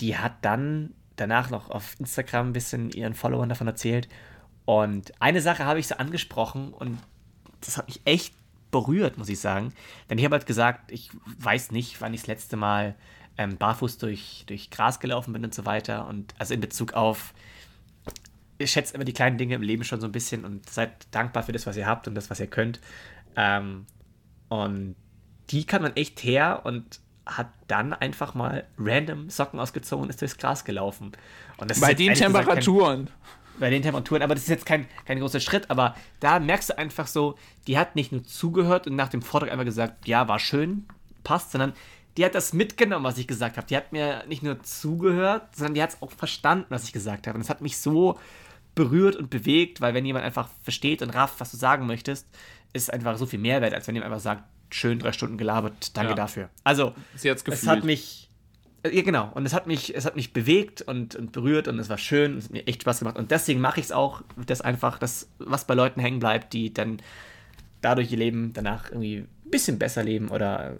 die 0.00 0.16
hat 0.16 0.44
dann 0.44 0.94
danach 1.16 1.50
noch 1.50 1.70
auf 1.70 1.98
Instagram 1.98 2.48
ein 2.48 2.52
bisschen 2.52 2.90
ihren 2.90 3.14
Followern 3.14 3.48
davon 3.48 3.66
erzählt. 3.66 4.08
Und 4.64 5.12
eine 5.20 5.40
Sache 5.40 5.64
habe 5.64 5.78
ich 5.80 5.88
so 5.88 5.96
angesprochen 5.96 6.72
und 6.72 6.98
das 7.60 7.76
hat 7.76 7.86
mich 7.88 8.00
echt 8.04 8.34
berührt, 8.70 9.18
muss 9.18 9.28
ich 9.28 9.38
sagen. 9.38 9.72
Denn 10.10 10.18
ich 10.18 10.24
habe 10.24 10.36
halt 10.36 10.46
gesagt, 10.46 10.90
ich 10.90 11.10
weiß 11.38 11.70
nicht, 11.70 12.00
wann 12.00 12.14
ich 12.14 12.22
das 12.22 12.28
letzte 12.28 12.56
Mal 12.56 12.96
ähm, 13.38 13.56
barfuß 13.56 13.98
durch, 13.98 14.44
durch 14.46 14.70
Gras 14.70 15.00
gelaufen 15.00 15.32
bin 15.32 15.44
und 15.44 15.54
so 15.54 15.64
weiter. 15.64 16.06
Und 16.06 16.34
also 16.38 16.54
in 16.54 16.60
Bezug 16.60 16.92
auf, 16.92 17.34
ich 18.58 18.70
schätze 18.70 18.94
immer 18.94 19.04
die 19.04 19.12
kleinen 19.12 19.38
Dinge 19.38 19.54
im 19.54 19.62
Leben 19.62 19.84
schon 19.84 20.00
so 20.00 20.06
ein 20.06 20.12
bisschen 20.12 20.44
und 20.44 20.68
seid 20.68 21.06
dankbar 21.10 21.42
für 21.42 21.52
das, 21.52 21.66
was 21.66 21.76
ihr 21.76 21.86
habt 21.86 22.08
und 22.08 22.14
das, 22.14 22.30
was 22.30 22.40
ihr 22.40 22.46
könnt. 22.46 22.80
Ähm, 23.36 23.86
und 24.48 24.96
die 25.50 25.64
kann 25.64 25.82
man 25.82 25.96
echt 25.96 26.22
her 26.22 26.62
und 26.64 27.00
hat 27.24 27.48
dann 27.68 27.92
einfach 27.92 28.34
mal 28.34 28.66
random 28.78 29.30
Socken 29.30 29.60
ausgezogen 29.60 30.04
und 30.04 30.10
ist 30.10 30.20
durchs 30.20 30.38
Gras 30.38 30.64
gelaufen. 30.64 31.12
bei 31.80 31.94
den 31.94 32.14
Temperaturen. 32.14 33.06
Kein, 33.06 33.14
bei 33.58 33.70
den 33.70 33.82
Temperaturen, 33.82 34.22
aber 34.22 34.34
das 34.34 34.44
ist 34.44 34.50
jetzt 34.50 34.66
kein, 34.66 34.86
kein 35.04 35.20
großer 35.20 35.40
Schritt, 35.40 35.70
aber 35.70 35.94
da 36.20 36.40
merkst 36.40 36.70
du 36.70 36.78
einfach 36.78 37.06
so, 37.06 37.36
die 37.66 37.78
hat 37.78 37.96
nicht 37.96 38.10
nur 38.10 38.24
zugehört 38.24 38.86
und 38.86 38.96
nach 38.96 39.08
dem 39.08 39.22
Vortrag 39.22 39.52
einfach 39.52 39.64
gesagt, 39.64 40.08
ja, 40.08 40.26
war 40.26 40.38
schön, 40.38 40.86
passt, 41.22 41.52
sondern 41.52 41.74
die 42.16 42.24
hat 42.24 42.34
das 42.34 42.52
mitgenommen, 42.52 43.04
was 43.04 43.18
ich 43.18 43.26
gesagt 43.26 43.56
habe. 43.56 43.66
Die 43.66 43.76
hat 43.76 43.92
mir 43.92 44.24
nicht 44.26 44.42
nur 44.42 44.62
zugehört, 44.62 45.56
sondern 45.56 45.74
die 45.74 45.82
hat 45.82 45.90
es 45.90 46.02
auch 46.02 46.10
verstanden, 46.10 46.66
was 46.68 46.84
ich 46.84 46.92
gesagt 46.92 47.26
habe. 47.26 47.36
Und 47.36 47.42
es 47.42 47.50
hat 47.50 47.62
mich 47.62 47.78
so 47.78 48.18
berührt 48.74 49.16
und 49.16 49.30
bewegt, 49.30 49.80
weil 49.80 49.94
wenn 49.94 50.04
jemand 50.04 50.24
einfach 50.24 50.48
versteht 50.62 51.02
und 51.02 51.10
rafft, 51.10 51.40
was 51.40 51.50
du 51.50 51.56
sagen 51.56 51.86
möchtest, 51.86 52.26
ist 52.72 52.92
einfach 52.92 53.16
so 53.16 53.26
viel 53.26 53.38
Mehrwert, 53.38 53.74
als 53.74 53.86
wenn 53.86 53.94
jemand 53.94 54.12
einfach 54.12 54.22
sagt, 54.22 54.44
schön 54.70 54.98
drei 54.98 55.12
Stunden 55.12 55.36
gelabert, 55.36 55.96
danke 55.96 56.12
ja. 56.12 56.16
dafür. 56.16 56.48
Also, 56.64 56.94
Sie 57.14 57.30
hat's 57.30 57.44
es 57.46 57.66
hat 57.66 57.84
mich, 57.84 58.30
äh, 58.82 58.94
ja 58.96 59.02
genau, 59.02 59.30
und 59.34 59.44
es 59.44 59.52
hat 59.52 59.66
mich, 59.66 59.94
es 59.94 60.06
hat 60.06 60.16
mich 60.16 60.32
bewegt 60.32 60.80
und, 60.80 61.14
und 61.14 61.32
berührt 61.32 61.68
und 61.68 61.78
es 61.78 61.90
war 61.90 61.98
schön, 61.98 62.38
es 62.38 62.44
hat 62.44 62.52
mir 62.52 62.66
echt 62.66 62.82
Spaß 62.82 63.00
gemacht 63.00 63.18
und 63.18 63.30
deswegen 63.30 63.60
mache 63.60 63.80
ich 63.80 63.86
es 63.86 63.92
auch, 63.92 64.22
dass 64.46 64.62
einfach 64.62 64.98
das, 64.98 65.28
was 65.38 65.66
bei 65.66 65.74
Leuten 65.74 66.00
hängen 66.00 66.20
bleibt, 66.20 66.54
die 66.54 66.72
dann 66.72 67.02
dadurch 67.82 68.10
ihr 68.12 68.18
Leben 68.18 68.52
danach 68.54 68.90
irgendwie 68.90 69.26
bisschen 69.52 69.78
besser 69.78 70.02
leben 70.02 70.30
oder 70.30 70.76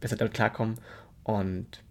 besser 0.00 0.16
damit 0.16 0.32
klarkommen. 0.32 0.78
Und 1.24 1.82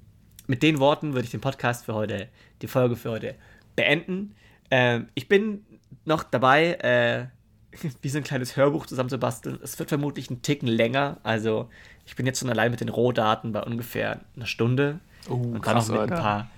mit 0.48 0.64
den 0.64 0.80
Worten 0.80 1.14
würde 1.14 1.26
ich 1.26 1.32
den 1.32 1.42
Podcast 1.42 1.86
für 1.86 1.94
heute, 1.94 2.28
die 2.64 2.68
Folge 2.68 2.96
für 2.96 3.12
heute 3.12 3.36
beenden. 3.76 4.34
Ähm, 4.72 5.10
ich 5.14 5.28
bin 5.28 5.64
noch 6.06 6.24
dabei, 6.24 6.74
äh, 6.74 7.28
wie 8.02 8.10
so 8.10 8.18
ein 8.18 8.24
kleines 8.24 8.58
Hörbuch 8.58 8.88
zusammenzubasteln. 8.88 9.60
Es 9.62 9.78
wird 9.78 9.90
vermutlich 9.90 10.30
einen 10.30 10.42
Ticken 10.42 10.68
länger. 10.68 11.18
Also 11.24 11.70
ich 12.06 12.16
bin 12.16 12.26
jetzt 12.26 12.40
schon 12.40 12.50
allein 12.50 12.72
mit 12.72 12.82
den 12.82 12.90
Rohdaten 12.90 13.52
bei 13.52 13.62
ungefähr 13.62 14.22
einer 14.36 14.48
Stunde. 14.48 15.00
Oh, 15.30 15.34
und 15.34 15.66
dann 15.66 15.78
noch 15.78 15.88
mit 15.88 16.00
ein 16.00 16.10
paar, 16.10 16.50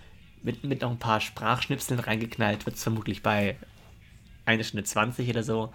mit, 0.42 0.64
mit 0.64 0.82
noch 0.82 0.92
ein 0.92 1.00
paar 1.00 1.20
Sprachschnipseln 1.20 2.00
reingeknallt, 2.00 2.66
wird 2.66 2.78
es 2.78 2.84
vermutlich 2.84 3.22
bei 3.22 3.58
eine 4.46 4.64
Stunde 4.64 4.84
20 4.84 5.30
oder 5.30 5.44
so. 5.44 5.74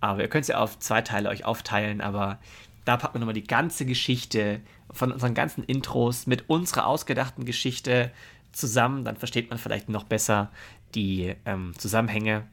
Aber 0.00 0.22
ihr 0.22 0.28
könnt 0.28 0.42
es 0.42 0.48
ja 0.48 0.58
auf 0.58 0.78
zwei 0.78 1.02
Teile 1.02 1.28
euch 1.28 1.44
aufteilen, 1.44 2.00
aber 2.00 2.38
da 2.84 2.96
packt 2.96 3.14
man 3.14 3.20
nochmal 3.20 3.34
die 3.34 3.44
ganze 3.44 3.84
Geschichte 3.84 4.60
von 4.90 5.12
unseren 5.12 5.34
ganzen 5.34 5.64
Intros 5.64 6.26
mit 6.26 6.48
unserer 6.48 6.86
ausgedachten 6.86 7.44
Geschichte 7.44 8.10
zusammen. 8.52 9.04
Dann 9.04 9.16
versteht 9.16 9.50
man 9.50 9.58
vielleicht 9.58 9.88
noch 9.88 10.04
besser 10.04 10.50
die 10.94 11.34
ähm, 11.44 11.72
Zusammenhänge. 11.78 12.46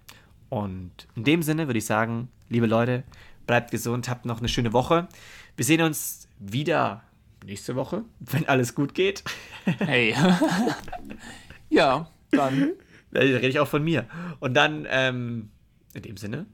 Und 0.49 1.07
in 1.15 1.23
dem 1.23 1.41
Sinne 1.41 1.67
würde 1.67 1.79
ich 1.79 1.85
sagen, 1.85 2.29
liebe 2.49 2.67
Leute, 2.67 3.03
bleibt 3.45 3.71
gesund, 3.71 4.09
habt 4.09 4.25
noch 4.25 4.39
eine 4.39 4.49
schöne 4.49 4.73
Woche. 4.73 5.07
Wir 5.55 5.65
sehen 5.65 5.81
uns 5.81 6.27
wieder 6.39 7.03
nächste 7.45 7.75
Woche, 7.75 8.03
wenn 8.19 8.47
alles 8.47 8.75
gut 8.75 8.93
geht. 8.93 9.23
Hey. 9.79 10.15
ja, 11.69 12.09
dann. 12.31 12.71
Da 13.11 13.19
rede 13.19 13.47
ich 13.47 13.59
auch 13.59 13.67
von 13.67 13.83
mir. 13.83 14.07
Und 14.39 14.53
dann, 14.53 14.87
ähm, 14.89 15.49
in 15.93 16.03
dem 16.03 16.15
Sinne, 16.15 16.45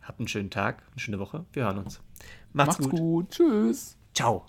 habt 0.00 0.20
einen 0.20 0.28
schönen 0.28 0.48
Tag, 0.48 0.82
eine 0.92 1.00
schöne 1.00 1.18
Woche. 1.18 1.44
Wir 1.52 1.64
hören 1.64 1.76
uns. 1.76 2.00
Macht's, 2.56 2.78
Macht's 2.78 2.88
gut. 2.90 3.00
gut. 3.00 3.30
Tschüss. 3.30 3.96
Ciao. 4.14 4.46